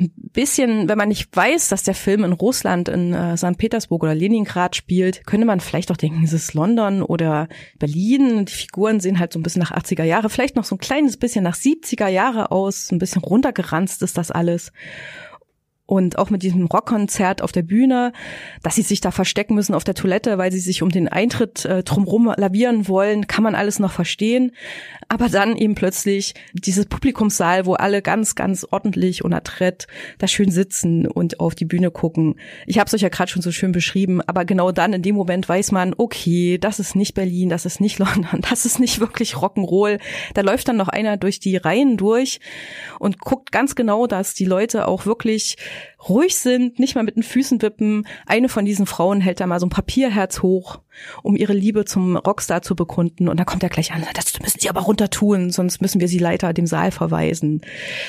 Ein 0.00 0.10
bisschen, 0.32 0.88
wenn 0.88 0.96
man 0.96 1.08
nicht 1.08 1.34
weiß, 1.36 1.68
dass 1.68 1.82
der 1.82 1.94
Film 1.94 2.24
in 2.24 2.32
Russland, 2.32 2.88
in 2.88 3.12
äh, 3.12 3.36
St. 3.36 3.58
Petersburg 3.58 4.02
oder 4.02 4.14
Leningrad 4.14 4.74
spielt, 4.74 5.26
könnte 5.26 5.46
man 5.46 5.60
vielleicht 5.60 5.92
auch 5.92 5.98
denken, 5.98 6.24
es 6.24 6.32
ist 6.32 6.54
London 6.54 7.02
oder 7.02 7.48
Berlin. 7.78 8.46
Die 8.46 8.52
Figuren 8.52 8.98
sehen 9.00 9.18
halt 9.18 9.32
so 9.32 9.38
ein 9.38 9.42
bisschen 9.42 9.60
nach 9.60 9.72
80er 9.72 10.04
Jahre, 10.04 10.30
vielleicht 10.30 10.56
noch 10.56 10.64
so 10.64 10.74
ein 10.74 10.78
kleines 10.78 11.18
bisschen 11.18 11.44
nach 11.44 11.54
70er 11.56 12.08
Jahre 12.08 12.50
aus, 12.50 12.90
ein 12.90 12.98
bisschen 12.98 13.22
runtergeranzt 13.22 14.02
ist 14.02 14.16
das 14.16 14.30
alles 14.30 14.72
und 15.86 16.16
auch 16.16 16.30
mit 16.30 16.42
diesem 16.42 16.66
Rockkonzert 16.66 17.42
auf 17.42 17.52
der 17.52 17.62
Bühne, 17.62 18.12
dass 18.62 18.76
sie 18.76 18.82
sich 18.82 19.00
da 19.00 19.10
verstecken 19.10 19.54
müssen 19.54 19.74
auf 19.74 19.84
der 19.84 19.94
Toilette, 19.94 20.38
weil 20.38 20.52
sie 20.52 20.60
sich 20.60 20.82
um 20.82 20.90
den 20.90 21.08
Eintritt 21.08 21.64
äh, 21.64 21.82
drumherum 21.82 22.32
lavieren 22.36 22.88
wollen, 22.88 23.26
kann 23.26 23.42
man 23.42 23.54
alles 23.54 23.78
noch 23.78 23.92
verstehen. 23.92 24.52
Aber 25.08 25.28
dann 25.28 25.56
eben 25.56 25.74
plötzlich 25.74 26.34
dieses 26.52 26.86
Publikumssaal, 26.86 27.66
wo 27.66 27.74
alle 27.74 28.00
ganz, 28.00 28.36
ganz 28.36 28.66
ordentlich 28.70 29.24
und 29.24 29.34
adrett 29.34 29.86
da 30.18 30.28
schön 30.28 30.50
sitzen 30.50 31.06
und 31.06 31.40
auf 31.40 31.54
die 31.54 31.64
Bühne 31.64 31.90
gucken. 31.90 32.36
Ich 32.66 32.78
habe 32.78 32.86
es 32.86 32.94
euch 32.94 33.02
ja 33.02 33.08
gerade 33.08 33.30
schon 33.30 33.42
so 33.42 33.50
schön 33.50 33.72
beschrieben, 33.72 34.22
aber 34.22 34.44
genau 34.44 34.70
dann 34.70 34.92
in 34.92 35.02
dem 35.02 35.16
Moment 35.16 35.48
weiß 35.48 35.72
man, 35.72 35.94
okay, 35.98 36.58
das 36.58 36.78
ist 36.78 36.94
nicht 36.94 37.14
Berlin, 37.14 37.48
das 37.48 37.66
ist 37.66 37.80
nicht 37.80 37.98
London, 37.98 38.40
das 38.48 38.64
ist 38.64 38.78
nicht 38.78 39.00
wirklich 39.00 39.34
Rock'n'Roll. 39.34 40.00
Da 40.34 40.42
läuft 40.42 40.68
dann 40.68 40.76
noch 40.76 40.88
einer 40.88 41.16
durch 41.16 41.40
die 41.40 41.56
Reihen 41.56 41.96
durch 41.96 42.40
und 43.00 43.18
guckt 43.18 43.50
ganz 43.50 43.74
genau, 43.74 44.06
dass 44.06 44.32
die 44.32 44.44
Leute 44.44 44.86
auch 44.86 45.06
wirklich 45.06 45.56
ruhig 46.08 46.36
sind, 46.36 46.78
nicht 46.78 46.94
mal 46.94 47.04
mit 47.04 47.16
den 47.16 47.22
Füßen 47.22 47.62
wippen. 47.62 48.06
Eine 48.26 48.48
von 48.48 48.64
diesen 48.64 48.86
Frauen 48.86 49.20
hält 49.20 49.40
da 49.40 49.46
mal 49.46 49.60
so 49.60 49.66
ein 49.66 49.70
Papierherz 49.70 50.42
hoch, 50.42 50.80
um 51.22 51.36
ihre 51.36 51.52
Liebe 51.52 51.84
zum 51.84 52.16
Rockstar 52.16 52.62
zu 52.62 52.74
bekunden. 52.74 53.28
Und 53.28 53.36
dann 53.36 53.46
kommt 53.46 53.62
er 53.62 53.68
gleich 53.68 53.92
an, 53.92 54.04
das 54.14 54.38
müssen 54.40 54.60
Sie 54.60 54.68
aber 54.68 54.80
runter 54.80 55.10
tun, 55.10 55.50
sonst 55.50 55.80
müssen 55.80 56.00
wir 56.00 56.08
Sie 56.08 56.18
leider 56.18 56.52
dem 56.52 56.66
Saal 56.66 56.90
verweisen. 56.90 57.60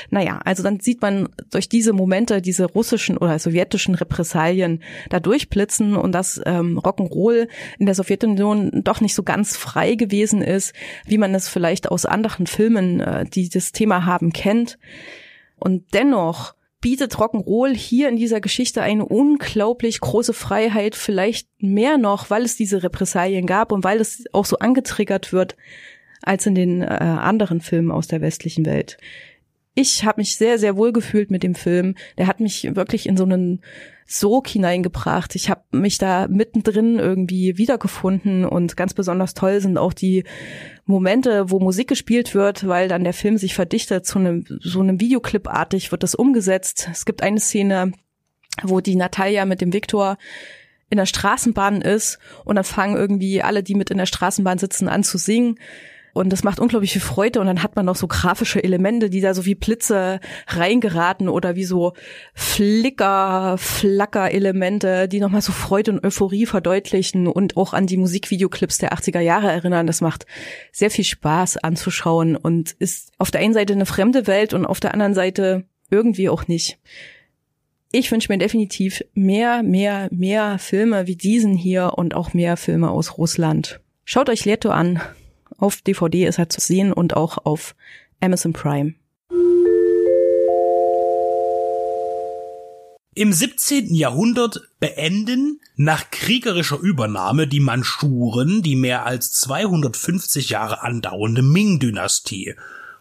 Naja, 0.10 0.40
also 0.44 0.64
dann 0.64 0.80
sieht 0.80 1.02
man 1.02 1.30
durch 1.52 1.70
diese 1.70 1.94
Momente 1.94 2.42
diese 2.42 2.66
russischen 2.66 3.18
oder 3.18 3.38
sowjetischen 3.38 3.96
Repressalien 3.96 4.82
da 5.10 5.20
durchblitzen 5.20 5.96
und 5.96 6.14
dass 6.14 6.42
ähm, 6.46 6.80
Rock'n'Roll 6.80 7.48
in 7.78 7.86
der 7.86 7.96
Sowjetunion 7.96 8.84
doch 8.84 9.02
nicht 9.02 9.14
so 9.14 9.24
ganz 9.24 9.56
frei 9.56 9.96
gewesen 9.96 10.42
ist, 10.42 10.74
wie 11.06 11.18
man 11.18 11.36
es 11.36 11.48
vielleicht 11.48 11.92
aus 11.92 12.06
anderen 12.06 12.48
Filmen, 12.48 13.00
äh, 13.00 13.26
die 13.26 13.50
das 13.50 13.72
Thema 13.72 14.06
haben, 14.06 14.34
kennt. 14.34 14.80
Und 15.60 15.94
dennoch 15.94 16.56
bietet 16.84 17.16
Rock'n'Roll 17.16 17.74
hier 17.74 18.10
in 18.10 18.18
dieser 18.18 18.42
Geschichte 18.42 18.82
eine 18.82 19.06
unglaublich 19.06 20.02
große 20.02 20.34
Freiheit, 20.34 20.96
vielleicht 20.96 21.48
mehr 21.58 21.98
noch, 21.98 22.30
weil 22.30 22.44
es 22.44 22.58
diese 22.58 22.84
Repressalien 22.84 23.48
gab 23.48 23.72
und 23.72 23.86
weil 23.86 24.02
es 24.02 24.26
auch 24.34 24.44
so 24.44 24.60
angetriggert 24.60 25.32
wird 25.32 25.56
als 26.22 26.46
in 26.46 26.56
den 26.56 26.82
äh, 26.82 26.86
anderen 26.86 27.62
Filmen 27.62 27.90
aus 27.90 28.08
der 28.08 28.20
westlichen 28.20 28.66
Welt. 28.66 28.98
Ich 29.76 30.06
habe 30.06 30.22
mich 30.22 30.36
sehr, 30.36 30.60
sehr 30.60 30.78
wohl 30.78 30.94
gefühlt 30.94 31.32
mit 31.32 31.42
dem 31.42 31.56
Film. 31.56 31.96
Der 32.18 32.28
hat 32.28 32.40
mich 32.40 32.76
wirklich 32.76 33.08
in 33.08 33.18
so 33.18 33.24
einen 33.24 33.62
Sog 34.06 34.48
hineingebracht. 34.48 35.36
Ich 35.36 35.50
habe 35.50 35.64
mich 35.72 35.98
da 35.98 36.28
mittendrin 36.28 37.00
irgendwie 37.00 37.58
wiedergefunden 37.58 38.46
und 38.46 38.78
ganz 38.78 38.94
besonders 38.94 39.34
toll 39.34 39.62
sind 39.62 39.78
auch 39.78 39.94
die 39.94 40.26
Momente, 40.86 41.50
wo 41.50 41.60
Musik 41.60 41.88
gespielt 41.88 42.36
wird, 42.36 42.68
weil 42.68 42.88
dann 42.88 43.04
der 43.04 43.14
Film 43.14 43.38
sich 43.38 43.56
verdichtet 43.56 44.06
zu 44.06 44.20
einem 44.20 44.46
so 44.60 44.82
einem 44.82 45.00
Videoclip-artig 45.00 45.92
wird 45.92 46.04
das 46.04 46.14
umgesetzt. 46.16 46.90
Es 46.92 47.06
gibt 47.06 47.24
eine 47.24 47.40
Szene, 47.40 47.94
wo 48.62 48.82
die 48.82 48.96
Natalia 48.96 49.46
mit 49.46 49.62
dem 49.62 49.74
Viktor 49.74 50.18
in 50.90 50.98
der 50.98 51.08
Straßenbahn 51.08 51.82
ist 51.82 52.20
und 52.46 52.56
dann 52.56 52.66
fangen 52.66 52.96
irgendwie 52.96 53.42
alle, 53.42 53.64
die 53.64 53.74
mit 53.74 53.90
in 53.90 53.98
der 53.98 54.06
Straßenbahn 54.06 54.60
sitzen, 54.60 54.88
an 54.88 55.04
zu 55.04 55.18
singen. 55.18 55.58
Und 56.14 56.32
das 56.32 56.44
macht 56.44 56.60
unglaublich 56.60 56.94
viel 56.94 57.02
Freude 57.02 57.40
und 57.40 57.48
dann 57.48 57.64
hat 57.64 57.76
man 57.76 57.88
noch 57.88 57.96
so 57.96 58.08
grafische 58.08 58.64
Elemente, 58.64 59.10
die 59.10 59.20
da 59.20 59.34
so 59.34 59.46
wie 59.46 59.56
Blitze 59.56 60.20
reingeraten 60.48 61.28
oder 61.28 61.56
wie 61.56 61.64
so 61.64 61.94
Flicker, 62.36 63.56
Flacker-Elemente, 63.58 65.08
die 65.08 65.20
nochmal 65.20 65.42
so 65.42 65.52
Freude 65.52 65.92
und 65.92 66.06
Euphorie 66.06 66.46
verdeutlichen 66.46 67.28
und 67.28 67.58
auch 67.58 67.74
an 67.74 67.88
die 67.88 67.98
Musikvideoclips 67.98 68.78
der 68.78 68.94
80er 68.94 69.22
Jahre 69.22 69.52
erinnern. 69.52 69.88
Das 69.88 70.02
macht 70.02 70.28
sehr 70.72 70.92
viel 70.92 71.06
Spaß 71.06 71.58
anzuschauen 71.58 72.36
und 72.36 72.74
ist 72.74 73.12
auf 73.18 73.32
der 73.32 73.42
einen 73.42 73.56
Seite 73.56 73.74
eine 73.74 73.88
fremde 73.88 74.28
Welt 74.28 74.54
und 74.54 74.68
auf 74.68 74.80
der 74.80 74.94
anderen 74.94 75.16
Seite 75.16 75.66
irgendwie 75.90 76.30
auch 76.30 76.48
nicht. 76.48 76.78
Ich 77.92 78.12
wünsche 78.12 78.32
mir 78.32 78.38
definitiv 78.38 79.04
mehr, 79.14 79.64
mehr, 79.64 80.10
mehr 80.12 80.60
Filme 80.60 81.08
wie 81.08 81.16
diesen 81.16 81.56
hier 81.56 81.94
und 81.96 82.14
auch 82.14 82.34
mehr 82.34 82.56
Filme 82.58 82.92
aus 82.92 83.18
Russland. 83.18 83.82
Schaut 84.06 84.30
euch 84.30 84.46
Leto 84.46 84.70
an. 84.70 85.02
Auf 85.58 85.82
DVD 85.82 86.26
ist 86.26 86.40
er 86.40 86.50
zu 86.50 86.60
sehen 86.62 86.94
und 86.94 87.16
auch 87.16 87.38
auf 87.46 87.76
Amazon 88.20 88.54
Prime. 88.54 88.96
Im 93.16 93.32
17. 93.32 93.94
Jahrhundert 93.94 94.62
beenden 94.80 95.62
nach 95.76 96.10
kriegerischer 96.10 96.80
Übernahme 96.80 97.48
die 97.48 97.60
Manschuren 97.60 98.64
die 98.64 98.76
mehr 98.76 99.06
als 99.06 99.34
250 99.34 100.50
Jahre 100.50 100.82
andauernde 100.82 101.44
Ming-Dynastie 101.44 102.56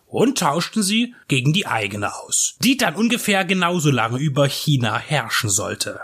und 0.07 0.39
tauschten 0.39 0.83
sie 0.83 1.15
gegen 1.29 1.55
die 1.55 1.67
eigene 1.67 2.15
aus, 2.15 2.57
die 2.63 2.77
dann 2.77 2.95
ungefähr 2.95 3.47
genauso 3.47 3.91
lange 3.91 4.19
über 4.19 4.47
China 4.47 4.99
herrschen 4.99 5.49
sollte. 5.49 6.01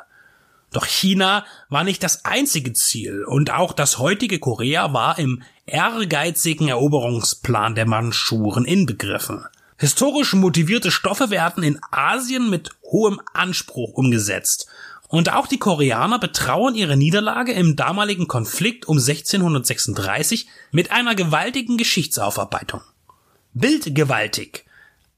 Doch 0.73 0.85
China 0.85 1.45
war 1.71 1.85
nicht 1.85 2.03
das 2.03 2.25
einzige 2.25 2.73
Ziel 2.75 3.25
und 3.25 3.51
auch 3.51 3.73
das 3.73 3.99
heutige 3.99 4.39
Korea 4.39 4.93
war 4.93 5.19
im 5.19 5.43
ehrgeizigen 5.65 6.69
Eroberungsplan 6.69 7.75
der 7.75 7.87
Manschuren 7.87 8.65
inbegriffen. 8.65 9.45
Historisch 9.79 10.35
motivierte 10.35 10.91
Stoffe 10.91 11.31
werden 11.31 11.63
in 11.63 11.79
Asien 11.91 12.51
mit 12.51 12.71
hohem 12.83 13.21
Anspruch 13.33 13.93
umgesetzt. 13.93 14.67
Und 15.07 15.33
auch 15.33 15.47
die 15.47 15.59
Koreaner 15.59 16.19
betrauen 16.19 16.75
ihre 16.75 16.97
Niederlage 16.97 17.53
im 17.53 17.77
damaligen 17.77 18.29
Konflikt 18.29 18.87
um 18.87 18.99
1636 18.99 20.49
mit 20.71 20.91
einer 20.91 21.15
gewaltigen 21.15 21.79
Geschichtsaufarbeitung. 21.79 22.83
Bildgewaltig 23.55 24.67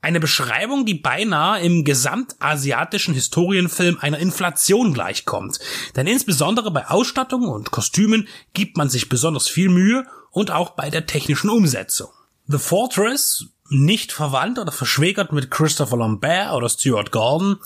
eine 0.03 0.21
Beschreibung, 0.21 0.87
die 0.87 0.95
beinahe 0.95 1.61
im 1.61 1.85
gesamtasiatischen 1.85 3.15
Historienfilm 3.15 3.99
einer 4.01 4.19
Inflation 4.19 4.95
gleichkommt. 4.95 5.59
Denn 5.97 6.07
insbesondere 6.07 6.71
bei 6.71 6.89
Ausstattung 6.89 7.49
und 7.49 7.71
Kostümen 7.71 8.29
gibt 8.55 8.77
man 8.77 8.89
sich 8.89 9.09
besonders 9.09 9.49
viel 9.49 9.69
Mühe 9.69 10.07
und 10.31 10.51
auch 10.51 10.71
bei 10.71 10.91
der 10.91 11.07
technischen 11.07 11.51
Umsetzung. 11.51 12.09
The 12.47 12.59
Fortress, 12.59 13.47
nicht 13.69 14.11
verwandt 14.11 14.59
oder 14.59 14.73
verschwägert 14.73 15.33
mit 15.33 15.51
Christopher 15.51 15.99
Lambert 15.99 16.53
oder 16.55 16.69
Stuart 16.69 17.13
Gordon, 17.13 17.59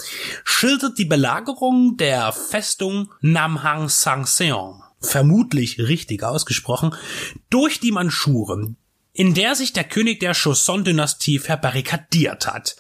schildert 0.44 0.98
die 0.98 1.06
Belagerung 1.06 1.96
der 1.96 2.32
Festung 2.32 3.10
Namhang 3.20 3.88
Sangseong 3.88 4.84
vermutlich 5.04 5.78
richtig 5.78 6.22
ausgesprochen, 6.22 6.94
durch 7.50 7.80
die 7.80 7.92
Manschuren, 7.92 8.76
in 9.14 9.32
der 9.32 9.54
sich 9.54 9.72
der 9.72 9.84
König 9.84 10.20
der 10.20 10.32
Joseon-Dynastie 10.32 11.38
verbarrikadiert 11.38 12.46
hat. 12.46 12.76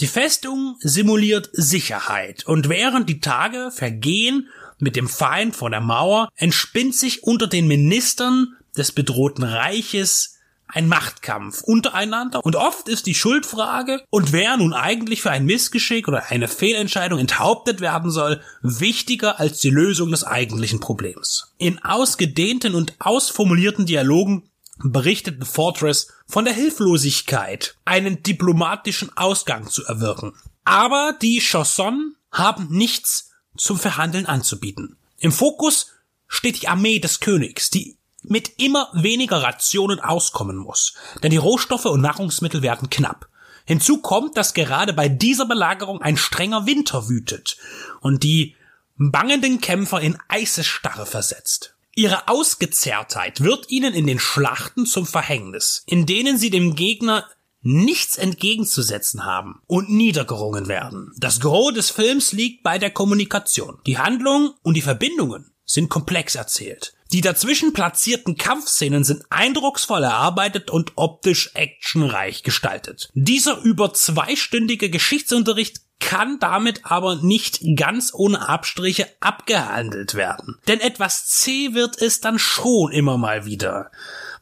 Die 0.00 0.08
Festung 0.08 0.76
simuliert 0.80 1.48
Sicherheit 1.52 2.44
und 2.44 2.68
während 2.68 3.08
die 3.08 3.20
Tage 3.20 3.70
vergehen 3.70 4.48
mit 4.78 4.96
dem 4.96 5.08
Feind 5.08 5.56
vor 5.56 5.70
der 5.70 5.80
Mauer, 5.80 6.28
entspinnt 6.36 6.94
sich 6.94 7.22
unter 7.22 7.46
den 7.46 7.66
Ministern 7.66 8.56
des 8.76 8.92
bedrohten 8.92 9.42
Reiches 9.42 10.34
ein 10.68 10.88
Machtkampf 10.88 11.62
untereinander 11.62 12.44
und 12.44 12.56
oft 12.56 12.88
ist 12.88 13.06
die 13.06 13.14
Schuldfrage 13.14 14.02
und 14.10 14.32
wer 14.32 14.56
nun 14.56 14.74
eigentlich 14.74 15.22
für 15.22 15.30
ein 15.30 15.46
Missgeschick 15.46 16.08
oder 16.08 16.24
eine 16.30 16.48
Fehlentscheidung 16.48 17.20
enthauptet 17.20 17.80
werden 17.80 18.10
soll, 18.10 18.40
wichtiger 18.62 19.38
als 19.38 19.60
die 19.60 19.70
Lösung 19.70 20.10
des 20.10 20.24
eigentlichen 20.24 20.80
Problems. 20.80 21.54
In 21.58 21.82
ausgedehnten 21.84 22.74
und 22.74 22.94
ausformulierten 22.98 23.86
Dialogen 23.86 24.50
berichteten 24.78 25.44
Fortress 25.44 26.12
von 26.26 26.44
der 26.44 26.54
Hilflosigkeit, 26.54 27.76
einen 27.84 28.22
diplomatischen 28.22 29.16
Ausgang 29.16 29.68
zu 29.68 29.84
erwirken. 29.84 30.34
Aber 30.64 31.16
die 31.20 31.40
Chausson 31.40 32.16
haben 32.30 32.68
nichts 32.70 33.30
zum 33.56 33.78
Verhandeln 33.78 34.26
anzubieten. 34.26 34.96
Im 35.18 35.32
Fokus 35.32 35.92
steht 36.28 36.60
die 36.62 36.68
Armee 36.68 36.98
des 36.98 37.20
Königs, 37.20 37.70
die 37.70 37.96
mit 38.22 38.60
immer 38.60 38.90
weniger 38.92 39.42
Rationen 39.42 40.00
auskommen 40.00 40.56
muss, 40.56 40.94
denn 41.22 41.30
die 41.30 41.36
Rohstoffe 41.36 41.86
und 41.86 42.00
Nahrungsmittel 42.00 42.62
werden 42.62 42.90
knapp. 42.90 43.28
Hinzu 43.64 43.98
kommt, 44.00 44.36
dass 44.36 44.54
gerade 44.54 44.92
bei 44.92 45.08
dieser 45.08 45.46
Belagerung 45.46 46.02
ein 46.02 46.16
strenger 46.16 46.66
Winter 46.66 47.08
wütet 47.08 47.56
und 48.00 48.22
die 48.22 48.56
bangenden 48.96 49.60
Kämpfer 49.60 50.00
in 50.00 50.18
Eisestarre 50.28 51.06
versetzt. 51.06 51.75
Ihre 51.98 52.28
Ausgezerrtheit 52.28 53.40
wird 53.40 53.70
ihnen 53.70 53.94
in 53.94 54.06
den 54.06 54.18
Schlachten 54.18 54.84
zum 54.84 55.06
Verhängnis, 55.06 55.82
in 55.86 56.04
denen 56.04 56.36
sie 56.36 56.50
dem 56.50 56.76
Gegner 56.76 57.26
nichts 57.62 58.16
entgegenzusetzen 58.16 59.24
haben 59.24 59.62
und 59.66 59.88
niedergerungen 59.88 60.68
werden. 60.68 61.10
Das 61.16 61.40
Gros 61.40 61.72
des 61.72 61.88
Films 61.88 62.32
liegt 62.32 62.62
bei 62.62 62.78
der 62.78 62.90
Kommunikation. 62.90 63.78
Die 63.86 63.96
Handlung 63.96 64.52
und 64.62 64.74
die 64.74 64.82
Verbindungen 64.82 65.50
sind 65.64 65.88
komplex 65.88 66.34
erzählt. 66.34 66.92
Die 67.12 67.22
dazwischen 67.22 67.72
platzierten 67.72 68.36
Kampfszenen 68.36 69.02
sind 69.02 69.24
eindrucksvoll 69.30 70.02
erarbeitet 70.02 70.70
und 70.70 70.92
optisch 70.96 71.52
actionreich 71.54 72.42
gestaltet. 72.42 73.08
Dieser 73.14 73.62
über 73.62 73.94
zweistündige 73.94 74.90
Geschichtsunterricht 74.90 75.80
kann 76.00 76.38
damit 76.38 76.82
aber 76.84 77.16
nicht 77.16 77.60
ganz 77.76 78.12
ohne 78.14 78.48
Abstriche 78.48 79.08
abgehandelt 79.20 80.14
werden. 80.14 80.58
Denn 80.68 80.80
etwas 80.80 81.26
zäh 81.26 81.74
wird 81.74 82.00
es 82.00 82.20
dann 82.20 82.38
schon 82.38 82.92
immer 82.92 83.18
mal 83.18 83.46
wieder. 83.46 83.90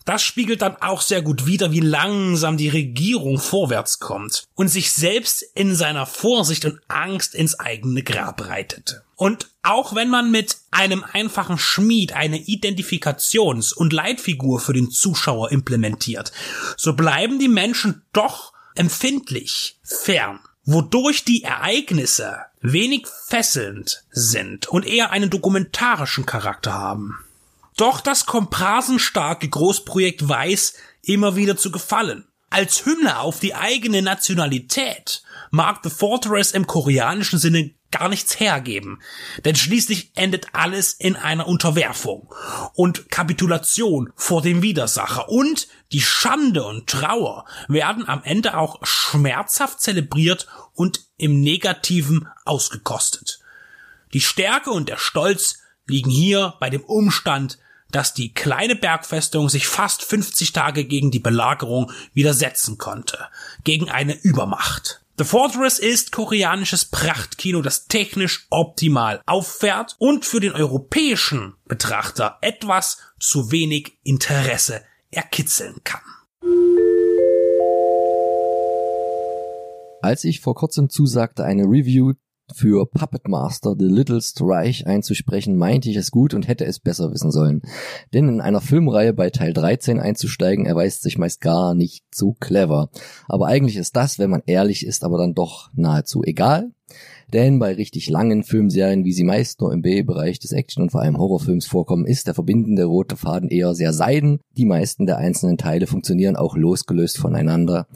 Das 0.04 0.22
spiegelt 0.22 0.60
dann 0.60 0.76
auch 0.76 1.00
sehr 1.00 1.22
gut 1.22 1.46
wider, 1.46 1.72
wie 1.72 1.80
langsam 1.80 2.58
die 2.58 2.68
Regierung 2.68 3.38
vorwärts 3.38 4.00
kommt 4.00 4.44
und 4.54 4.68
sich 4.68 4.92
selbst 4.92 5.42
in 5.54 5.74
seiner 5.74 6.04
Vorsicht 6.04 6.66
und 6.66 6.80
Angst 6.88 7.34
ins 7.34 7.58
eigene 7.58 8.02
Grab 8.02 8.46
reitet. 8.46 9.00
Und 9.16 9.48
auch 9.62 9.94
wenn 9.94 10.10
man 10.10 10.30
mit 10.30 10.58
einem 10.70 11.04
einfachen 11.04 11.56
Schmied 11.56 12.12
eine 12.12 12.36
Identifikations- 12.36 13.72
und 13.72 13.94
Leitfigur 13.94 14.60
für 14.60 14.74
den 14.74 14.90
Zuschauer 14.90 15.52
implementiert, 15.52 16.32
so 16.76 16.92
bleiben 16.92 17.38
die 17.38 17.48
Menschen 17.48 18.02
doch 18.12 18.52
empfindlich 18.74 19.78
fern 19.82 20.40
wodurch 20.64 21.24
die 21.24 21.42
Ereignisse 21.42 22.38
wenig 22.60 23.06
fesselnd 23.26 24.04
sind 24.10 24.68
und 24.68 24.86
eher 24.86 25.10
einen 25.10 25.30
dokumentarischen 25.30 26.26
Charakter 26.26 26.72
haben. 26.72 27.18
Doch 27.76 28.00
das 28.00 28.26
komprasenstarke 28.26 29.48
Großprojekt 29.48 30.28
weiß 30.28 30.74
immer 31.02 31.36
wieder 31.36 31.56
zu 31.56 31.70
gefallen. 31.70 32.24
Als 32.50 32.86
Hymne 32.86 33.18
auf 33.18 33.40
die 33.40 33.54
eigene 33.54 34.00
Nationalität 34.00 35.22
mag 35.50 35.80
The 35.82 35.90
Fortress 35.90 36.52
im 36.52 36.66
koreanischen 36.66 37.38
Sinne 37.38 37.70
gar 37.94 38.08
nichts 38.08 38.40
hergeben. 38.40 39.00
Denn 39.44 39.54
schließlich 39.54 40.10
endet 40.16 40.48
alles 40.52 40.92
in 40.92 41.14
einer 41.14 41.46
Unterwerfung 41.46 42.28
und 42.74 43.08
Kapitulation 43.08 44.12
vor 44.16 44.42
dem 44.42 44.62
Widersacher. 44.62 45.28
Und 45.28 45.68
die 45.92 46.00
Schande 46.00 46.64
und 46.64 46.88
Trauer 46.88 47.44
werden 47.68 48.08
am 48.08 48.22
Ende 48.24 48.56
auch 48.58 48.84
schmerzhaft 48.84 49.80
zelebriert 49.80 50.48
und 50.72 51.04
im 51.18 51.40
Negativen 51.40 52.28
ausgekostet. 52.44 53.38
Die 54.12 54.20
Stärke 54.20 54.70
und 54.70 54.88
der 54.88 54.98
Stolz 54.98 55.58
liegen 55.86 56.10
hier 56.10 56.54
bei 56.58 56.70
dem 56.70 56.82
Umstand, 56.82 57.58
dass 57.92 58.12
die 58.12 58.34
kleine 58.34 58.74
Bergfestung 58.74 59.48
sich 59.48 59.68
fast 59.68 60.02
50 60.02 60.52
Tage 60.52 60.84
gegen 60.84 61.12
die 61.12 61.20
Belagerung 61.20 61.92
widersetzen 62.12 62.76
konnte, 62.76 63.28
gegen 63.62 63.88
eine 63.88 64.20
Übermacht. 64.20 65.03
The 65.16 65.22
Fortress 65.22 65.78
ist 65.78 66.10
koreanisches 66.10 66.86
Prachtkino, 66.86 67.62
das 67.62 67.86
technisch 67.86 68.48
optimal 68.50 69.22
auffährt 69.26 69.94
und 70.00 70.24
für 70.24 70.40
den 70.40 70.50
europäischen 70.50 71.54
Betrachter 71.66 72.38
etwas 72.40 72.98
zu 73.20 73.52
wenig 73.52 73.96
Interesse 74.02 74.82
erkitzeln 75.12 75.76
kann. 75.84 76.02
Als 80.02 80.24
ich 80.24 80.40
vor 80.40 80.56
kurzem 80.56 80.90
zusagte, 80.90 81.44
eine 81.44 81.62
Review 81.62 82.14
für 82.52 82.86
Puppet 82.86 83.28
Master 83.28 83.74
The 83.78 83.86
Little 83.86 84.20
Strike 84.20 84.86
einzusprechen, 84.86 85.56
meinte 85.56 85.90
ich 85.90 85.96
es 85.96 86.10
gut 86.10 86.34
und 86.34 86.46
hätte 86.46 86.64
es 86.64 86.78
besser 86.78 87.10
wissen 87.12 87.30
sollen. 87.30 87.62
Denn 88.12 88.28
in 88.28 88.40
einer 88.40 88.60
Filmreihe 88.60 89.12
bei 89.12 89.30
Teil 89.30 89.52
13 89.52 90.00
einzusteigen, 90.00 90.66
erweist 90.66 91.02
sich 91.02 91.18
meist 91.18 91.40
gar 91.40 91.74
nicht 91.74 92.04
so 92.14 92.34
clever. 92.34 92.90
Aber 93.28 93.46
eigentlich 93.46 93.76
ist 93.76 93.96
das, 93.96 94.18
wenn 94.18 94.30
man 94.30 94.42
ehrlich 94.46 94.86
ist, 94.86 95.04
aber 95.04 95.18
dann 95.18 95.34
doch 95.34 95.70
nahezu 95.74 96.22
egal. 96.22 96.70
Denn 97.32 97.58
bei 97.58 97.74
richtig 97.74 98.08
langen 98.10 98.44
Filmserien, 98.44 99.04
wie 99.04 99.12
sie 99.12 99.24
meist 99.24 99.60
nur 99.60 99.72
im 99.72 99.82
B-Bereich 99.82 100.38
des 100.38 100.52
Action- 100.52 100.82
und 100.82 100.90
vor 100.90 101.00
allem 101.00 101.18
Horrorfilms 101.18 101.66
vorkommen, 101.66 102.06
ist 102.06 102.26
der 102.26 102.34
verbindende 102.34 102.84
rote 102.84 103.16
Faden 103.16 103.48
eher 103.48 103.74
sehr 103.74 103.92
seiden. 103.92 104.40
Die 104.56 104.66
meisten 104.66 105.06
der 105.06 105.16
einzelnen 105.16 105.56
Teile 105.56 105.86
funktionieren 105.86 106.36
auch 106.36 106.56
losgelöst 106.56 107.18
voneinander. 107.18 107.86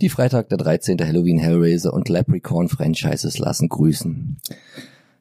Die 0.00 0.08
Freitag 0.08 0.48
der 0.48 0.58
13. 0.58 0.98
Halloween 0.98 1.38
Hellraiser 1.38 1.92
und 1.92 2.08
Leprechaun 2.08 2.68
Franchises 2.68 3.38
lassen 3.38 3.68
grüßen. 3.68 4.38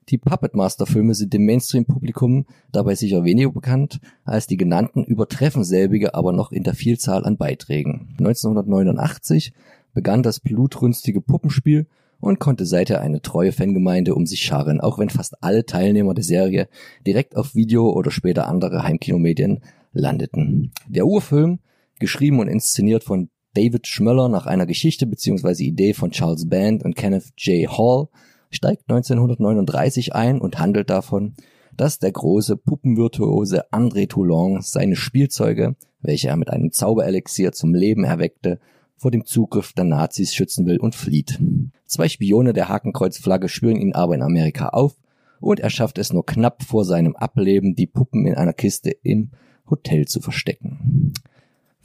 Die 0.10 0.18
Puppet 0.18 0.56
Master 0.56 0.88
Filme 0.88 1.14
sind 1.14 1.32
dem 1.32 1.46
Mainstream-Publikum 1.46 2.48
dabei 2.72 2.96
sicher 2.96 3.24
weniger 3.24 3.52
bekannt 3.52 4.00
als 4.26 4.48
die 4.48 4.58
genannten, 4.58 5.04
übertreffen 5.04 5.64
selbige 5.64 6.16
aber 6.16 6.34
noch 6.34 6.52
in 6.52 6.64
der 6.64 6.74
Vielzahl 6.74 7.24
an 7.24 7.38
Beiträgen. 7.38 8.16
1989 8.18 9.54
begann 9.94 10.24
das 10.24 10.40
blutrünstige 10.40 11.22
Puppenspiel 11.22 11.86
und 12.20 12.40
konnte 12.40 12.66
seither 12.66 13.00
eine 13.00 13.22
treue 13.22 13.52
Fangemeinde 13.52 14.16
um 14.16 14.26
sich 14.26 14.42
scharen, 14.42 14.82
auch 14.82 14.98
wenn 14.98 15.10
fast 15.10 15.44
alle 15.44 15.68
Teilnehmer 15.68 16.16
der 16.16 16.24
Serie 16.24 16.68
direkt 17.06 17.36
auf 17.36 17.54
Video 17.54 17.92
oder 17.92 18.10
später 18.10 18.48
andere 18.48 18.82
Heimkinomedien 18.82 19.62
landeten. 19.94 20.72
Der 20.88 21.06
Urfilm, 21.06 21.60
geschrieben 22.00 22.40
und 22.40 22.48
inszeniert 22.48 23.04
von 23.04 23.30
David 23.54 23.88
Schmöller 23.88 24.30
nach 24.30 24.46
einer 24.48 24.66
Geschichte 24.66 25.06
bzw. 25.06 25.64
Idee 25.64 25.94
von 25.94 26.12
Charles 26.12 26.50
Band 26.50 26.84
und 26.84 26.96
Kenneth 26.96 27.34
J. 27.38 27.70
Hall 27.70 28.08
steigt 28.50 28.90
1939 28.90 30.16
ein 30.16 30.42
und 30.42 30.60
handelt 30.60 30.90
davon, 30.90 31.36
dass 31.76 32.00
der 32.00 32.12
große 32.12 32.58
Puppenvirtuose 32.58 33.72
André 33.72 34.08
Toulon 34.08 34.62
seine 34.62 34.96
Spielzeuge, 34.96 35.76
welche 36.02 36.30
er 36.30 36.38
mit 36.38 36.50
einem 36.50 36.72
Zauberelixier 36.72 37.52
zum 37.52 37.74
Leben 37.74 38.04
erweckte, 38.04 38.60
vor 38.96 39.12
dem 39.12 39.26
Zugriff 39.26 39.74
der 39.74 39.86
Nazis 39.86 40.34
schützen 40.34 40.66
will 40.66 40.78
und 40.78 40.96
flieht. 40.96 41.40
Zwei 41.86 42.10
Spione 42.10 42.54
der 42.54 42.70
Hakenkreuzflagge 42.70 43.50
spüren 43.50 43.78
ihn 43.78 43.94
aber 43.94 44.16
in 44.16 44.22
Amerika 44.22 44.70
auf 44.70 44.96
und 45.40 45.60
er 45.60 45.70
schafft 45.70 45.98
es 45.98 46.14
nur 46.14 46.26
knapp 46.26 46.64
vor 46.64 46.86
seinem 46.86 47.16
Ableben, 47.16 47.76
die 47.76 47.88
Puppen 47.88 48.26
in 48.26 48.36
einer 48.36 48.54
Kiste 48.54 48.92
im 49.04 49.32
Hotel 49.70 50.08
zu 50.08 50.22
verstecken. 50.22 51.14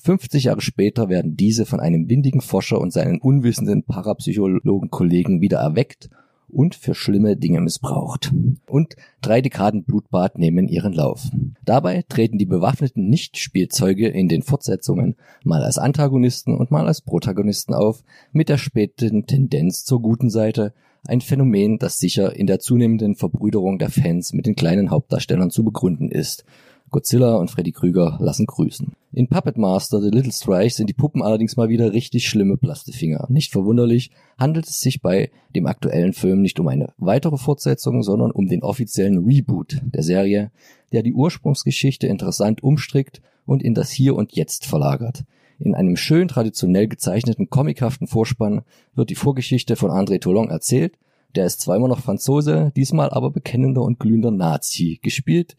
50 0.09 0.45
Jahre 0.45 0.63
später 0.63 1.11
werden 1.11 1.37
diese 1.37 1.67
von 1.67 1.81
einem 1.81 2.09
windigen 2.09 2.41
Forscher 2.41 2.81
und 2.81 2.95
seinen 2.95 3.21
unwissenden 3.21 3.83
Parapsychologen-Kollegen 3.83 5.43
wieder 5.43 5.59
erweckt 5.59 6.09
und 6.49 6.75
für 6.75 6.95
schlimme 6.95 7.37
Dinge 7.37 7.61
missbraucht. 7.61 8.33
Und 8.67 8.97
drei 9.21 9.43
Dekaden 9.43 9.85
Blutbad 9.85 10.39
nehmen 10.39 10.67
ihren 10.67 10.95
Lauf. 10.95 11.29
Dabei 11.63 12.07
treten 12.09 12.39
die 12.39 12.47
bewaffneten 12.47 13.11
Nicht-Spielzeuge 13.11 14.09
in 14.09 14.29
den 14.29 14.41
Fortsetzungen 14.41 15.15
mal 15.45 15.63
als 15.63 15.77
Antagonisten 15.77 16.57
und 16.57 16.71
mal 16.71 16.87
als 16.87 17.03
Protagonisten 17.03 17.75
auf, 17.75 18.03
mit 18.33 18.49
der 18.49 18.57
späten 18.57 19.27
Tendenz 19.27 19.85
zur 19.85 20.01
guten 20.01 20.31
Seite, 20.31 20.73
ein 21.07 21.21
Phänomen, 21.21 21.79
das 21.79 21.99
sicher 21.99 22.35
in 22.35 22.47
der 22.47 22.61
zunehmenden 22.61 23.15
Verbrüderung 23.15 23.79
der 23.79 23.91
Fans 23.91 24.33
mit 24.33 24.47
den 24.47 24.57
kleinen 24.57 24.91
Hauptdarstellern 24.91 25.51
zu 25.51 25.65
begründen 25.65 26.11
ist 26.11 26.47
Godzilla 26.91 27.36
und 27.36 27.51
Freddy 27.51 27.72
Krüger 27.72 28.18
lassen 28.20 28.47
grüßen. 28.47 28.93
In 29.12 29.28
Puppet 29.28 29.57
Master 29.57 30.01
The 30.01 30.11
Little 30.11 30.32
Strike 30.32 30.74
sind 30.74 30.89
die 30.89 30.95
Puppen 30.95 31.22
allerdings 31.22 31.57
mal 31.57 31.68
wieder 31.68 31.93
richtig 31.93 32.28
schlimme 32.28 32.57
Plastifinger. 32.57 33.26
Nicht 33.30 33.53
verwunderlich 33.53 34.11
handelt 34.39 34.66
es 34.66 34.80
sich 34.80 35.01
bei 35.01 35.30
dem 35.57 35.66
aktuellen 35.66 36.12
Film 36.12 36.43
nicht 36.43 36.61
um 36.61 36.68
eine 36.68 36.93
weitere 36.99 37.36
Fortsetzung, 37.36 38.03
sondern 38.03 38.30
um 38.30 38.49
den 38.49 38.62
offiziellen 38.62 39.24
Reboot 39.24 39.80
der 39.82 40.03
Serie, 40.03 40.51
der 40.93 41.03
die 41.03 41.14
Ursprungsgeschichte 41.14 42.07
interessant 42.07 42.62
umstrickt 42.62 43.22
und 43.47 43.62
in 43.62 43.74
das 43.74 43.91
Hier 43.91 44.14
und 44.14 44.36
Jetzt 44.36 44.66
verlagert. 44.66 45.24
In 45.59 45.74
einem 45.74 45.97
schön 45.97 46.28
traditionell 46.28 46.86
gezeichneten 46.86 47.51
comichaften 47.51 48.07
Vorspann 48.07 48.62
wird 48.95 49.11
die 49.11 49.16
Vorgeschichte 49.16 49.74
von 49.76 49.91
André 49.91 50.20
Toulon 50.20 50.51
erzählt. 50.51 50.95
Der 51.34 51.47
ist 51.47 51.61
zweimal 51.61 51.89
noch 51.89 52.01
Franzose, 52.01 52.72
diesmal 52.76 53.11
aber 53.11 53.30
bekennender 53.30 53.82
und 53.82 53.99
glühender 53.99 54.30
Nazi, 54.30 55.01
gespielt 55.03 55.57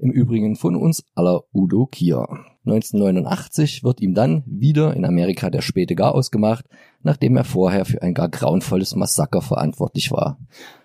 im 0.00 0.10
Übrigen 0.10 0.56
von 0.56 0.76
uns 0.76 1.04
aller 1.14 1.44
Udo 1.52 1.86
Kier. 1.86 2.26
1989 2.64 3.84
wird 3.84 4.00
ihm 4.00 4.14
dann 4.14 4.42
wieder 4.46 4.94
in 4.94 5.04
Amerika 5.04 5.50
der 5.50 5.62
späte 5.62 5.94
Gar 5.94 6.14
ausgemacht, 6.14 6.66
nachdem 7.02 7.36
er 7.36 7.44
vorher 7.44 7.84
für 7.84 8.02
ein 8.02 8.14
gar 8.14 8.28
grauenvolles 8.28 8.94
Massaker 8.96 9.40
verantwortlich 9.40 10.10
war. 10.10 10.38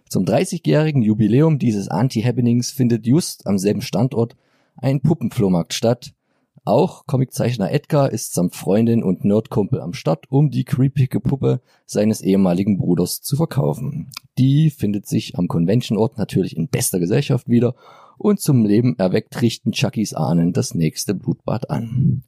Zum 0.10 0.24
30-jährigen 0.24 1.02
Jubiläum 1.02 1.60
dieses 1.60 1.88
Anti-Happenings 1.88 2.72
findet 2.72 3.06
just 3.06 3.48
am 3.48 3.58
selben 3.58 3.82
Standort 3.82 4.36
ein 4.78 5.02
Puppenflohmarkt 5.02 5.74
statt. 5.74 6.14
Auch 6.64 7.06
Comiczeichner 7.06 7.72
Edgar 7.72 8.12
ist 8.12 8.34
samt 8.34 8.56
Freundin 8.56 9.04
und 9.04 9.24
Nerdkumpel 9.24 9.82
am 9.82 9.94
Start, 9.94 10.26
um 10.32 10.50
die 10.50 10.64
creepige 10.64 11.20
Puppe 11.20 11.62
seines 11.86 12.22
ehemaligen 12.22 12.78
Bruders 12.78 13.22
zu 13.22 13.36
verkaufen. 13.36 14.12
Die 14.38 14.72
findet 14.72 15.08
sich 15.08 15.38
am 15.38 15.48
Conventionort 15.48 16.18
natürlich 16.18 16.58
in 16.58 16.68
bester 16.68 17.00
Gesellschaft 17.00 17.48
wieder 17.48 17.76
und 18.18 18.40
zum 18.40 18.66
Leben 18.66 18.98
erweckt 18.98 19.42
richten 19.42 19.72
Chuckys 19.72 20.14
Ahnen 20.14 20.54
das 20.54 20.74
nächste 20.74 21.14
Blutbad 21.14 21.70
an. 21.70 22.24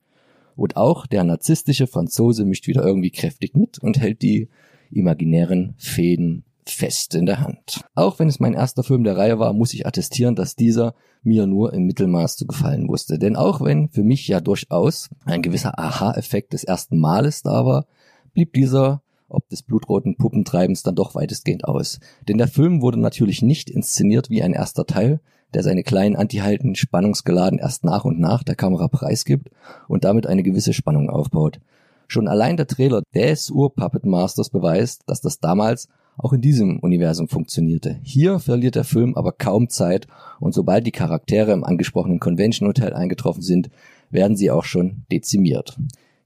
Und 0.55 0.75
auch 0.75 1.05
der 1.05 1.23
narzisstische 1.23 1.87
Franzose 1.87 2.45
mischt 2.45 2.67
wieder 2.67 2.83
irgendwie 2.83 3.11
kräftig 3.11 3.55
mit 3.55 3.79
und 3.79 3.99
hält 3.99 4.21
die 4.21 4.49
imaginären 4.91 5.75
Fäden 5.77 6.43
fest 6.65 7.15
in 7.15 7.25
der 7.25 7.39
Hand. 7.39 7.81
Auch 7.95 8.19
wenn 8.19 8.27
es 8.27 8.39
mein 8.39 8.53
erster 8.53 8.83
Film 8.83 9.03
der 9.03 9.17
Reihe 9.17 9.39
war, 9.39 9.53
muss 9.53 9.73
ich 9.73 9.85
attestieren, 9.85 10.35
dass 10.35 10.55
dieser 10.55 10.95
mir 11.23 11.45
nur 11.45 11.73
im 11.73 11.85
Mittelmaß 11.85 12.35
zu 12.35 12.45
gefallen 12.45 12.87
wusste. 12.87 13.19
Denn 13.19 13.35
auch 13.35 13.61
wenn 13.61 13.89
für 13.89 14.03
mich 14.03 14.27
ja 14.27 14.41
durchaus 14.41 15.09
ein 15.25 15.41
gewisser 15.41 15.77
Aha-Effekt 15.79 16.53
des 16.53 16.63
ersten 16.63 16.99
Males 16.99 17.43
da 17.43 17.65
war, 17.65 17.85
blieb 18.33 18.53
dieser 18.53 19.01
ob 19.29 19.49
des 19.49 19.61
blutroten 19.61 20.15
Puppentreibens 20.15 20.83
dann 20.83 20.95
doch 20.95 21.15
weitestgehend 21.15 21.65
aus. 21.65 21.99
Denn 22.27 22.37
der 22.37 22.47
Film 22.47 22.81
wurde 22.81 22.99
natürlich 22.99 23.41
nicht 23.41 23.69
inszeniert 23.69 24.29
wie 24.29 24.41
ein 24.41 24.53
erster 24.53 24.85
Teil, 24.85 25.19
der 25.53 25.63
seine 25.63 25.83
kleinen 25.83 26.15
Antihalten 26.15 26.75
spannungsgeladen 26.75 27.59
erst 27.59 27.83
nach 27.83 28.05
und 28.05 28.19
nach 28.19 28.43
der 28.43 28.55
Kamera 28.55 28.87
preisgibt 28.87 29.49
und 29.87 30.03
damit 30.03 30.27
eine 30.27 30.43
gewisse 30.43 30.73
Spannung 30.73 31.09
aufbaut. 31.09 31.59
Schon 32.07 32.27
allein 32.27 32.57
der 32.57 32.67
Trailer 32.67 33.01
des 33.13 33.49
Ur-Puppet 33.49 34.05
Masters 34.05 34.49
beweist, 34.49 35.03
dass 35.07 35.21
das 35.21 35.39
damals 35.39 35.87
auch 36.17 36.33
in 36.33 36.41
diesem 36.41 36.79
Universum 36.79 37.27
funktionierte. 37.27 37.99
Hier 38.01 38.39
verliert 38.39 38.75
der 38.75 38.83
Film 38.83 39.15
aber 39.15 39.31
kaum 39.31 39.69
Zeit 39.69 40.07
und 40.39 40.53
sobald 40.53 40.87
die 40.87 40.91
Charaktere 40.91 41.51
im 41.51 41.63
angesprochenen 41.63 42.19
Convention 42.19 42.67
Hotel 42.67 42.93
eingetroffen 42.93 43.41
sind, 43.41 43.69
werden 44.09 44.35
sie 44.35 44.49
auch 44.49 44.63
schon 44.63 45.03
dezimiert. 45.11 45.77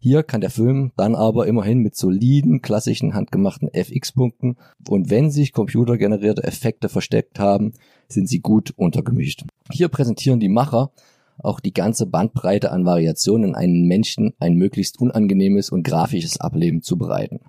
Hier 0.04 0.24
kann 0.24 0.42
der 0.42 0.50
Film 0.50 0.92
dann 0.98 1.14
aber 1.14 1.46
immerhin 1.46 1.78
mit 1.78 1.96
soliden, 1.96 2.64
klassischen, 2.64 3.14
handgemachten 3.14 3.72
FX-Punkten 3.72 4.58
und 4.90 5.12
wenn 5.12 5.30
sich 5.30 5.54
computergenerierte 5.54 6.44
Effekte 6.44 6.90
versteckt 6.90 7.38
haben, 7.38 7.74
sind 8.08 8.28
sie 8.28 8.40
gut 8.40 8.74
untergemischt. 8.76 9.44
Hier 9.72 9.90
präsentieren 9.90 10.40
die 10.40 10.50
Macher 10.50 10.90
auch 11.38 11.60
die 11.60 11.72
ganze 11.74 12.08
Bandbreite 12.08 12.72
an 12.72 12.84
Variationen 12.84 13.54
einen 13.54 13.88
Menschen 13.88 14.34
ein 14.40 14.56
möglichst 14.56 15.00
unangenehmes 15.00 15.70
und 15.70 15.84
grafisches 15.84 16.42
Ableben 16.42 16.82
zu 16.82 16.98
bereiten. 16.98 17.40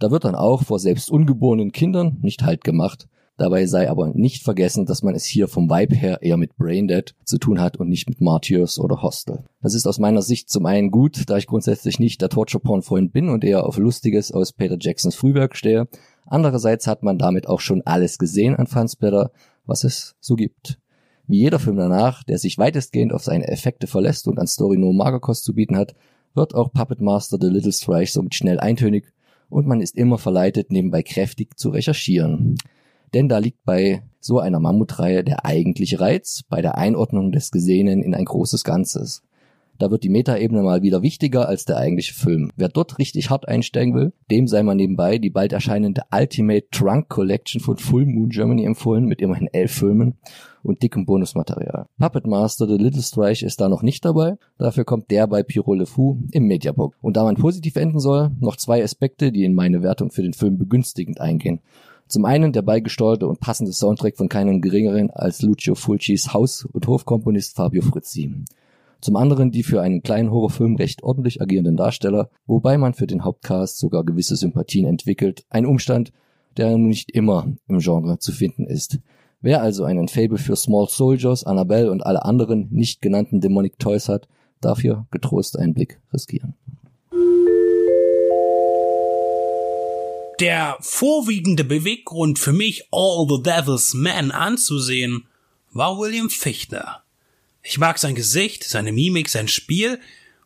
Da 0.00 0.10
wird 0.10 0.24
dann 0.24 0.34
auch 0.34 0.64
vor 0.64 0.80
selbst 0.80 1.08
ungeborenen 1.08 1.70
Kindern 1.70 2.18
nicht 2.20 2.42
halt 2.42 2.64
gemacht, 2.64 3.06
Dabei 3.42 3.66
sei 3.66 3.90
aber 3.90 4.06
nicht 4.14 4.44
vergessen, 4.44 4.86
dass 4.86 5.02
man 5.02 5.16
es 5.16 5.24
hier 5.24 5.48
vom 5.48 5.68
Vibe 5.68 5.96
her 5.96 6.22
eher 6.22 6.36
mit 6.36 6.56
Braindead 6.56 7.16
zu 7.24 7.38
tun 7.38 7.60
hat 7.60 7.76
und 7.76 7.88
nicht 7.88 8.08
mit 8.08 8.20
Martyrs 8.20 8.78
oder 8.78 9.02
Hostel. 9.02 9.42
Das 9.60 9.74
ist 9.74 9.88
aus 9.88 9.98
meiner 9.98 10.22
Sicht 10.22 10.48
zum 10.48 10.64
einen 10.64 10.92
gut, 10.92 11.28
da 11.28 11.36
ich 11.38 11.48
grundsätzlich 11.48 11.98
nicht 11.98 12.22
der 12.22 12.28
Torture-Porn-Freund 12.28 13.12
bin 13.12 13.30
und 13.30 13.42
eher 13.42 13.66
auf 13.66 13.78
Lustiges 13.78 14.30
aus 14.30 14.52
Peter 14.52 14.76
Jacksons 14.78 15.16
Frühwerk 15.16 15.56
stehe, 15.56 15.88
Andererseits 16.26 16.86
hat 16.86 17.02
man 17.02 17.18
damit 17.18 17.48
auch 17.48 17.58
schon 17.58 17.82
alles 17.82 18.16
gesehen 18.16 18.54
an 18.54 18.68
Fansblätter, 18.68 19.32
was 19.66 19.82
es 19.82 20.14
so 20.20 20.36
gibt. 20.36 20.78
Wie 21.26 21.40
jeder 21.40 21.58
Film 21.58 21.76
danach, 21.76 22.22
der 22.22 22.38
sich 22.38 22.58
weitestgehend 22.58 23.12
auf 23.12 23.24
seine 23.24 23.48
Effekte 23.48 23.88
verlässt 23.88 24.28
und 24.28 24.38
an 24.38 24.46
Story 24.46 24.78
nur 24.78 24.94
Magerkost 24.94 25.44
zu 25.44 25.52
bieten 25.52 25.76
hat, 25.76 25.96
wird 26.34 26.54
auch 26.54 26.72
Puppet 26.72 27.00
Master 27.00 27.38
The 27.40 27.48
Little 27.48 27.72
Strike 27.72 28.10
somit 28.10 28.34
schnell 28.36 28.60
eintönig 28.60 29.12
und 29.48 29.66
man 29.66 29.80
ist 29.80 29.96
immer 29.96 30.18
verleitet, 30.18 30.70
nebenbei 30.70 31.02
kräftig 31.02 31.58
zu 31.58 31.70
recherchieren. 31.70 32.56
Denn 33.14 33.28
da 33.28 33.38
liegt 33.38 33.64
bei 33.64 34.02
so 34.20 34.38
einer 34.38 34.60
Mammutreihe 34.60 35.24
der 35.24 35.44
eigentliche 35.44 36.00
Reiz 36.00 36.42
bei 36.48 36.62
der 36.62 36.78
Einordnung 36.78 37.32
des 37.32 37.50
Gesehenen 37.50 38.02
in 38.02 38.14
ein 38.14 38.24
großes 38.24 38.64
Ganzes. 38.64 39.22
Da 39.78 39.90
wird 39.90 40.04
die 40.04 40.10
Metaebene 40.10 40.62
mal 40.62 40.82
wieder 40.82 41.02
wichtiger 41.02 41.48
als 41.48 41.64
der 41.64 41.76
eigentliche 41.76 42.14
Film. 42.14 42.52
Wer 42.56 42.68
dort 42.68 42.98
richtig 42.98 43.30
hart 43.30 43.48
einsteigen 43.48 43.94
will, 43.94 44.12
dem 44.30 44.46
sei 44.46 44.62
mal 44.62 44.76
nebenbei 44.76 45.18
die 45.18 45.30
bald 45.30 45.52
erscheinende 45.52 46.02
Ultimate 46.12 46.68
Trunk 46.70 47.08
Collection 47.08 47.60
von 47.60 47.78
Full 47.78 48.06
Moon 48.06 48.28
Germany 48.28 48.64
empfohlen 48.64 49.06
mit 49.06 49.20
immerhin 49.20 49.48
elf 49.52 49.72
Filmen 49.72 50.18
und 50.62 50.84
dickem 50.84 51.04
Bonusmaterial. 51.04 51.86
Puppet 51.98 52.28
Master 52.28 52.68
The 52.68 52.76
Little 52.76 53.02
Strike 53.02 53.44
ist 53.44 53.60
da 53.60 53.68
noch 53.68 53.82
nicht 53.82 54.04
dabei, 54.04 54.36
dafür 54.56 54.84
kommt 54.84 55.10
der 55.10 55.26
bei 55.26 55.42
Pyro 55.42 55.74
Le 55.74 55.86
Fou 55.86 56.18
im 56.30 56.44
Mediabook. 56.44 56.94
Und 57.00 57.16
da 57.16 57.24
man 57.24 57.34
positiv 57.34 57.74
enden 57.74 57.98
soll, 57.98 58.30
noch 58.38 58.54
zwei 58.56 58.84
Aspekte, 58.84 59.32
die 59.32 59.42
in 59.42 59.54
meine 59.54 59.82
Wertung 59.82 60.12
für 60.12 60.22
den 60.22 60.34
Film 60.34 60.58
begünstigend 60.58 61.20
eingehen. 61.20 61.60
Zum 62.12 62.26
einen 62.26 62.52
der 62.52 62.60
beigesteuerte 62.60 63.26
und 63.26 63.40
passende 63.40 63.72
Soundtrack 63.72 64.18
von 64.18 64.28
keinem 64.28 64.60
geringeren 64.60 65.10
als 65.10 65.40
Lucio 65.40 65.74
Fulcis 65.74 66.34
Haus- 66.34 66.66
und 66.70 66.86
Hofkomponist 66.86 67.56
Fabio 67.56 67.80
Frizzi 67.80 68.44
zum 69.00 69.16
anderen 69.16 69.50
die 69.50 69.62
für 69.62 69.80
einen 69.80 70.02
kleinen 70.02 70.30
Horrorfilm 70.30 70.76
recht 70.76 71.02
ordentlich 71.02 71.40
agierenden 71.40 71.78
Darsteller, 71.78 72.28
wobei 72.44 72.76
man 72.76 72.92
für 72.92 73.06
den 73.06 73.24
Hauptcast 73.24 73.78
sogar 73.78 74.04
gewisse 74.04 74.36
Sympathien 74.36 74.84
entwickelt, 74.84 75.46
ein 75.48 75.64
Umstand, 75.64 76.12
der 76.58 76.76
nicht 76.76 77.10
immer 77.12 77.48
im 77.66 77.78
Genre 77.78 78.18
zu 78.18 78.30
finden 78.30 78.66
ist. 78.66 78.98
Wer 79.40 79.62
also 79.62 79.84
einen 79.84 80.08
Fable 80.08 80.36
für 80.36 80.54
Small 80.54 80.88
Soldiers, 80.90 81.44
Annabelle 81.44 81.90
und 81.90 82.04
alle 82.04 82.26
anderen 82.26 82.68
nicht 82.70 83.00
genannten 83.00 83.40
Demonic 83.40 83.78
Toys 83.78 84.10
hat, 84.10 84.28
darf 84.60 84.82
hier 84.82 85.06
getrost 85.10 85.58
einen 85.58 85.72
Blick 85.72 85.98
riskieren. 86.12 86.54
Der 90.42 90.76
vorwiegende 90.80 91.62
Beweggrund 91.62 92.36
für 92.36 92.52
mich, 92.52 92.88
All 92.90 93.28
the 93.28 93.40
Devil's 93.40 93.94
Men 93.94 94.32
anzusehen, 94.32 95.28
war 95.70 96.00
William 96.00 96.30
Fichtner. 96.30 97.04
Ich 97.62 97.78
mag 97.78 97.96
sein 98.00 98.16
Gesicht, 98.16 98.64
seine 98.64 98.90
Mimik, 98.90 99.28
sein 99.28 99.46
Spiel, 99.46 100.00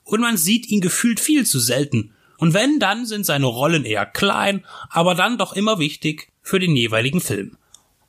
und 0.05 0.21
man 0.21 0.37
sieht 0.37 0.69
ihn 0.69 0.83
gefühlt 0.83 1.19
viel 1.19 1.47
zu 1.47 1.59
selten. 1.59 2.13
Und 2.37 2.53
wenn, 2.53 2.79
dann 2.79 3.07
sind 3.07 3.25
seine 3.25 3.47
Rollen 3.47 3.87
eher 3.87 4.05
klein, 4.05 4.67
aber 4.91 5.15
dann 5.15 5.39
doch 5.39 5.55
immer 5.55 5.79
wichtig 5.79 6.31
für 6.43 6.59
den 6.59 6.77
jeweiligen 6.77 7.23
Film. 7.23 7.57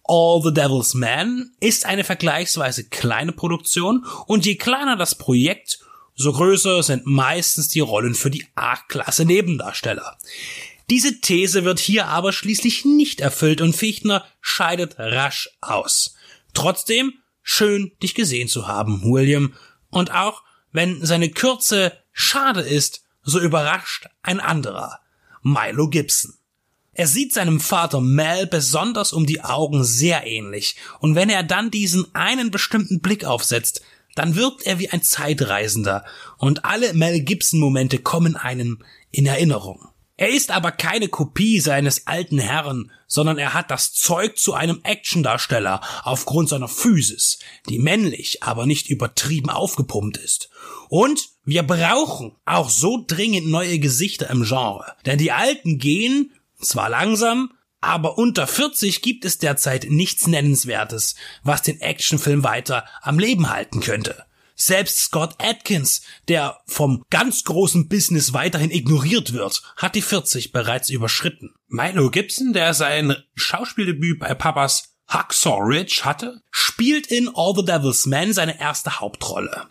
All 0.03 0.41
the 0.43 0.53
Devil's 0.53 0.93
Man 0.93 1.51
ist 1.61 1.85
eine 1.85 2.03
vergleichsweise 2.03 2.89
kleine 2.89 3.31
Produktion 3.31 4.05
und 4.25 4.45
je 4.45 4.55
kleiner 4.55 4.97
das 4.97 5.15
Projekt, 5.15 5.79
so 6.15 6.33
größer 6.33 6.83
sind 6.83 7.05
meistens 7.05 7.69
die 7.69 7.79
Rollen 7.79 8.13
für 8.13 8.29
die 8.29 8.45
A-Klasse 8.55 9.23
Nebendarsteller. 9.23 10.17
Diese 10.89 11.19
These 11.19 11.63
wird 11.63 11.79
hier 11.79 12.07
aber 12.07 12.31
schließlich 12.31 12.85
nicht 12.85 13.19
erfüllt 13.19 13.61
und 13.61 13.75
Fichtner 13.75 14.25
scheidet 14.41 14.95
rasch 14.97 15.49
aus. 15.61 16.15
Trotzdem 16.53 17.13
Schön, 17.49 17.93
dich 18.03 18.13
gesehen 18.13 18.49
zu 18.49 18.67
haben, 18.67 19.01
William. 19.03 19.53
Und 19.89 20.11
auch 20.11 20.43
wenn 20.73 21.05
seine 21.05 21.29
Kürze 21.29 21.93
schade 22.11 22.59
ist, 22.59 23.03
so 23.23 23.39
überrascht 23.39 24.07
ein 24.21 24.41
anderer, 24.41 24.99
Milo 25.43 25.88
Gibson. 25.89 26.33
Er 26.91 27.07
sieht 27.07 27.33
seinem 27.33 27.61
Vater 27.61 28.01
Mel 28.01 28.47
besonders 28.47 29.13
um 29.13 29.25
die 29.25 29.45
Augen 29.45 29.85
sehr 29.85 30.27
ähnlich, 30.27 30.75
und 30.99 31.15
wenn 31.15 31.29
er 31.29 31.41
dann 31.41 31.71
diesen 31.71 32.13
einen 32.13 32.51
bestimmten 32.51 32.99
Blick 32.99 33.23
aufsetzt, 33.23 33.81
dann 34.15 34.35
wirkt 34.35 34.63
er 34.63 34.77
wie 34.79 34.89
ein 34.89 35.01
Zeitreisender, 35.01 36.03
und 36.38 36.65
alle 36.65 36.93
Mel 36.95 37.21
Gibson 37.21 37.61
Momente 37.61 37.99
kommen 37.99 38.35
einem 38.35 38.83
in 39.09 39.25
Erinnerung. 39.25 39.88
Er 40.20 40.30
ist 40.30 40.49
aber 40.49 40.72
keine 40.72 41.09
Kopie 41.09 41.59
seines 41.59 42.07
alten 42.07 42.39
Herrn, 42.39 42.91
sondern 43.05 43.38
er 43.38 43.53
hat 43.53 43.70
das 43.70 43.93
Zeug 43.93 44.39
zu 44.39 44.55
einem 44.55 44.80
Actiondarsteller 44.84 45.80
aufgrund 46.03 46.49
seiner 46.49 46.68
Physis, 46.68 47.38
die 47.70 47.78
männlich, 47.78 48.41
aber 48.41 48.65
nicht 48.65 48.89
übertrieben 48.89 49.51
aufgepumpt 49.51 50.18
ist. 50.18 50.49
Und 50.89 51.30
wir 51.45 51.61
brauchen 51.61 52.36
auch 52.45 52.72
so 52.72 53.03
dringend 53.05 53.47
neue 53.47 53.78
Gesichter 53.78 54.28
im 54.32 54.43
Genre, 54.43 54.91
denn 55.05 55.20
die 55.20 55.32
alten 55.32 55.78
gehen, 55.78 56.34
zwar 56.59 56.89
langsam, 56.89 57.51
aber 57.80 58.18
unter 58.18 58.47
40 58.47 59.03
gibt 59.03 59.24
es 59.24 59.38
derzeit 59.38 59.86
nichts 59.88 60.26
Nennenswertes, 60.26 61.13
was 61.43 61.61
den 61.61 61.80
Actionfilm 61.80 62.43
weiter 62.43 62.86
am 63.03 63.20
Leben 63.20 63.51
halten 63.51 63.82
könnte. 63.82 64.26
Selbst 64.60 64.97
Scott 64.97 65.36
Atkins, 65.38 66.01
der 66.28 66.62
vom 66.66 67.05
ganz 67.12 67.43
großen 67.43 67.88
Business 67.88 68.34
weiterhin 68.34 68.72
ignoriert 68.72 69.34
wird, 69.34 69.62
hat 69.78 69.93
die 69.93 70.01
40 70.01 70.51
bereits 70.51 70.89
überschritten. 70.89 71.53
Milo 71.68 72.10
Gibson, 72.10 72.53
der 72.53 72.74
sein 72.74 73.16
Schauspieldebüt 73.36 74.20
bei 74.20 74.34
Papas 74.34 74.95
Hacksaw 75.08 75.60
Ridge 75.62 76.01
hatte, 76.03 76.41
spielt 76.49 77.05
in 77.05 77.30
All 77.36 77.53
the 77.55 77.64
Devil's 77.64 78.08
Men 78.08 78.34
seine 78.34 78.60
erste 78.60 78.99
Hauptrolle. 78.99 79.68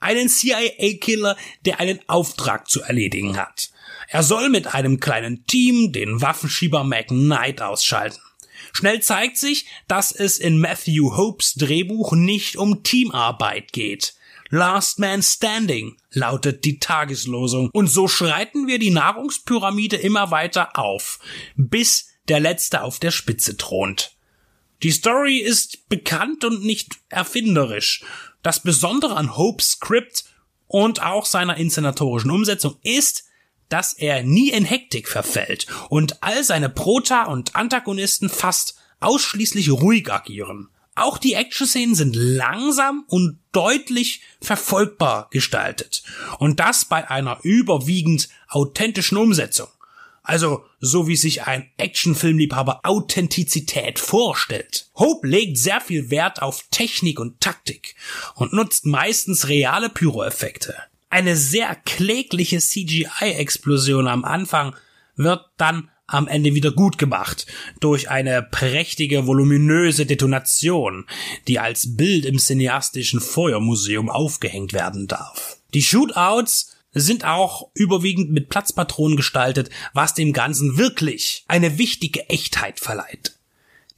Einen 0.00 0.28
CIA-Killer, 0.28 1.36
der 1.64 1.78
einen 1.78 2.00
Auftrag 2.08 2.68
zu 2.68 2.82
erledigen 2.82 3.36
hat. 3.36 3.70
Er 4.08 4.24
soll 4.24 4.48
mit 4.48 4.74
einem 4.74 4.98
kleinen 4.98 5.46
Team 5.46 5.92
den 5.92 6.20
Waffenschieber 6.20 6.82
McKnight 6.82 7.62
ausschalten. 7.62 8.20
Schnell 8.74 9.00
zeigt 9.00 9.38
sich, 9.38 9.66
dass 9.86 10.10
es 10.10 10.38
in 10.38 10.58
Matthew 10.58 11.16
Hopes 11.16 11.54
Drehbuch 11.54 12.12
nicht 12.12 12.56
um 12.56 12.82
Teamarbeit 12.82 13.72
geht. 13.72 14.14
Last 14.50 14.98
Man 14.98 15.22
Standing 15.22 15.96
lautet 16.10 16.64
die 16.64 16.80
Tageslosung. 16.80 17.70
Und 17.72 17.86
so 17.86 18.08
schreiten 18.08 18.66
wir 18.66 18.80
die 18.80 18.90
Nahrungspyramide 18.90 19.96
immer 19.96 20.32
weiter 20.32 20.76
auf, 20.76 21.20
bis 21.54 22.08
der 22.26 22.40
Letzte 22.40 22.82
auf 22.82 22.98
der 22.98 23.12
Spitze 23.12 23.56
thront. 23.56 24.16
Die 24.82 24.90
Story 24.90 25.38
ist 25.38 25.88
bekannt 25.88 26.44
und 26.44 26.64
nicht 26.64 26.96
erfinderisch. 27.08 28.04
Das 28.42 28.60
Besondere 28.60 29.14
an 29.16 29.36
Hopes 29.36 29.70
Script 29.72 30.24
und 30.66 31.00
auch 31.00 31.26
seiner 31.26 31.56
inszenatorischen 31.56 32.32
Umsetzung 32.32 32.76
ist, 32.82 33.24
dass 33.68 33.92
er 33.92 34.22
nie 34.22 34.50
in 34.50 34.64
Hektik 34.64 35.08
verfällt 35.08 35.66
und 35.88 36.22
all 36.22 36.44
seine 36.44 36.68
Prota 36.68 37.24
und 37.24 37.56
Antagonisten 37.56 38.28
fast 38.28 38.76
ausschließlich 39.00 39.70
ruhig 39.70 40.10
agieren. 40.10 40.68
Auch 40.96 41.18
die 41.18 41.34
Action-Szenen 41.34 41.96
sind 41.96 42.14
langsam 42.14 43.04
und 43.08 43.38
deutlich 43.50 44.22
verfolgbar 44.40 45.28
gestaltet. 45.30 46.04
Und 46.38 46.60
das 46.60 46.84
bei 46.84 47.10
einer 47.10 47.40
überwiegend 47.42 48.28
authentischen 48.48 49.18
Umsetzung. 49.18 49.68
Also 50.22 50.64
so 50.80 51.06
wie 51.06 51.16
sich 51.16 51.42
ein 51.42 51.70
Actionfilmliebhaber 51.76 52.80
Authentizität 52.84 53.98
vorstellt. 53.98 54.88
Hope 54.94 55.26
legt 55.26 55.58
sehr 55.58 55.80
viel 55.80 56.10
Wert 56.10 56.40
auf 56.40 56.64
Technik 56.70 57.20
und 57.20 57.40
Taktik 57.40 57.96
und 58.34 58.52
nutzt 58.52 58.86
meistens 58.86 59.48
reale 59.48 59.90
Pyroeffekte. 59.90 60.74
Eine 61.14 61.36
sehr 61.36 61.76
klägliche 61.76 62.58
CGI-Explosion 62.58 64.08
am 64.08 64.24
Anfang 64.24 64.74
wird 65.14 65.42
dann 65.58 65.88
am 66.08 66.26
Ende 66.26 66.56
wieder 66.56 66.72
gut 66.72 66.98
gemacht 66.98 67.46
durch 67.78 68.10
eine 68.10 68.42
prächtige, 68.42 69.24
voluminöse 69.28 70.06
Detonation, 70.06 71.06
die 71.46 71.60
als 71.60 71.94
Bild 71.96 72.24
im 72.24 72.40
cineastischen 72.40 73.20
Feuermuseum 73.20 74.10
aufgehängt 74.10 74.72
werden 74.72 75.06
darf. 75.06 75.58
Die 75.72 75.84
Shootouts 75.84 76.74
sind 76.90 77.24
auch 77.24 77.70
überwiegend 77.74 78.32
mit 78.32 78.48
Platzpatronen 78.48 79.16
gestaltet, 79.16 79.70
was 79.92 80.14
dem 80.14 80.32
Ganzen 80.32 80.78
wirklich 80.78 81.44
eine 81.46 81.78
wichtige 81.78 82.28
Echtheit 82.28 82.80
verleiht. 82.80 83.38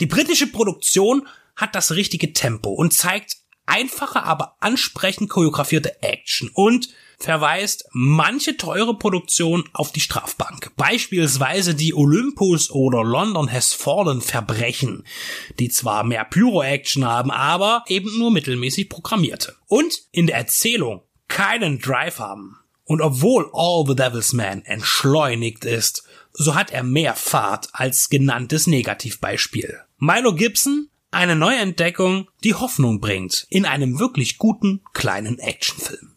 Die 0.01 0.07
britische 0.07 0.49
Produktion 0.49 1.27
hat 1.57 1.75
das 1.75 1.93
richtige 1.93 2.35
Tempo 2.35 2.75
und 2.75 2.93
zeigt 2.93 3.39
einfache, 3.64 4.23
aber 4.23 4.59
ansprechend 4.61 5.31
choreografierte 5.31 6.03
Action 6.03 6.51
und 6.53 6.91
verweist 7.19 7.89
manche 7.93 8.57
teure 8.57 8.97
Produktion 8.97 9.64
auf 9.73 9.93
die 9.93 10.01
Strafbank. 10.01 10.73
Beispielsweise 10.77 11.75
die 11.75 11.95
Olympus 11.95 12.71
oder 12.71 13.03
London 13.03 13.51
Has 13.51 13.73
Fallen 13.73 14.21
Verbrechen, 14.21 15.05
die 15.59 15.69
zwar 15.69 16.05
mehr 16.05 16.25
Pyro-Action 16.25 17.05
haben, 17.05 17.31
aber 17.31 17.85
eben 17.89 18.17
nur 18.19 18.31
mittelmäßig 18.31 18.89
programmierte. 18.89 19.55
Und 19.67 20.03
in 20.12 20.27
der 20.27 20.37
Erzählung 20.37 21.03
keinen 21.29 21.79
Drive 21.79 22.19
haben. 22.19 22.59
Und 22.85 23.01
obwohl 23.01 23.51
All 23.53 23.85
the 23.87 23.97
Devil's 23.97 24.33
Man 24.33 24.64
entschleunigt 24.64 25.64
ist, 25.64 26.05
so 26.33 26.55
hat 26.55 26.71
er 26.71 26.85
mehr 26.85 27.14
Fahrt 27.14 27.69
als 27.73 28.11
genanntes 28.11 28.67
Negativbeispiel. 28.67 29.81
Milo 29.99 30.35
Gibson 30.35 30.89
eine 31.11 31.37
Neuentdeckung, 31.37 32.29
die 32.45 32.55
Hoffnung 32.55 33.01
bringt 33.01 33.47
in 33.49 33.64
einem 33.64 33.99
wirklich 33.99 34.39
guten 34.39 34.83
kleinen 34.93 35.39
Actionfilm. 35.39 36.16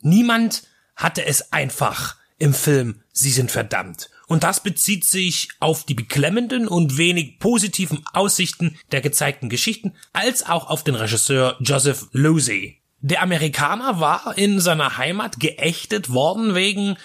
Niemand 0.00 0.62
hatte 0.96 1.24
es 1.24 1.52
einfach 1.52 2.16
im 2.38 2.54
Film 2.54 3.02
Sie 3.12 3.30
sind 3.30 3.50
verdammt. 3.50 4.10
Und 4.28 4.44
das 4.44 4.62
bezieht 4.62 5.04
sich 5.04 5.48
auf 5.58 5.84
die 5.84 5.94
beklemmenden 5.94 6.68
und 6.68 6.98
wenig 6.98 7.40
positiven 7.40 8.04
Aussichten 8.12 8.78
der 8.92 9.00
gezeigten 9.00 9.48
Geschichten, 9.48 9.94
als 10.12 10.46
auch 10.46 10.68
auf 10.68 10.84
den 10.84 10.94
Regisseur 10.94 11.56
Joseph 11.60 12.06
Losey. 12.12 12.80
Der 13.00 13.22
Amerikaner 13.22 13.98
war 13.98 14.38
in 14.38 14.60
seiner 14.60 14.98
Heimat 14.98 15.40
geächtet 15.40 16.10
worden 16.10 16.54
wegen 16.54 16.96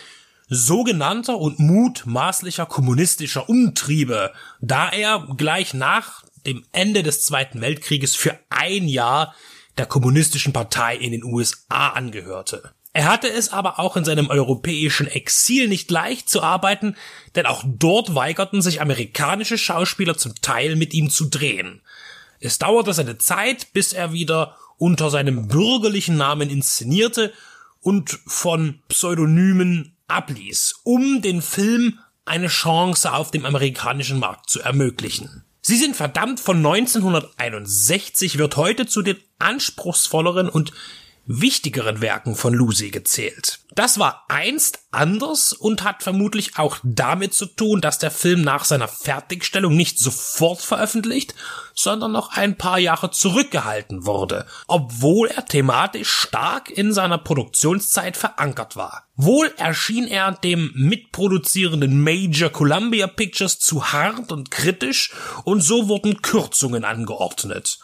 sogenannter 0.49 1.37
und 1.37 1.59
mutmaßlicher 1.59 2.65
kommunistischer 2.67 3.49
Umtriebe, 3.49 4.33
da 4.61 4.89
er 4.89 5.27
gleich 5.35 5.73
nach 5.73 6.23
dem 6.45 6.63
Ende 6.73 7.01
des 7.01 7.23
Zweiten 7.23 7.61
Weltkrieges 7.61 8.15
für 8.15 8.37
ein 8.49 8.87
Jahr 8.87 9.33
der 9.77 9.85
kommunistischen 9.87 10.53
Partei 10.53 10.95
in 10.95 11.11
den 11.11 11.23
USA 11.23 11.89
angehörte. 11.89 12.73
Er 12.93 13.05
hatte 13.05 13.27
es 13.27 13.51
aber 13.51 13.79
auch 13.79 13.97
in 13.97 14.05
seinem 14.05 14.29
europäischen 14.29 15.07
Exil 15.07 15.67
nicht 15.67 15.89
leicht 15.89 16.29
zu 16.29 16.43
arbeiten, 16.43 16.95
denn 17.35 17.47
auch 17.47 17.63
dort 17.65 18.13
weigerten 18.13 18.61
sich 18.61 18.81
amerikanische 18.81 19.57
Schauspieler 19.57 20.15
zum 20.15 20.35
Teil 20.41 20.75
mit 20.75 20.93
ihm 20.93 21.09
zu 21.09 21.25
drehen. 21.25 21.81
Es 22.39 22.59
dauerte 22.59 22.93
seine 22.93 23.17
Zeit, 23.17 23.73
bis 23.73 23.93
er 23.93 24.13
wieder 24.13 24.57
unter 24.77 25.09
seinem 25.09 25.47
bürgerlichen 25.47 26.17
Namen 26.17 26.51
inszenierte 26.51 27.33
und 27.81 28.19
von 28.27 28.81
Pseudonymen 28.89 29.95
abließ, 30.07 30.81
um 30.83 31.21
den 31.21 31.41
Film 31.41 31.99
eine 32.25 32.47
Chance 32.47 33.11
auf 33.11 33.31
dem 33.31 33.45
amerikanischen 33.45 34.19
Markt 34.19 34.49
zu 34.49 34.61
ermöglichen. 34.61 35.43
Sie 35.61 35.77
sind 35.77 35.95
verdammt 35.95 36.39
von 36.39 36.57
1961 36.57 38.37
wird 38.37 38.57
heute 38.57 38.85
zu 38.85 39.01
den 39.01 39.17
anspruchsvolleren 39.39 40.49
und 40.49 40.73
wichtigeren 41.26 42.01
Werken 42.01 42.36
von 42.36 42.53
Lucy 42.53 42.91
gezählt. 42.91 43.59
Das 43.76 43.97
war 43.97 44.26
einst 44.28 44.80
anders 44.91 45.53
und 45.53 45.84
hat 45.84 46.03
vermutlich 46.03 46.59
auch 46.59 46.78
damit 46.84 47.34
zu 47.34 47.45
tun, 47.45 47.82
dass 47.82 47.97
der 47.97 48.11
Film 48.11 48.41
nach 48.41 48.65
seiner 48.65 48.88
Fertigstellung 48.88 49.76
nicht 49.76 49.97
sofort 49.97 50.61
veröffentlicht, 50.61 51.34
sondern 51.74 52.11
noch 52.11 52.34
ein 52.38 52.57
paar 52.57 52.78
Jahre 52.78 53.09
zurückgehalten 53.09 54.05
wurde, 54.05 54.45
obwohl 54.67 55.30
er 55.30 55.45
thematisch 55.45 56.09
stark 56.09 56.69
in 56.69 56.93
seiner 56.93 57.17
Produktionszeit 57.17 58.15
verankert 58.15 58.76
war. 58.76 59.07
Wohl 59.15 59.51
erschien 59.57 60.07
er 60.07 60.34
dem 60.34 60.71
mitproduzierenden 60.76 62.01
Major 62.01 62.49
Columbia 62.49 63.07
Pictures 63.07 63.59
zu 63.59 63.91
hart 63.91 64.32
und 64.32 64.51
kritisch 64.51 65.11
und 65.45 65.61
so 65.61 65.88
wurden 65.88 66.21
Kürzungen 66.21 66.84
angeordnet. 66.84 67.80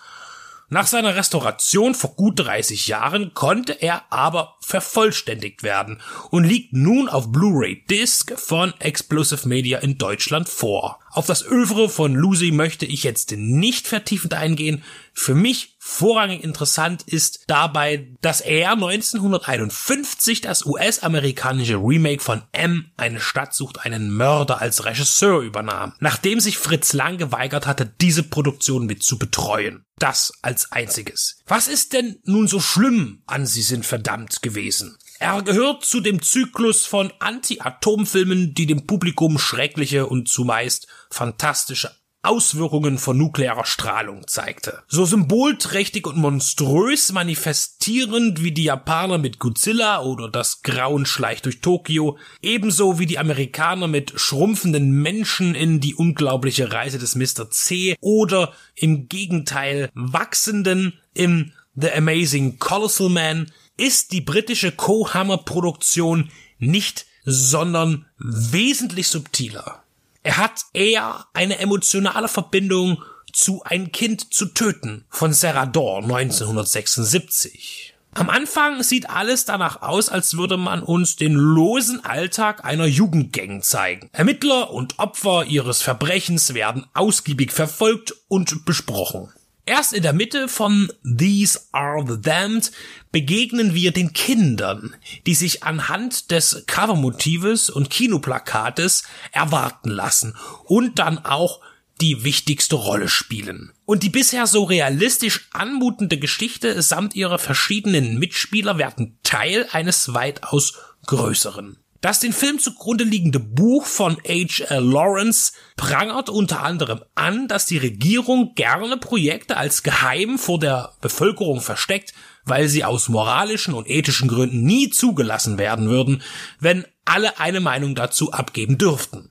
Nach 0.72 0.86
seiner 0.86 1.16
Restauration 1.16 1.96
vor 1.96 2.16
gut 2.16 2.38
30 2.38 2.86
Jahren 2.86 3.34
konnte 3.34 3.74
er 3.74 4.04
aber 4.12 4.56
vervollständigt 4.62 5.64
werden 5.64 6.00
und 6.30 6.44
liegt 6.44 6.74
nun 6.74 7.10
auf 7.10 7.32
Blu-ray 7.32 7.84
Disc 7.90 8.40
von 8.40 8.76
Explosive 8.78 9.48
Media 9.48 9.80
in 9.80 9.98
Deutschland 9.98 10.48
vor. 10.48 11.00
Auf 11.10 11.26
das 11.26 11.44
Övre 11.44 11.90
von 11.90 12.14
Lucy 12.14 12.52
möchte 12.52 12.86
ich 12.86 13.04
jetzt 13.04 13.32
nicht 13.32 13.88
vertiefend 13.88 14.36
eingehen. 14.36 14.84
Für 15.22 15.36
mich 15.36 15.76
vorrangig 15.80 16.46
interessant 16.46 17.04
ist 17.04 17.44
dabei, 17.48 18.16
dass 18.22 18.40
er 18.40 18.72
1951 18.72 20.40
das 20.40 20.66
US-amerikanische 20.66 21.76
Remake 21.76 22.24
von 22.24 22.44
M, 22.54 22.92
eine 22.96 23.20
Stadt 23.20 23.54
sucht 23.54 23.80
einen 23.82 24.12
Mörder 24.12 24.62
als 24.62 24.86
Regisseur 24.86 25.42
übernahm, 25.42 25.94
nachdem 26.00 26.40
sich 26.40 26.58
Fritz 26.58 26.94
Lang 26.94 27.18
geweigert 27.18 27.68
hatte, 27.68 27.86
diese 28.00 28.24
Produktion 28.24 28.86
mit 28.86 29.04
zu 29.04 29.20
betreuen. 29.20 29.84
Das 29.98 30.32
als 30.42 30.72
einziges. 30.72 31.42
Was 31.46 31.68
ist 31.68 31.92
denn 31.92 32.20
nun 32.24 32.48
so 32.48 32.62
schlimm 32.62 33.22
an 33.28 33.46
Sie 33.46 33.62
sind 33.62 33.86
verdammt 33.86 34.42
gewesen? 34.42 34.98
Er 35.20 35.42
gehört 35.42 35.84
zu 35.84 36.00
dem 36.00 36.22
Zyklus 36.22 36.86
von 36.86 37.12
Anti-Atom-Filmen, 37.20 38.54
die 38.54 38.68
dem 38.68 38.88
Publikum 38.88 39.38
schreckliche 39.38 40.08
und 40.08 40.30
zumeist 40.30 40.88
fantastische 41.10 41.99
Auswirkungen 42.22 42.98
von 42.98 43.18
nuklearer 43.18 43.66
Strahlung 43.66 44.28
zeigte. 44.28 44.84
So 44.88 45.06
symbolträchtig 45.06 46.06
und 46.06 46.18
monströs 46.18 47.14
manifestierend 47.14 48.44
wie 48.44 48.52
die 48.52 48.66
Japaner 48.66 49.18
mit 49.18 49.40
Godzilla 49.40 50.02
oder 50.02 50.30
das 50.30 50.62
Grauen 50.62 51.06
schleicht 51.06 51.46
durch 51.46 51.62
Tokio, 51.62 52.18
ebenso 52.42 53.00
wie 53.00 53.06
die 53.06 53.20
Amerikaner 53.20 53.88
mit 53.88 54.14
schrumpfenden 54.20 54.92
Menschen 54.92 55.56
in 55.56 55.80
die 55.80 55.96
unglaubliche 55.96 56.74
Reise 56.74 57.00
des 57.00 57.16
Mr. 57.16 57.50
C 57.52 57.96
oder 58.02 58.54
im 58.76 59.08
Gegenteil 59.08 59.90
wachsenden 59.94 61.00
im 61.14 61.54
The 61.76 61.92
Amazing 61.92 62.60
Colossal 62.60 63.10
Man 63.10 63.52
ist 63.78 64.12
die 64.12 64.22
britische 64.22 64.74
Co-Hammer-Produktion 64.74 66.30
nicht, 66.58 67.06
sondern 67.24 68.06
wesentlich 68.18 69.08
subtiler. 69.08 69.84
Er 70.24 70.38
hat 70.38 70.62
eher 70.74 71.26
eine 71.34 71.60
emotionale 71.60 72.28
Verbindung 72.28 73.02
zu 73.32 73.64
Ein 73.64 73.92
Kind 73.92 74.34
zu 74.34 74.48
töten 74.48 75.06
von 75.10 75.32
Dawn 75.32 76.04
1976. 76.06 77.94
Am 78.16 78.30
Anfang 78.30 78.82
sieht 78.82 79.10
alles 79.10 79.46
danach 79.46 79.82
aus, 79.82 80.10
als 80.10 80.36
würde 80.36 80.58
man 80.58 80.82
uns 80.82 81.16
den 81.16 81.34
losen 81.34 82.04
Alltag 82.04 82.66
einer 82.66 82.88
Jugendgang 82.88 83.62
zeigen. 83.62 84.10
Ermittler 84.12 84.72
und 84.72 84.98
Opfer 84.98 85.46
ihres 85.46 85.82
Verbrechens 85.82 86.54
werden 86.54 86.88
ausgiebig 86.94 87.52
verfolgt 87.52 88.16
und 88.28 88.66
besprochen. 88.66 89.32
Erst 89.70 89.94
in 89.94 90.02
der 90.02 90.14
Mitte 90.14 90.48
von 90.48 90.92
These 91.04 91.60
Are 91.74 92.04
the 92.04 92.20
Damned 92.20 92.72
begegnen 93.12 93.76
wir 93.76 93.92
den 93.92 94.14
Kindern, 94.14 94.96
die 95.28 95.36
sich 95.36 95.62
anhand 95.62 96.32
des 96.32 96.64
Covermotives 96.66 97.70
und 97.70 97.92
Kinoplakates 97.92 99.04
erwarten 99.32 99.92
lassen 99.92 100.36
und 100.64 100.98
dann 100.98 101.20
auch 101.20 101.62
die 102.02 102.24
wichtigste 102.24 102.78
Rolle 102.78 103.10
spielen. 103.10 103.72
Und 103.86 104.02
die 104.02 104.10
bisher 104.10 104.48
so 104.48 104.64
realistisch 104.64 105.48
anmutende 105.52 106.18
Geschichte 106.18 106.82
samt 106.82 107.16
ihrer 107.16 107.38
verschiedenen 107.38 108.18
Mitspieler 108.18 108.80
werden 108.80 109.20
Teil 109.22 109.68
eines 109.72 110.16
weitaus 110.16 110.80
größeren. 111.06 111.78
Das 112.02 112.22
den 112.22 112.32
Film 112.32 112.60
zugrunde 112.60 113.04
liegende 113.04 113.40
Buch 113.40 113.86
von 113.86 114.18
H.L. 114.26 114.84
Lawrence 114.84 115.52
prangert 115.76 116.30
unter 116.30 116.64
anderem 116.64 117.02
an, 117.14 117.50
dass 117.50 117.66
die 117.66 117.78
Regierung 117.78 118.54
gerne 118.56 118.96
Projekte 118.96 119.58
als 119.58 119.84
geheim 119.84 120.38
vor 120.38 120.60
der 120.60 120.94
Bevölkerung 121.02 121.60
versteckt, 121.60 122.14
weil 122.46 122.70
sie 122.70 122.86
aus 122.86 123.10
moralischen 123.10 123.74
und 123.74 123.90
ethischen 123.90 124.30
Gründen 124.30 124.64
nie 124.64 124.90
zugelassen 124.90 125.58
werden 125.58 125.90
würden, 125.90 126.24
wenn 126.60 126.86
alle 127.04 127.38
eine 127.40 127.60
Meinung 127.60 127.96
dazu 127.96 128.32
abgeben 128.32 128.78
dürften. 128.78 129.29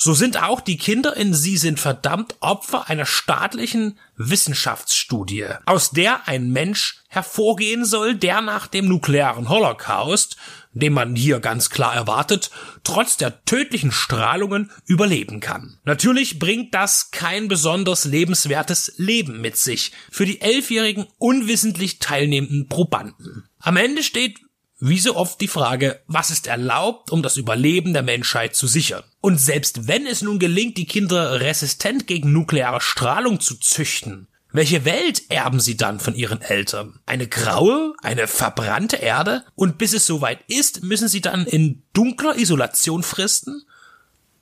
So 0.00 0.14
sind 0.14 0.40
auch 0.40 0.60
die 0.60 0.76
Kinder 0.76 1.16
in 1.16 1.34
Sie 1.34 1.56
sind 1.56 1.80
verdammt 1.80 2.36
Opfer 2.38 2.88
einer 2.88 3.04
staatlichen 3.04 3.98
Wissenschaftsstudie, 4.16 5.46
aus 5.66 5.90
der 5.90 6.28
ein 6.28 6.50
Mensch 6.50 7.02
hervorgehen 7.08 7.84
soll, 7.84 8.14
der 8.14 8.40
nach 8.40 8.68
dem 8.68 8.86
nuklearen 8.86 9.48
Holocaust 9.48 10.36
den 10.78 10.92
man 10.92 11.16
hier 11.16 11.40
ganz 11.40 11.70
klar 11.70 11.94
erwartet, 11.94 12.50
trotz 12.84 13.16
der 13.16 13.44
tödlichen 13.44 13.92
Strahlungen 13.92 14.70
überleben 14.86 15.40
kann. 15.40 15.78
Natürlich 15.84 16.38
bringt 16.38 16.74
das 16.74 17.10
kein 17.10 17.48
besonders 17.48 18.04
lebenswertes 18.04 18.94
Leben 18.96 19.40
mit 19.40 19.56
sich 19.56 19.92
für 20.10 20.26
die 20.26 20.40
elfjährigen 20.40 21.06
unwissentlich 21.18 21.98
teilnehmenden 21.98 22.68
Probanden. 22.68 23.48
Am 23.60 23.76
Ende 23.76 24.02
steht 24.02 24.38
wie 24.80 24.98
so 24.98 25.16
oft 25.16 25.40
die 25.40 25.48
Frage, 25.48 26.00
was 26.06 26.30
ist 26.30 26.46
erlaubt, 26.46 27.10
um 27.10 27.22
das 27.22 27.36
Überleben 27.36 27.92
der 27.92 28.02
Menschheit 28.02 28.54
zu 28.54 28.66
sichern? 28.66 29.02
Und 29.20 29.40
selbst 29.40 29.88
wenn 29.88 30.06
es 30.06 30.22
nun 30.22 30.38
gelingt, 30.38 30.76
die 30.76 30.86
Kinder 30.86 31.40
resistent 31.40 32.06
gegen 32.06 32.32
nukleare 32.32 32.80
Strahlung 32.80 33.40
zu 33.40 33.56
züchten, 33.56 34.28
welche 34.50 34.84
Welt 34.84 35.30
erben 35.30 35.60
sie 35.60 35.76
dann 35.76 36.00
von 36.00 36.14
ihren 36.14 36.40
Eltern? 36.40 37.00
Eine 37.04 37.26
graue, 37.26 37.92
eine 38.02 38.26
verbrannte 38.26 38.96
Erde? 38.96 39.44
Und 39.54 39.76
bis 39.76 39.92
es 39.92 40.06
soweit 40.06 40.38
ist, 40.48 40.82
müssen 40.82 41.08
sie 41.08 41.20
dann 41.20 41.44
in 41.44 41.82
dunkler 41.92 42.36
Isolation 42.36 43.02
fristen? 43.02 43.64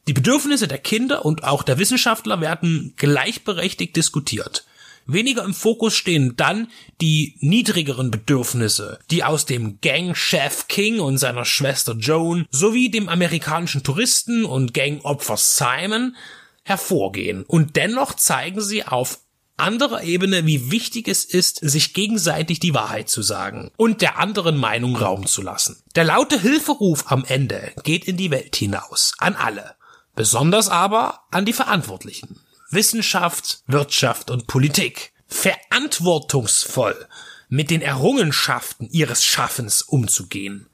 Die 0.07 0.13
Bedürfnisse 0.13 0.69
der 0.69 0.79
Kinder 0.79 1.25
und 1.25 1.43
auch 1.43 1.65
der 1.65 1.79
Wissenschaftler 1.79 2.41
werden 2.41 2.95
gleichberechtigt 2.97 3.97
diskutiert. 3.97 4.65
Weniger 5.07 5.45
im 5.45 5.55
Fokus 5.55 5.95
stehen 5.95 6.35
dann 6.37 6.69
die 7.01 7.37
niedrigeren 7.41 8.11
Bedürfnisse, 8.11 8.99
die 9.11 9.23
aus 9.25 9.47
dem 9.47 9.81
Gangchef 9.81 10.67
King 10.69 11.01
und 11.01 11.19
seiner 11.19 11.45
Schwester 11.45 11.95
Joan 11.95 12.47
sowie 12.51 12.91
dem 12.91 13.09
amerikanischen 13.09 13.83
Touristen 13.83 14.45
und 14.45 14.75
Gangopfer 14.75 15.37
Simon 15.37 16.17
hervorgehen. 16.65 17.45
Und 17.47 17.77
dennoch 17.77 18.15
zeigen 18.15 18.61
sie 18.61 18.85
auf 18.85 19.21
anderer 19.57 20.03
Ebene, 20.03 20.47
wie 20.47 20.71
wichtig 20.71 21.09
es 21.09 21.25
ist, 21.25 21.61
sich 21.63 21.95
gegenseitig 21.95 22.61
die 22.61 22.75
Wahrheit 22.75 23.09
zu 23.09 23.23
sagen 23.23 23.71
und 23.77 24.03
der 24.03 24.19
anderen 24.19 24.57
Meinung 24.57 24.97
Raum 24.97 25.27
zu 25.27 25.43
lassen. 25.43 25.83
Der 25.95 26.05
laute 26.05 26.41
Hilferuf 26.41 27.11
am 27.11 27.25
Ende 27.25 27.73
geht 27.83 28.07
in 28.07 28.17
die 28.17 28.31
Welt 28.31 28.57
hinaus, 28.57 29.15
an 29.19 29.35
alle, 29.35 29.77
besonders 30.15 30.69
aber 30.69 31.21
an 31.31 31.45
die 31.45 31.53
Verantwortlichen. 31.53 32.41
Wissenschaft, 32.71 33.63
Wirtschaft 33.67 34.31
und 34.31 34.47
Politik. 34.47 35.13
Verantwortungsvoll 35.29 37.07
mit 37.49 37.71
den 37.71 37.83
Errungenschaften 37.83 38.89
ihres 38.91 39.25
Schaffens 39.25 39.83
umzugehen. 39.83 40.69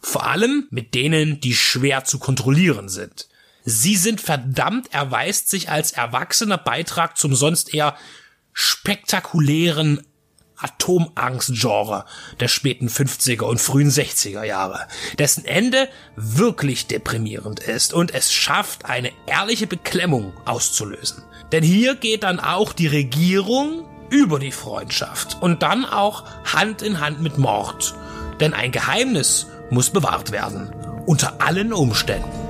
Vor 0.00 0.26
allem 0.26 0.66
mit 0.70 0.94
denen, 0.94 1.40
die 1.40 1.54
schwer 1.54 2.04
zu 2.04 2.18
kontrollieren 2.18 2.88
sind. 2.88 3.28
Sie 3.64 3.96
sind 3.96 4.20
verdammt 4.20 4.92
erweist 4.94 5.50
sich 5.50 5.70
als 5.70 5.92
erwachsener 5.92 6.58
Beitrag 6.58 7.16
zum 7.16 7.34
sonst 7.34 7.74
eher 7.74 7.96
spektakulären 8.52 10.06
Atomangst-Genre 10.56 12.06
der 12.40 12.48
späten 12.48 12.88
50er 12.88 13.42
und 13.42 13.60
frühen 13.60 13.90
60er 13.90 14.44
Jahre, 14.44 14.86
dessen 15.18 15.44
Ende 15.44 15.88
wirklich 16.14 16.86
deprimierend 16.86 17.60
ist 17.60 17.92
und 17.92 18.14
es 18.14 18.32
schafft, 18.32 18.86
eine 18.86 19.12
ehrliche 19.26 19.66
Beklemmung 19.66 20.32
auszulösen. 20.46 21.22
Denn 21.56 21.64
hier 21.64 21.94
geht 21.94 22.22
dann 22.22 22.38
auch 22.38 22.74
die 22.74 22.86
Regierung 22.86 23.86
über 24.10 24.38
die 24.38 24.52
Freundschaft 24.52 25.38
und 25.40 25.62
dann 25.62 25.86
auch 25.86 26.24
Hand 26.44 26.82
in 26.82 27.00
Hand 27.00 27.22
mit 27.22 27.38
Mord. 27.38 27.94
Denn 28.40 28.52
ein 28.52 28.72
Geheimnis 28.72 29.46
muss 29.70 29.88
bewahrt 29.88 30.32
werden. 30.32 30.70
Unter 31.06 31.40
allen 31.40 31.72
Umständen. 31.72 32.45